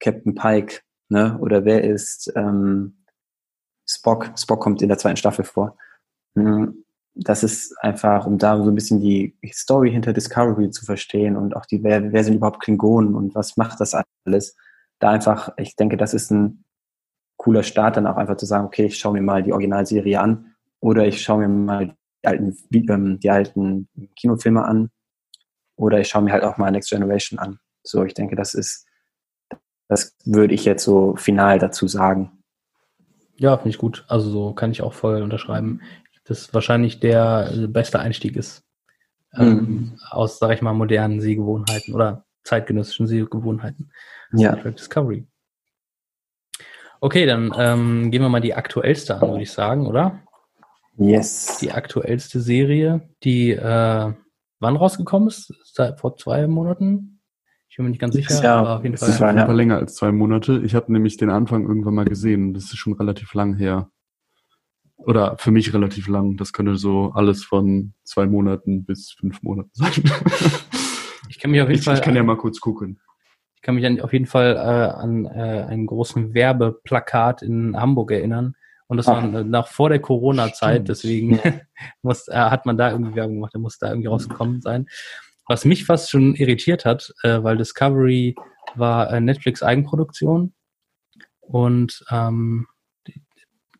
[0.00, 1.38] Captain Pike, ne?
[1.40, 3.04] Oder wer ist ähm,
[3.88, 4.32] Spock?
[4.38, 5.76] Spock kommt in der zweiten Staffel vor.
[6.34, 6.84] Hm,
[7.14, 11.54] das ist einfach, um da so ein bisschen die Story hinter Discovery zu verstehen und
[11.56, 13.94] auch die, wer, wer sind überhaupt Klingonen und was macht das
[14.24, 14.56] alles?
[14.98, 16.64] Da einfach, ich denke, das ist ein
[17.36, 20.54] cooler Start, dann auch einfach zu sagen, okay, ich schaue mir mal die Originalserie an
[20.80, 24.90] oder ich schaue mir mal die alten, ähm, die alten Kinofilme an
[25.76, 27.58] oder ich schaue mir halt auch mal Next Generation an.
[27.82, 28.86] So, ich denke, das ist,
[29.88, 32.42] das würde ich jetzt so final dazu sagen.
[33.36, 34.04] Ja, finde ich gut.
[34.08, 35.80] Also so kann ich auch voll unterschreiben,
[36.24, 38.62] dass wahrscheinlich der beste Einstieg ist.
[39.36, 39.98] Ähm, mhm.
[40.10, 43.90] aus, sag ich mal, modernen Sehgewohnheiten oder zeitgenössischen Sehgewohnheiten.
[44.32, 44.54] Ja.
[44.54, 45.26] Discovery.
[47.00, 50.22] Okay, dann ähm, gehen wir mal die aktuellste an, würde ich sagen, oder?
[50.96, 51.58] Yes.
[51.60, 54.12] Die aktuellste Serie, die äh,
[54.60, 55.52] wann rausgekommen ist?
[55.64, 57.20] Seit vor zwei Monaten?
[57.68, 59.08] Ich bin mir nicht ganz sicher, ja, aber auf jeden Fall.
[59.08, 59.50] Das war ja.
[59.50, 60.62] länger als zwei Monate.
[60.64, 62.54] Ich habe nämlich den Anfang irgendwann mal gesehen.
[62.54, 63.90] Das ist schon relativ lang her.
[64.96, 66.36] Oder für mich relativ lang.
[66.36, 69.92] Das könnte so alles von zwei Monaten bis fünf Monaten sein.
[71.28, 71.94] Ich kann mich auf jeden ich, Fall.
[71.94, 73.00] Ich kann ja mal kurz gucken.
[73.56, 78.12] Ich kann mich an, auf jeden Fall äh, an äh, einen großen Werbeplakat in Hamburg
[78.12, 78.54] erinnern.
[78.86, 79.22] Und das Ach.
[79.22, 81.40] war nach vor der Corona-Zeit, deswegen
[82.02, 84.86] muss, äh, hat man da irgendwie Werbung gemacht, der muss da irgendwie rausgekommen sein.
[85.46, 88.34] Was mich fast schon irritiert hat, äh, weil Discovery
[88.74, 90.54] war äh, Netflix Eigenproduktion
[91.40, 92.66] und ähm,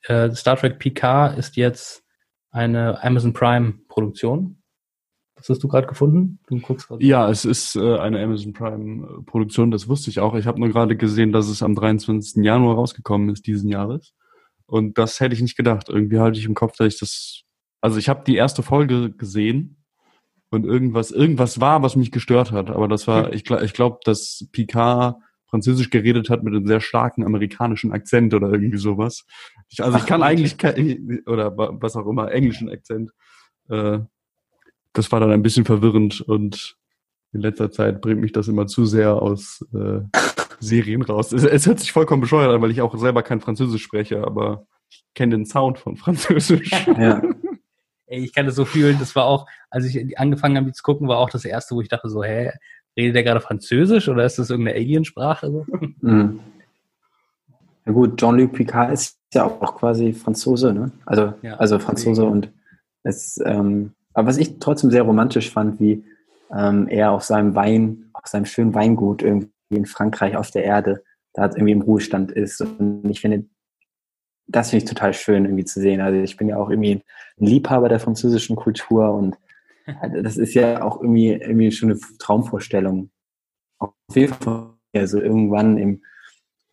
[0.02, 2.02] äh, Star Trek PK ist jetzt
[2.50, 4.62] eine Amazon Prime Produktion.
[5.36, 6.38] Was hast du gerade gefunden?
[6.46, 7.02] Du guckst grad.
[7.02, 10.34] Ja, es ist äh, eine Amazon Prime äh, Produktion, das wusste ich auch.
[10.34, 12.44] Ich habe nur gerade gesehen, dass es am 23.
[12.44, 14.14] Januar rausgekommen ist diesen Jahres.
[14.66, 15.88] Und das hätte ich nicht gedacht.
[15.88, 17.42] Irgendwie halte ich im Kopf, dass ich das.
[17.80, 19.84] Also ich habe die erste Folge gesehen
[20.50, 22.70] und irgendwas, irgendwas war, was mich gestört hat.
[22.70, 25.16] Aber das war, ich, ich glaube, dass Picard
[25.54, 29.24] Französisch geredet hat mit einem sehr starken amerikanischen Akzent oder irgendwie sowas.
[29.68, 30.56] Ich, also ich kann eigentlich
[31.28, 33.12] oder was auch immer, englischen Akzent.
[33.68, 34.00] Äh,
[34.94, 36.76] das war dann ein bisschen verwirrend und
[37.32, 40.00] in letzter Zeit bringt mich das immer zu sehr aus äh,
[40.64, 41.32] Serien raus.
[41.32, 44.66] Es, es hört sich vollkommen bescheuert an, weil ich auch selber kein Französisch spreche, aber
[44.90, 46.70] ich kenne den Sound von Französisch.
[46.86, 47.22] Ja.
[48.06, 48.96] Ey, ich kann das so fühlen.
[48.98, 51.88] Das war auch, als ich angefangen habe, zu gucken, war auch das erste, wo ich
[51.88, 52.50] dachte so, hä,
[52.96, 55.66] Redet er gerade Französisch oder ist das irgendeine Aliensprache?
[56.00, 56.40] Mhm.
[57.86, 60.90] Ja gut, Jean-Luc Picard ist ja auch quasi Franzose, ne?
[61.04, 62.50] Also, ja, also Franzose und
[63.02, 66.02] es, ähm, aber was ich trotzdem sehr romantisch fand, wie
[66.50, 71.02] ähm, er auf seinem Wein, auf seinem schönen Weingut irgendwie in Frankreich auf der Erde,
[71.32, 72.60] da irgendwie im Ruhestand ist.
[72.60, 73.44] Und ich finde,
[74.46, 76.00] das finde ich total schön irgendwie zu sehen.
[76.00, 77.02] Also ich bin ja auch irgendwie ein
[77.46, 79.36] Liebhaber der französischen Kultur und
[80.00, 83.10] also das ist ja auch irgendwie, irgendwie schon eine Traumvorstellung.
[83.78, 86.02] Auf jeden Fall, also irgendwann im,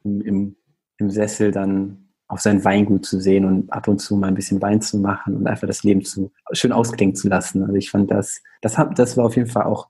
[0.04, 0.56] im,
[0.98, 4.62] im Sessel dann auf sein Weingut zu sehen und ab und zu mal ein bisschen
[4.62, 7.64] Wein zu machen und einfach das Leben zu, schön ausklingen zu lassen.
[7.64, 9.90] Also ich fand das, das, hat, das war auf jeden Fall auch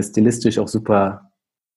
[0.00, 1.32] stilistisch auch super,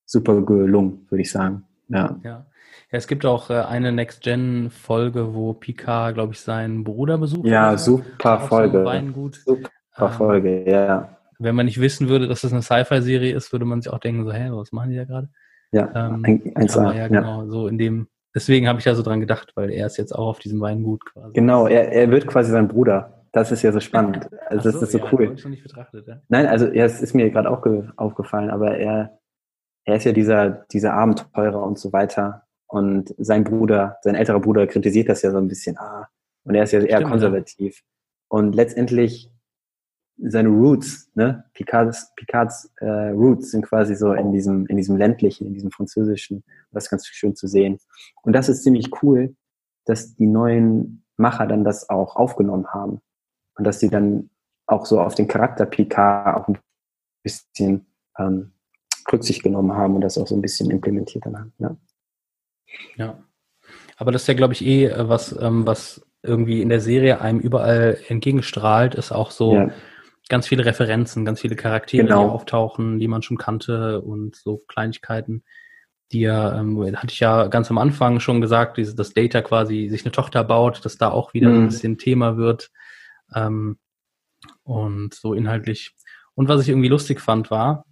[0.05, 1.63] super gelungen, würde ich sagen.
[1.89, 2.19] Ja.
[2.23, 2.45] ja.
[2.91, 7.47] Ja, es gibt auch äh, eine Next-Gen-Folge, wo Picard, glaube ich, seinen Bruder besucht.
[7.47, 8.85] Ja, super Folge.
[9.43, 11.17] Super ähm, Folge, ja.
[11.39, 14.23] Wenn man nicht wissen würde, dass das eine Sci-Fi-Serie ist, würde man sich auch denken,
[14.23, 15.29] so, hä, was machen die da gerade?
[15.71, 17.47] Ja, ähm, ein, eins aber ja, genau, ja.
[17.49, 20.27] so in dem, deswegen habe ich da so dran gedacht, weil er ist jetzt auch
[20.27, 21.33] auf diesem Weingut quasi.
[21.33, 23.24] Genau, er, er wird quasi sein Bruder.
[23.35, 24.29] Das ist ja so spannend.
[24.45, 25.33] Also so, das ist so ja, cool.
[25.35, 26.21] Ich nicht betrachtet, ja.
[26.29, 27.67] Nein, also ja, es ist mir gerade auch
[27.97, 29.19] aufgefallen, aber er,
[29.83, 32.43] er ist ja dieser, dieser Abenteurer und so weiter.
[32.65, 35.77] Und sein Bruder, sein älterer Bruder kritisiert das ja so ein bisschen.
[35.77, 36.07] Ah,
[36.45, 37.75] und er ist ja eher Stimmt, konservativ.
[37.75, 37.83] Ja.
[38.29, 39.29] Und letztendlich
[40.17, 41.43] seine Roots, ne?
[41.53, 46.45] Picards, Picards äh, Roots sind quasi so in diesem, in diesem ländlichen, in diesem französischen.
[46.71, 47.79] Das ist ganz schön zu sehen.
[48.21, 49.35] Und das ist ziemlich cool,
[49.83, 53.01] dass die neuen Macher dann das auch aufgenommen haben.
[53.57, 54.29] Und dass sie dann
[54.67, 56.57] auch so auf den Charakter Picard auch ein
[57.23, 57.85] bisschen
[58.17, 58.51] ähm,
[59.11, 61.53] Rücksicht genommen haben und das auch so ein bisschen implementiert dann haben.
[61.59, 61.77] Ja.
[62.95, 63.23] Ja.
[63.97, 67.21] Aber das ist ja, glaube ich, eh äh, was, ähm, was irgendwie in der Serie
[67.21, 69.69] einem überall entgegenstrahlt, ist auch so ja.
[70.27, 72.25] ganz viele Referenzen, ganz viele Charaktere, genau.
[72.25, 75.43] die auftauchen, die man schon kannte und so Kleinigkeiten,
[76.11, 80.03] die ja, ähm, hatte ich ja ganz am Anfang schon gesagt, dass Data quasi sich
[80.03, 81.55] eine Tochter baut, dass da auch wieder mhm.
[81.55, 82.71] ein bisschen Thema wird.
[83.33, 83.77] Ähm,
[84.63, 85.95] und so inhaltlich.
[86.35, 87.85] Und was ich irgendwie lustig fand, war,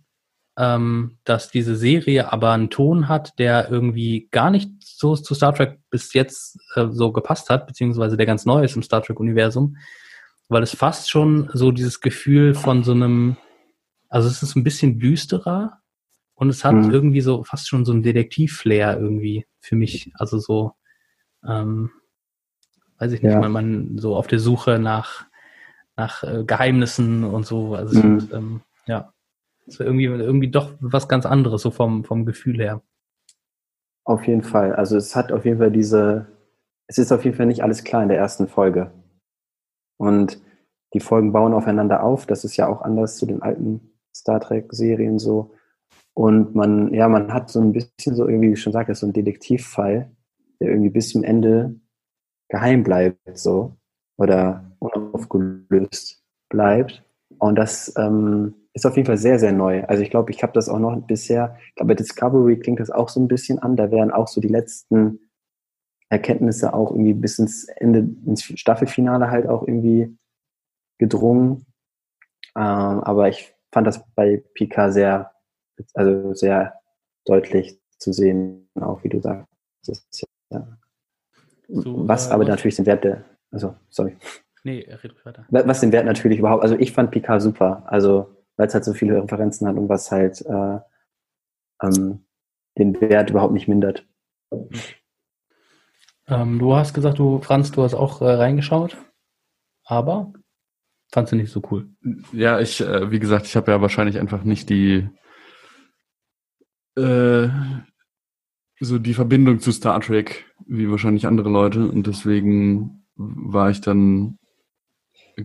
[0.58, 5.56] ähm, dass diese Serie aber einen Ton hat, der irgendwie gar nicht so zu Star
[5.56, 9.78] Trek bis jetzt äh, so gepasst hat, beziehungsweise der ganz neu ist im Star Trek-Universum,
[10.50, 13.38] weil es fast schon so dieses Gefühl von so einem,
[14.10, 15.80] also es ist ein bisschen düsterer
[16.36, 16.92] und es hat mhm.
[16.92, 20.74] irgendwie so fast schon so ein Detektiv-Flair irgendwie für mich, also so,
[21.48, 21.90] ähm,
[23.04, 23.50] weiß ich nicht, ja.
[23.50, 25.26] man so auf der Suche nach
[25.96, 28.14] nach äh, Geheimnissen und so, also mhm.
[28.14, 29.14] und, ähm, ja.
[29.66, 32.82] Das wäre irgendwie, irgendwie doch was ganz anderes, so vom, vom Gefühl her.
[34.04, 34.76] Auf jeden Fall.
[34.76, 36.28] Also es hat auf jeden Fall diese,
[36.88, 38.92] es ist auf jeden Fall nicht alles klar in der ersten Folge.
[39.98, 40.42] Und
[40.94, 42.26] die Folgen bauen aufeinander auf.
[42.26, 45.54] Das ist ja auch anders zu den alten Star Trek-Serien so.
[46.14, 49.08] Und man, ja, man hat so ein bisschen so irgendwie, wie ich schon sagte, so
[49.08, 50.12] ein Detektivfall,
[50.60, 51.76] der irgendwie bis zum Ende
[52.54, 53.76] geheim bleibt, so.
[54.18, 57.04] Oder unaufgelöst bleibt.
[57.40, 59.84] Und das, ähm, ist auf jeden Fall sehr, sehr neu.
[59.86, 62.92] Also ich glaube, ich habe das auch noch bisher, ich glaube, bei Discovery klingt das
[62.92, 63.76] auch so ein bisschen an.
[63.76, 65.20] Da wären auch so die letzten
[66.10, 70.18] Erkenntnisse auch irgendwie bis ins Ende, ins Staffelfinale halt auch irgendwie
[71.00, 71.66] gedrungen.
[72.56, 72.64] Ähm,
[73.02, 75.32] aber ich fand das bei Pika sehr,
[75.96, 76.76] also sehr
[77.26, 79.48] deutlich zu sehen, auch wie du sagst.
[80.52, 80.78] Ja.
[81.68, 82.50] So, was äh, aber was?
[82.50, 84.18] natürlich den Wert der, also, sorry.
[84.64, 85.46] Nee, red weiter.
[85.50, 88.94] Was den Wert natürlich überhaupt, also ich fand Picard super, also, weil es halt so
[88.94, 90.80] viele Referenzen hat und was halt äh,
[91.82, 92.26] ähm,
[92.78, 94.06] den Wert überhaupt nicht mindert.
[96.28, 98.98] Ähm, du hast gesagt, du, Franz, du hast auch äh, reingeschaut,
[99.84, 100.34] aber
[101.12, 101.90] fandst du nicht so cool.
[102.32, 105.10] Ja, ich, äh, wie gesagt, ich habe ja wahrscheinlich einfach nicht die
[106.96, 107.50] äh,
[108.80, 114.38] so die Verbindung zu Star Trek wie wahrscheinlich andere Leute und deswegen war ich dann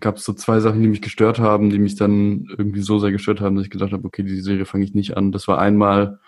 [0.01, 3.11] gab es so zwei Sachen, die mich gestört haben, die mich dann irgendwie so sehr
[3.11, 5.32] gestört haben, dass ich gedacht habe, okay, die Serie fange ich nicht an.
[5.32, 6.20] Das war einmal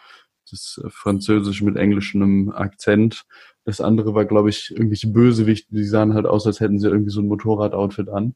[0.50, 3.24] das Französisch mit englischem Akzent.
[3.64, 7.10] Das andere war, glaube ich, irgendwelche Bösewichte, die sahen halt aus, als hätten sie irgendwie
[7.10, 8.34] so ein Motorradoutfit an.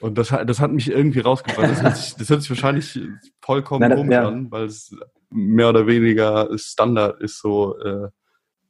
[0.00, 1.70] Und das, das hat mich irgendwie rausgebracht.
[1.70, 3.00] Das hört sich, das hört sich wahrscheinlich
[3.40, 4.28] vollkommen komisch ja.
[4.28, 4.94] an, weil es
[5.30, 8.08] mehr oder weniger Standard ist so äh,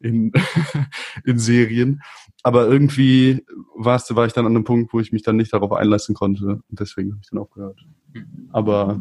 [0.00, 0.32] in,
[1.24, 2.02] in Serien.
[2.42, 3.44] Aber irgendwie
[3.76, 6.60] war's, war ich dann an einem Punkt, wo ich mich dann nicht darauf einlassen konnte.
[6.68, 7.84] Und deswegen habe ich dann aufgehört.
[8.52, 9.00] Aber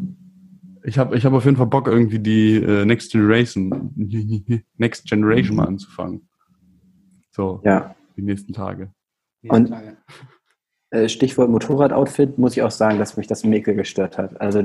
[0.84, 3.92] ich habe ich hab auf jeden Fall Bock, irgendwie die äh, Next Generation,
[4.76, 6.28] Next Generation mal anzufangen.
[7.30, 7.94] So, ja.
[8.16, 8.90] die nächsten Tage.
[9.48, 9.72] Und
[10.90, 14.40] äh, Stichwort Motorradoutfit, muss ich auch sagen, dass mich das Mäkel gestört hat.
[14.40, 14.64] Also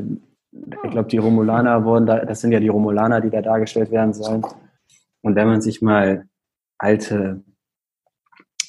[0.51, 4.13] ich glaube, die Romulaner wurden da, das sind ja die Romulaner, die da dargestellt werden
[4.13, 4.45] sollen.
[5.23, 6.27] Und wenn man sich mal
[6.77, 7.43] alte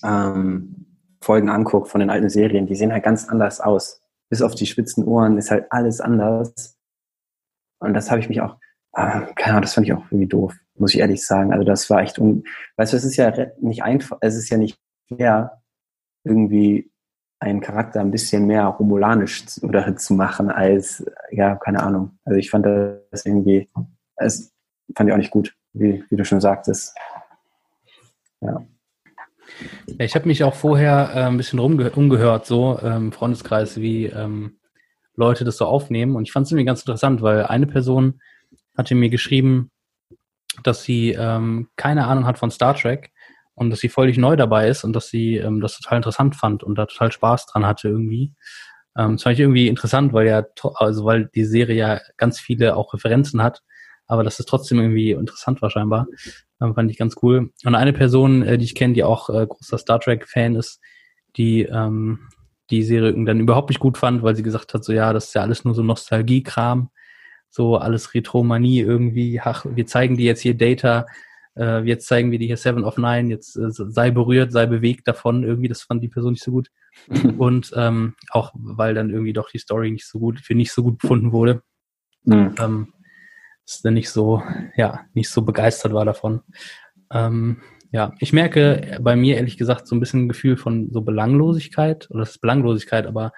[0.03, 0.87] ähm,
[1.21, 4.01] Folgen anguckt von den alten Serien, die sehen halt ganz anders aus.
[4.29, 6.79] Bis auf die spitzen Ohren ist halt alles anders.
[7.81, 8.57] Und das habe ich mich auch,
[8.93, 11.53] äh, keine Ahnung, das fand ich auch irgendwie doof, muss ich ehrlich sagen.
[11.53, 12.45] Also das war echt, un
[12.77, 14.79] weißt du, es ist ja nicht einfach, es ist ja nicht
[15.09, 15.63] fair,
[16.25, 16.91] irgendwie
[17.41, 22.19] einen Charakter ein bisschen mehr romulanisch zu, oder zu machen als, ja, keine Ahnung.
[22.25, 23.69] Also ich fand das irgendwie,
[24.17, 24.55] es
[24.97, 26.97] fand ich auch nicht gut, wie, wie du schon sagtest.
[28.41, 28.65] Ja.
[29.99, 34.59] ich habe mich auch vorher äh, ein bisschen umgehört, so ähm, im Freundeskreis, wie ähm,
[35.17, 36.17] Leute das so aufnehmen.
[36.17, 38.21] Und ich fand es irgendwie ganz interessant, weil eine Person
[38.77, 39.71] hatte mir geschrieben,
[40.63, 43.13] dass sie ähm, keine Ahnung hat von Star Trek
[43.55, 46.63] und dass sie völlig neu dabei ist und dass sie ähm, das total interessant fand
[46.63, 48.33] und da total Spaß dran hatte irgendwie.
[48.97, 50.45] Ähm, das fand ich irgendwie interessant, weil ja,
[50.75, 53.63] also weil die Serie ja ganz viele auch Referenzen hat,
[54.07, 56.07] aber dass es trotzdem irgendwie interessant war scheinbar.
[56.61, 57.51] Ähm, fand ich ganz cool.
[57.65, 60.81] Und eine Person, äh, die ich kenne, die auch äh, großer Star Trek-Fan ist,
[61.37, 62.29] die ähm,
[62.71, 65.35] die Serie dann überhaupt nicht gut fand, weil sie gesagt hat, so ja, das ist
[65.35, 66.91] ja alles nur so Nostalgie-Kram,
[67.51, 71.07] so alles Retromanie irgendwie, ach, wir zeigen dir jetzt hier Data,
[71.57, 75.07] äh, jetzt zeigen wir dir hier Seven of Nine, jetzt äh, sei berührt, sei bewegt
[75.07, 76.71] davon, irgendwie, das fand die Person nicht so gut.
[77.39, 80.83] Und ähm, auch weil dann irgendwie doch die Story nicht so gut, für nicht so
[80.83, 81.63] gut befunden wurde.
[82.25, 82.55] Mhm.
[82.59, 82.94] Ähm,
[83.67, 84.43] ist dann nicht so,
[84.77, 86.43] ja, nicht so begeistert war davon.
[87.13, 87.63] Ähm,
[87.93, 92.11] ja, ich merke bei mir ehrlich gesagt so ein bisschen ein Gefühl von so Belanglosigkeit,
[92.11, 93.33] oder das ist Belanglosigkeit, aber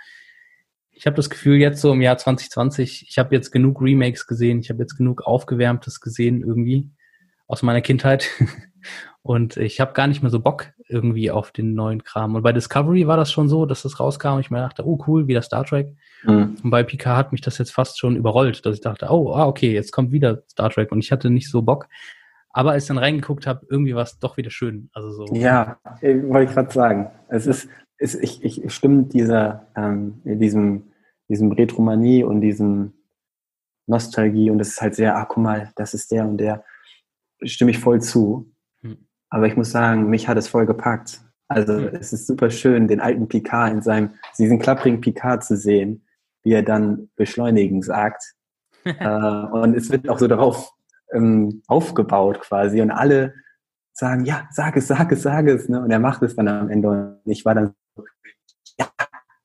[0.92, 4.60] ich habe das Gefühl jetzt so im Jahr 2020, ich habe jetzt genug Remakes gesehen,
[4.60, 6.90] ich habe jetzt genug Aufgewärmtes gesehen irgendwie
[7.46, 8.28] aus meiner Kindheit
[9.22, 12.34] und ich habe gar nicht mehr so Bock irgendwie auf den neuen Kram.
[12.34, 15.02] Und bei Discovery war das schon so, dass das rauskam und ich mir dachte, oh
[15.06, 15.94] cool, wieder Star Trek.
[16.24, 16.56] Mhm.
[16.62, 19.46] Und bei Picard hat mich das jetzt fast schon überrollt, dass ich dachte, oh, ah,
[19.46, 21.88] okay, jetzt kommt wieder Star Trek und ich hatte nicht so Bock.
[22.50, 24.88] Aber als ich dann reingeguckt habe, irgendwie war es doch wieder schön.
[24.94, 25.34] Also so.
[25.34, 27.10] Ja, wollte ich gerade sagen.
[27.28, 27.68] Es ist,
[27.98, 30.84] es, ich, ich stimme dieser, ähm, diesem,
[31.28, 32.94] diesem Retromanie und diesem
[33.86, 36.64] Nostalgie und es ist halt sehr, ah, guck mal, das ist der und der,
[37.42, 38.52] stimme ich voll zu.
[38.82, 39.08] Hm.
[39.30, 41.20] Aber ich muss sagen, mich hat es voll gepackt.
[41.48, 41.94] Also hm.
[41.94, 46.06] es ist super schön, den alten Picard in seinem, diesen klapprigen Picard zu sehen,
[46.42, 48.34] wie er dann beschleunigen sagt.
[48.84, 50.72] äh, und es wird auch so darauf
[51.12, 53.34] ähm, aufgebaut quasi und alle
[53.92, 55.68] sagen, ja, sag es, sag es, sag es.
[55.68, 55.80] Ne?
[55.80, 58.04] Und er macht es dann am Ende und ich war dann so,
[58.78, 58.86] ja,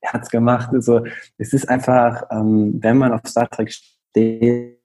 [0.02, 0.70] er hat es gemacht.
[0.74, 1.06] Also,
[1.38, 4.81] es ist einfach, ähm, wenn man auf Star Trek steht,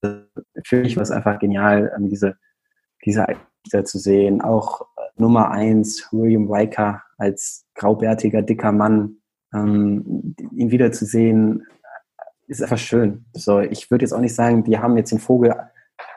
[0.00, 2.36] für mich war es einfach genial, ähm, diese,
[3.04, 4.40] diese Actor zu sehen.
[4.40, 9.16] Auch äh, Nummer eins, William Riker als graubärtiger, dicker Mann,
[9.54, 11.66] ähm, ihn wiederzusehen,
[12.46, 13.24] ist einfach schön.
[13.32, 15.54] So, ich würde jetzt auch nicht sagen, die haben jetzt den Vogel,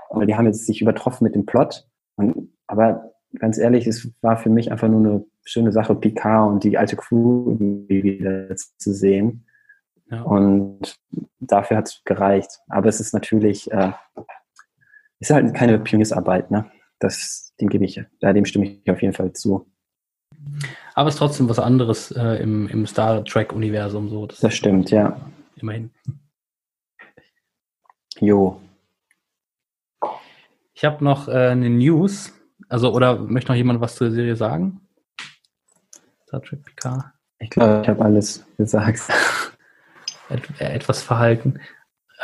[0.10, 1.88] oder die haben jetzt sich übertroffen mit dem Plot.
[2.16, 6.64] Und, aber ganz ehrlich, es war für mich einfach nur eine schöne Sache, Picard und
[6.64, 7.56] die alte Crew
[7.88, 9.46] wieder zu sehen.
[10.12, 10.22] Ja.
[10.24, 11.00] Und
[11.40, 12.60] dafür hat es gereicht.
[12.68, 13.92] Aber es ist natürlich, äh,
[15.20, 16.70] ist halt keine Pioniersarbeit, ne?
[17.00, 19.68] Das, dem gebe ich, da dem stimme ich auf jeden Fall zu.
[20.96, 24.26] Aber es ist trotzdem was anderes äh, im, im Star Trek-Universum so.
[24.26, 25.20] Das, das stimmt, ja
[25.62, 25.92] immerhin.
[28.20, 28.62] Jo.
[30.74, 32.34] Ich habe noch äh, eine News.
[32.68, 34.82] Also, oder möchte noch jemand was zur Serie sagen?
[36.28, 37.06] Star Trek Picard?
[37.40, 39.02] Ich glaube, ich habe alles gesagt.
[40.30, 41.60] Äh, etwas verhalten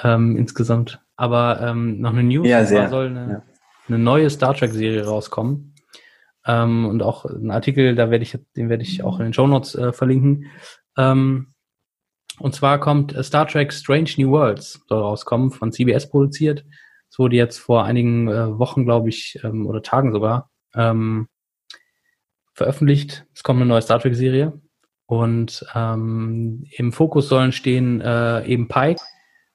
[0.03, 0.99] ähm, insgesamt.
[1.15, 2.90] Aber ähm, noch eine News, ja, sehr.
[2.90, 3.41] soll eine, Ja.
[3.88, 5.73] eine neue Star Trek-Serie rauskommen.
[6.45, 9.48] Ähm, und auch ein Artikel, da werde ich, den werde ich auch in den Show
[9.48, 10.52] Notes äh, verlinken.
[10.98, 11.53] Ähm,
[12.40, 16.65] und zwar kommt äh, Star Trek Strange New Worlds soll rauskommen, von CBS produziert.
[17.10, 21.27] Es wurde jetzt vor einigen äh, Wochen, glaube ich, ähm, oder Tagen sogar, ähm,
[22.53, 23.26] veröffentlicht.
[23.34, 24.60] Es kommt eine neue Star Trek-Serie.
[25.07, 29.02] Und ähm, im Fokus sollen stehen äh, eben Pike,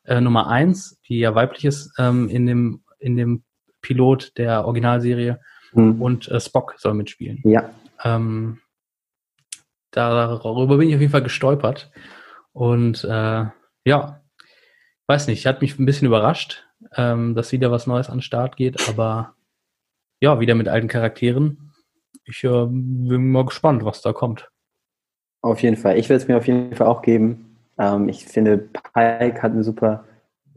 [0.05, 3.43] äh, Nummer eins, die ja weiblich ist ähm, in, dem, in dem
[3.81, 5.41] Pilot der Originalserie.
[5.73, 6.01] Hm.
[6.01, 7.41] Und äh, Spock soll mitspielen.
[7.45, 7.71] Ja,
[8.05, 8.59] Ähm,
[9.91, 11.91] darüber bin ich auf jeden Fall gestolpert.
[12.53, 13.45] Und äh,
[13.85, 14.21] ja,
[15.07, 16.67] weiß nicht, hat mich ein bisschen überrascht,
[16.97, 19.35] ähm, dass wieder was Neues an den Start geht, aber
[20.21, 21.73] ja, wieder mit alten Charakteren.
[22.25, 24.50] Ich äh, bin mal gespannt, was da kommt.
[25.43, 25.99] Auf jeden Fall.
[25.99, 27.57] Ich will es mir auf jeden Fall auch geben.
[27.79, 30.05] Ähm, ich finde, Pike hat eine super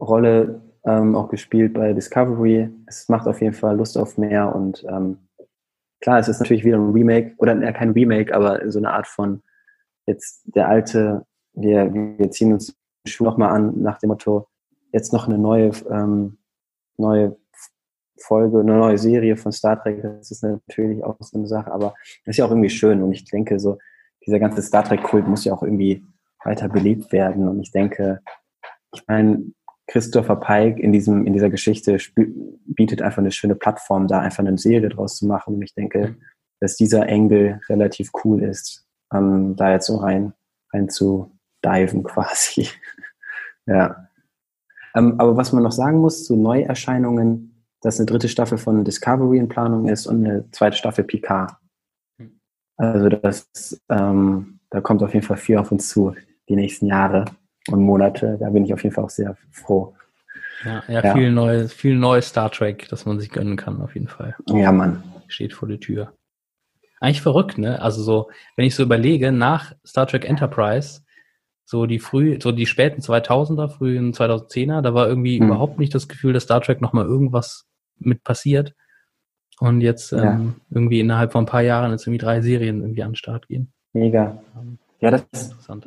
[0.00, 2.68] Rolle ähm, auch gespielt bei Discovery.
[2.86, 5.18] Es macht auf jeden Fall Lust auf mehr und ähm,
[6.00, 9.06] klar, es ist natürlich wieder ein Remake oder äh, kein Remake, aber so eine Art
[9.06, 9.42] von
[10.06, 11.24] jetzt der alte,
[11.54, 14.46] wir, wir ziehen uns den Schuh nochmal an nach dem Motto,
[14.92, 16.36] jetzt noch eine neue, ähm,
[16.98, 17.36] neue
[18.18, 20.02] Folge, eine neue Serie von Star Trek.
[20.02, 21.94] Das ist natürlich auch so eine Sache, aber
[22.24, 23.78] das ist ja auch irgendwie schön und ich denke so,
[24.26, 26.04] dieser ganze Star Trek-Kult muss ja auch irgendwie
[26.44, 27.48] weiter belebt werden.
[27.48, 28.20] Und ich denke,
[28.94, 29.44] ich meine,
[29.86, 31.98] Christopher Pike in diesem, in dieser Geschichte
[32.66, 35.56] bietet einfach eine schöne Plattform, da einfach eine Serie draus zu machen.
[35.56, 36.16] Und ich denke,
[36.60, 40.32] dass dieser Engel relativ cool ist, ähm, da jetzt so rein,
[40.72, 41.30] rein zu
[41.64, 42.68] diven quasi.
[43.66, 44.08] ja.
[44.94, 49.38] Ähm, aber was man noch sagen muss zu Neuerscheinungen, dass eine dritte Staffel von Discovery
[49.38, 51.52] in Planung ist und eine zweite Staffel Picard.
[52.76, 56.14] Also das, ähm, da kommt auf jeden Fall viel auf uns zu,
[56.48, 57.24] die nächsten Jahre
[57.70, 58.36] und Monate.
[58.40, 59.94] Da bin ich auf jeden Fall auch sehr froh.
[60.64, 61.12] Ja, ja, Ja.
[61.14, 64.34] viel neues, viel neues Star Trek, das man sich gönnen kann, auf jeden Fall.
[64.48, 65.02] Ja, Mann.
[65.28, 66.12] Steht vor der Tür.
[67.00, 67.80] Eigentlich verrückt, ne?
[67.82, 71.02] Also so, wenn ich so überlege, nach Star Trek Enterprise,
[71.66, 75.46] so die früh, so die späten 2000er, frühen 2010er, da war irgendwie Hm.
[75.46, 77.66] überhaupt nicht das Gefühl, dass Star Trek nochmal irgendwas
[77.98, 78.74] mit passiert.
[79.60, 80.32] Und jetzt Ja.
[80.34, 83.46] ähm, irgendwie innerhalb von ein paar Jahren jetzt irgendwie drei Serien irgendwie an den Start
[83.48, 83.72] gehen.
[83.92, 84.38] Mega.
[85.00, 85.86] Ja, das, Interessant.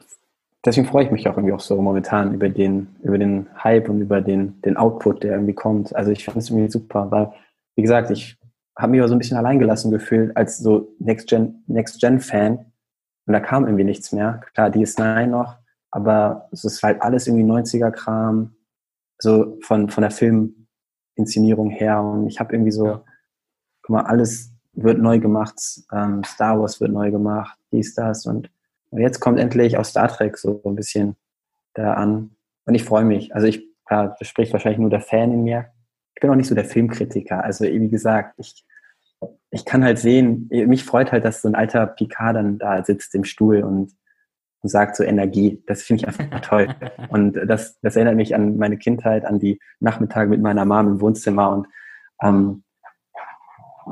[0.66, 4.00] deswegen freue ich mich auch irgendwie auch so momentan über den, über den Hype und
[4.02, 5.96] über den, den Output, der irgendwie kommt.
[5.96, 7.32] Also ich finde es irgendwie super, weil,
[7.76, 8.38] wie gesagt, ich
[8.78, 12.58] habe mich aber so ein bisschen alleingelassen gefühlt als so Next-Gen, Next-Gen-Fan.
[13.26, 14.40] Und da kam irgendwie nichts mehr.
[14.54, 15.58] Klar, DS9 noch,
[15.92, 18.52] aber es ist halt alles irgendwie 90er-Kram,
[19.20, 22.02] so von, von der Filminszenierung her.
[22.02, 23.04] Und ich habe irgendwie so, Ja.
[23.88, 25.56] Guck mal, alles wird neu gemacht,
[25.94, 28.50] ähm, Star Wars wird neu gemacht, dies, das und
[28.92, 31.16] jetzt kommt endlich auch Star Trek so ein bisschen
[31.74, 32.32] da an.
[32.66, 33.34] Und ich freue mich.
[33.34, 35.68] Also ich, klar, das spricht wahrscheinlich nur der Fan in mir.
[36.16, 37.44] Ich bin auch nicht so der Filmkritiker.
[37.44, 38.66] Also wie gesagt, ich,
[39.52, 43.16] ich kann halt sehen, mich freut halt, dass so ein alter Picard dann da sitzt
[43.16, 43.94] im Stuhl und,
[44.62, 45.64] und sagt so Energie.
[45.68, 46.68] Das finde ich einfach toll.
[47.10, 51.02] Und das, das erinnert mich an meine Kindheit, an die Nachmittage mit meiner Mom im
[51.02, 51.52] Wohnzimmer.
[51.52, 51.68] Und
[52.22, 52.64] ähm,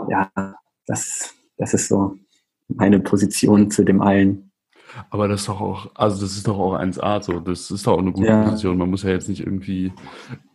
[0.10, 0.32] ja,
[0.88, 2.16] das, das ist so
[2.68, 4.52] meine Position zu dem allen.
[5.10, 7.94] Aber das ist doch auch, also das ist doch auch 1A, so, das ist doch
[7.94, 8.44] auch eine gute Ja.
[8.44, 8.78] Position.
[8.78, 9.92] Man muss ja jetzt nicht irgendwie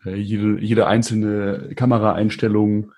[0.05, 2.93] äh, jede, jede einzelne Kameraeinstellung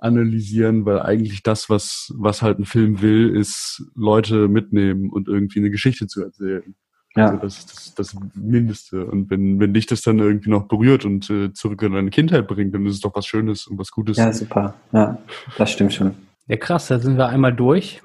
[0.00, 5.58] analysieren, weil eigentlich das, was, was halt ein Film will, ist Leute mitnehmen und irgendwie
[5.60, 6.74] eine Geschichte zu erzählen.
[7.18, 9.04] Also Ja, das ist das, das Mindeste.
[9.04, 12.46] Und wenn, wenn dich das dann irgendwie noch berührt und äh, zurück in deine Kindheit
[12.46, 14.16] bringt, dann ist es doch was Schönes und was Gutes.
[14.16, 14.74] ja, super.
[14.92, 15.18] Ja,
[15.56, 16.14] das stimmt schon.
[16.46, 18.02] Ja, krass, da sind wir einmal durch.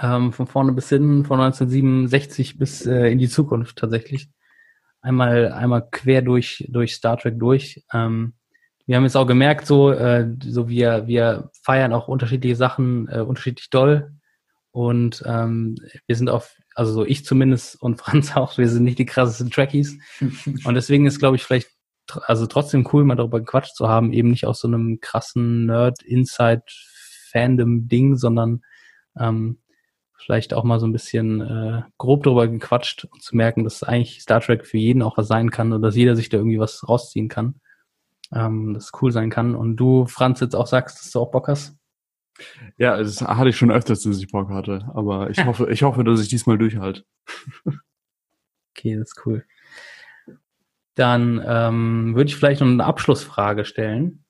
[0.00, 4.28] Ähm, von vorne bis hinten, von 1967 bis äh, in die Zukunft tatsächlich.
[5.00, 7.84] Einmal, einmal quer durch, durch Star Trek durch.
[7.92, 8.34] Ähm,
[8.86, 13.20] wir haben jetzt auch gemerkt, so, äh, so wir, wir feiern auch unterschiedliche Sachen äh,
[13.20, 14.12] unterschiedlich doll.
[14.72, 15.76] Und ähm,
[16.06, 19.50] wir sind auf, also so ich zumindest und Franz auch, wir sind nicht die krassesten
[19.50, 19.98] Trekkies.
[20.64, 21.70] Und deswegen ist, glaube ich, vielleicht
[22.26, 28.16] also trotzdem cool, mal darüber gequatscht zu haben, eben nicht aus so einem krassen Nerd-Inside-Fandom-Ding,
[28.16, 28.62] sondern
[29.18, 29.58] ähm,
[30.16, 34.20] vielleicht auch mal so ein bisschen äh, grob darüber gequatscht und zu merken, dass eigentlich
[34.20, 36.88] Star Trek für jeden auch was sein kann und dass jeder sich da irgendwie was
[36.88, 37.60] rausziehen kann.
[38.32, 39.54] Ähm, dass es cool sein kann.
[39.54, 41.76] Und du, Franz, jetzt auch sagst, dass du auch Bock hast.
[42.78, 44.90] Ja, das hatte ich schon öfters, dass ich Bock hatte.
[44.94, 47.04] Aber ich hoffe, ich hoffe, dass ich diesmal durchhalte.
[48.76, 49.44] Okay, das ist cool.
[50.94, 54.24] Dann ähm, würde ich vielleicht noch eine Abschlussfrage stellen.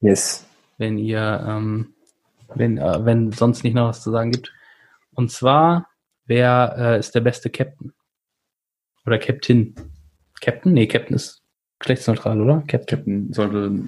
[0.00, 0.46] Yes.
[0.78, 1.94] wenn ihr, ähm,
[2.54, 4.52] wenn, äh, wenn sonst nicht noch was zu sagen gibt.
[5.14, 5.88] Und zwar,
[6.26, 7.92] wer äh, ist der beste Captain?
[9.06, 9.74] Oder Captain?
[10.40, 10.74] Captain?
[10.74, 11.42] Nee, Captain ist
[11.78, 12.62] geschlechtsneutral, oder?
[12.66, 13.84] Captain, Captain sollte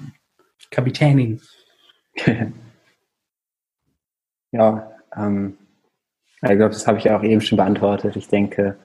[0.70, 1.40] Kapitänin.
[4.52, 5.58] ja, ähm,
[6.42, 8.16] ich glaube, das habe ich auch eben schon beantwortet.
[8.16, 8.78] Ich denke,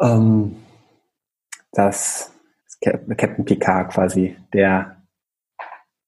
[0.00, 0.56] ähm,
[1.72, 2.32] dass
[2.80, 4.96] Captain Picard quasi der,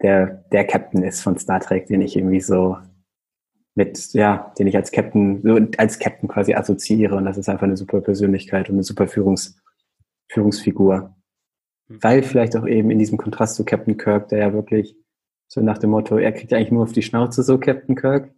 [0.01, 2.79] der, der Captain ist von Star Trek, den ich irgendwie so
[3.75, 7.15] mit, ja, den ich als Captain, so als Captain quasi assoziiere.
[7.17, 9.57] Und das ist einfach eine super Persönlichkeit und eine super Führungs,
[10.31, 11.15] Führungsfigur.
[11.89, 12.03] Mhm.
[12.03, 14.97] Weil vielleicht auch eben in diesem Kontrast zu Captain Kirk, der ja wirklich
[15.53, 18.31] so nach dem Motto, er kriegt ja eigentlich nur auf die Schnauze so Captain Kirk.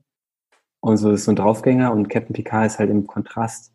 [0.81, 3.73] Und so ist so ein Draufgänger und Captain Picard ist halt im Kontrast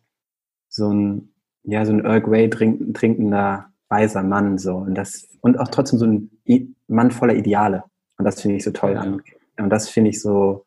[0.68, 4.76] so ein, ja, so ein Earl Grey trinkender, weiser Mann, so.
[4.76, 7.84] Und das, und auch trotzdem so ein Mann voller Ideale.
[8.18, 9.22] Und das finde ich so toll an.
[9.56, 10.66] Und das finde ich so,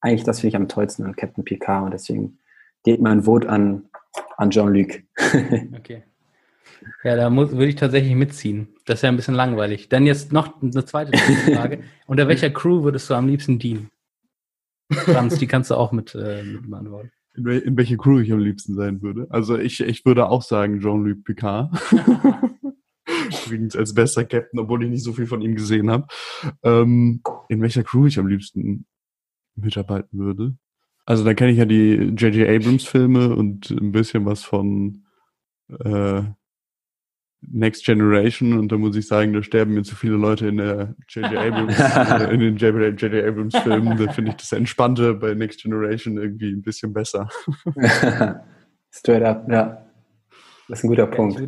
[0.00, 2.38] eigentlich das finde ich am tollsten an Captain Picard und deswegen
[2.82, 3.90] geht mein Vote an,
[4.38, 5.02] an Jean-Luc.
[5.76, 6.02] okay.
[7.04, 8.68] Ja, da muss, würde ich tatsächlich mitziehen.
[8.84, 9.88] Das ist ja ein bisschen langweilig.
[9.88, 11.82] Dann jetzt noch eine zweite Frage.
[12.06, 13.90] Unter welcher Crew würdest du am liebsten dienen?
[14.90, 17.10] Franz, die kannst du auch mit, äh, mit beantworten.
[17.34, 19.26] In, wel in welche Crew ich am liebsten sein würde?
[19.30, 21.70] Also ich, ich würde auch sagen Jean-Luc Picard.
[23.46, 26.06] Übrigens als bester Captain, obwohl ich nicht so viel von ihm gesehen habe.
[26.62, 28.86] Ähm, in welcher Crew ich am liebsten
[29.54, 30.56] mitarbeiten würde?
[31.04, 32.48] Also da kenne ich ja die J.J.
[32.48, 35.04] Abrams Filme und ein bisschen was von
[35.68, 36.22] äh,
[37.40, 40.94] Next Generation und da muss ich sagen, da sterben mir zu viele Leute in der
[41.08, 41.36] J.J.
[41.36, 43.14] Abrams, äh, in den J.J.
[43.26, 43.96] Abrams Filmen.
[43.96, 47.28] Da finde ich das Entspannte bei Next Generation irgendwie ein bisschen besser.
[48.90, 49.84] Straight up, ja.
[50.68, 51.40] Das ist ein guter Punkt.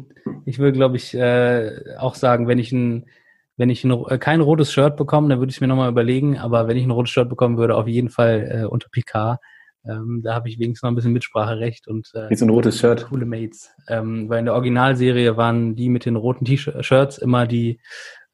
[0.47, 3.07] Ich würde, würd, glaube ich, äh, auch sagen, wenn ich ein,
[3.57, 6.39] wenn ich ein, äh, kein rotes Shirt bekomme, dann würde ich es mir nochmal überlegen,
[6.39, 9.41] aber wenn ich ein rotes Shirt bekommen würde, auf jeden Fall äh, unter Picard
[9.85, 13.07] ähm, da habe ich wenigstens noch ein bisschen Mitspracherecht und äh, so ein rotes Shirt.
[13.09, 13.71] Coole Mates.
[13.89, 17.81] Ähm, weil in der Originalserie waren die mit den roten T-Shirts immer die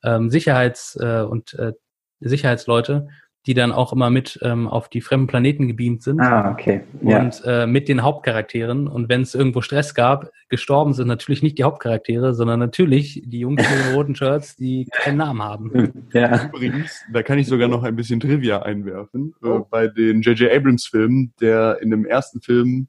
[0.02, 1.72] ähm, Sicherheits- äh, und äh,
[2.20, 3.08] Sicherheitsleute
[3.46, 6.20] die dann auch immer mit ähm, auf die fremden Planeten gebeamt sind.
[6.20, 6.82] Ah, okay.
[7.02, 7.20] Ja.
[7.20, 8.88] Und äh, mit den Hauptcharakteren.
[8.88, 13.40] Und wenn es irgendwo Stress gab, gestorben sind natürlich nicht die Hauptcharaktere, sondern natürlich die
[13.40, 15.92] Jungs mit den roten Shirts, die keinen Namen haben.
[16.12, 16.46] Ja.
[16.46, 19.34] Übrigens, da kann ich sogar noch ein bisschen Trivia einwerfen.
[19.42, 19.58] Äh, oh.
[19.58, 20.50] Äh, bei den J.J.
[20.50, 22.88] Abrams-Filmen, der in dem ersten Film,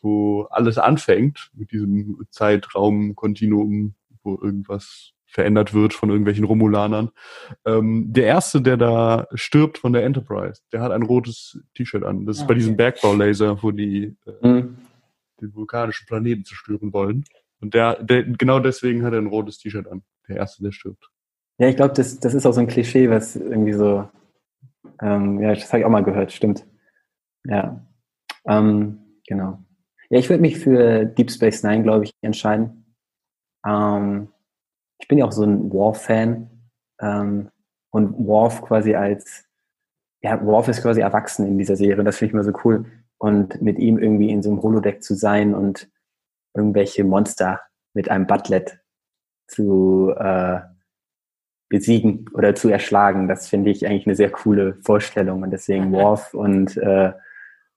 [0.00, 3.94] wo alles anfängt, mit diesem Zeitraum-Kontinuum,
[4.24, 7.10] wo irgendwas verändert wird von irgendwelchen Romulanern.
[7.66, 12.24] Ähm, der erste, der da stirbt von der Enterprise, der hat ein rotes T-Shirt an.
[12.24, 12.52] Das ist okay.
[12.52, 14.76] bei diesem Bergbaulaser, wo die äh, mhm.
[15.40, 17.24] den vulkanischen Planeten zerstören wollen.
[17.60, 20.04] Und der, der, genau deswegen hat er ein rotes T-Shirt an.
[20.28, 21.10] Der erste, der stirbt.
[21.58, 24.08] Ja, ich glaube, das, das ist auch so ein Klischee, was irgendwie so,
[25.02, 26.64] ähm, ja, das habe ich auch mal gehört, stimmt.
[27.44, 27.84] Ja,
[28.46, 29.58] ähm, genau.
[30.10, 32.94] Ja, ich würde mich für Deep Space Nine, glaube ich, entscheiden.
[33.66, 34.28] Ähm,
[34.98, 36.50] ich bin ja auch so ein Worf-Fan
[37.00, 37.50] ähm,
[37.90, 39.44] und Worf quasi als,
[40.22, 42.86] ja, Worf ist quasi erwachsen in dieser Serie und das finde ich immer so cool.
[43.18, 45.88] Und mit ihm irgendwie in so einem Holodeck zu sein und
[46.54, 47.60] irgendwelche Monster
[47.94, 48.80] mit einem Butlet
[49.46, 50.60] zu äh,
[51.68, 55.42] besiegen oder zu erschlagen, das finde ich eigentlich eine sehr coole Vorstellung.
[55.42, 57.12] Und deswegen Worf und äh,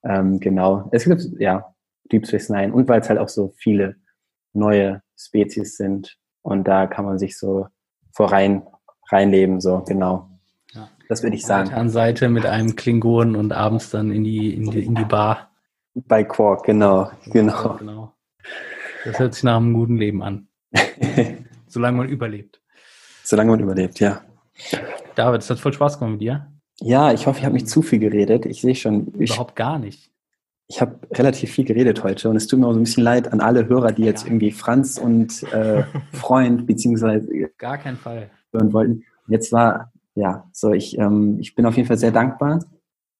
[0.03, 1.73] ähm, genau, es gibt ja
[2.11, 2.73] Deep Space Nine.
[2.73, 3.95] Und weil es halt auch so viele
[4.53, 7.67] neue Spezies sind, und da kann man sich so
[8.13, 8.65] vor rein,
[9.11, 10.29] reinleben, so, genau.
[10.73, 10.87] Ja.
[11.09, 11.73] Das würde ich sagen.
[11.73, 15.51] An Seite mit einem Klingon und abends dann in die, in die, in die Bar.
[15.93, 17.75] Bei Quark, genau, genau.
[17.75, 18.13] genau.
[19.03, 20.47] Das hört sich nach einem guten Leben an.
[21.67, 22.61] Solange man überlebt.
[23.23, 24.21] Solange man überlebt, ja.
[25.15, 26.49] David, es hat voll Spaß gemacht mit dir.
[26.79, 28.45] Ja, ich hoffe, ich habe nicht zu viel geredet.
[28.45, 29.13] Ich sehe schon.
[29.19, 30.11] Ich, Überhaupt gar nicht
[30.69, 33.31] ich habe relativ viel geredet heute und es tut mir auch so ein bisschen leid
[33.31, 37.27] an alle Hörer, die jetzt irgendwie Franz und äh, Freund beziehungsweise
[37.57, 39.03] gar keinen Fall hören wollten.
[39.27, 42.65] Jetzt war ja so ich ähm, ich bin auf jeden Fall sehr dankbar,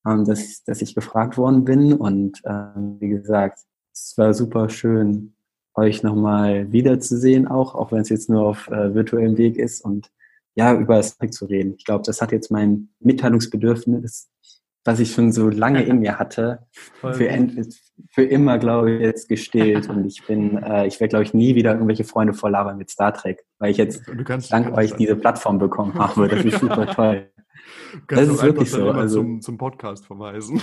[0.06, 3.60] ähm, dass dass ich gefragt worden bin und ähm, wie gesagt
[3.94, 5.34] es war super schön
[5.74, 10.12] euch nochmal wiederzusehen auch auch wenn es jetzt nur auf äh, virtuellem Weg ist und
[10.56, 11.76] ja über das zu reden.
[11.78, 14.28] Ich glaube, das hat jetzt mein Mitteilungsbedürfnis
[14.88, 16.66] was ich schon so lange in mir hatte,
[17.02, 17.14] für,
[18.10, 19.90] für, immer, glaube ich, jetzt gestillt.
[19.90, 23.14] Und ich bin, äh, ich werde, glaube ich, nie wieder irgendwelche Freunde vorlabern mit Star
[23.14, 26.30] Trek, weil ich jetzt kannst, dank euch diese Plattform bekommen habe.
[26.30, 27.30] Das ist super toll.
[28.08, 28.90] das ist wirklich so.
[28.92, 30.62] Also, zum, zum Podcast verweisen.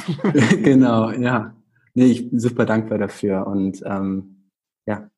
[0.63, 1.55] genau, ja.
[1.93, 3.47] Nee, ich bin super dankbar dafür.
[3.47, 4.51] Und ähm,
[4.87, 5.11] ja.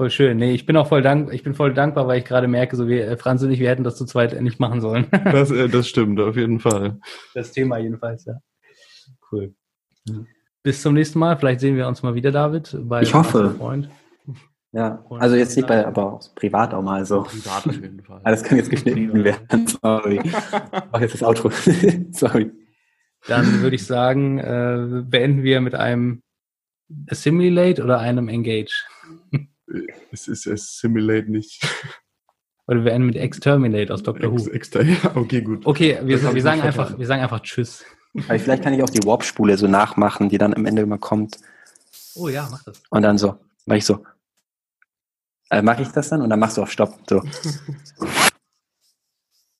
[0.00, 0.38] Voll schön.
[0.38, 2.88] Nee, ich bin auch voll dank, ich bin voll dankbar, weil ich gerade merke, so
[2.88, 5.06] wie äh, Franz und ich, wir hätten das zu zweit nicht machen sollen.
[5.24, 6.98] Das, äh, das stimmt, auf jeden Fall.
[7.34, 8.40] Das Thema jedenfalls, ja.
[9.30, 9.54] Cool.
[10.62, 11.36] Bis zum nächsten Mal.
[11.36, 12.74] Vielleicht sehen wir uns mal wieder, David.
[13.02, 13.54] ich hoffe.
[13.58, 13.90] Freund.
[14.72, 17.24] Ja, also jetzt nicht bei, aber auch privat auch mal so.
[17.24, 18.22] Privat auf jeden Fall.
[18.24, 19.66] Alles kann jetzt geschnitten werden.
[19.82, 20.18] Sorry.
[20.92, 21.50] Mach jetzt das Outro.
[22.12, 22.50] Sorry.
[23.28, 26.22] Dann würde ich sagen, äh, beenden wir mit einem
[27.06, 28.86] Assimilate oder einem Engage?
[30.12, 31.66] Es ist Assimilate nicht.
[32.66, 34.30] Oder wir enden mit Exterminate aus Dr.
[34.30, 34.48] Who.
[34.50, 35.66] Ex, ja, okay, gut.
[35.66, 37.84] Okay, wir, wir sagen einfach, wir sagen einfach Tschüss.
[38.28, 41.38] Aber vielleicht kann ich auch die Warp-Spule so nachmachen, die dann am Ende immer kommt.
[42.14, 42.82] Oh ja, mach das.
[42.90, 43.36] Und dann so,
[43.66, 44.04] mach ich so.
[45.50, 46.96] Äh, mach ich das dann und dann machst du auf Stopp.
[47.08, 47.22] So.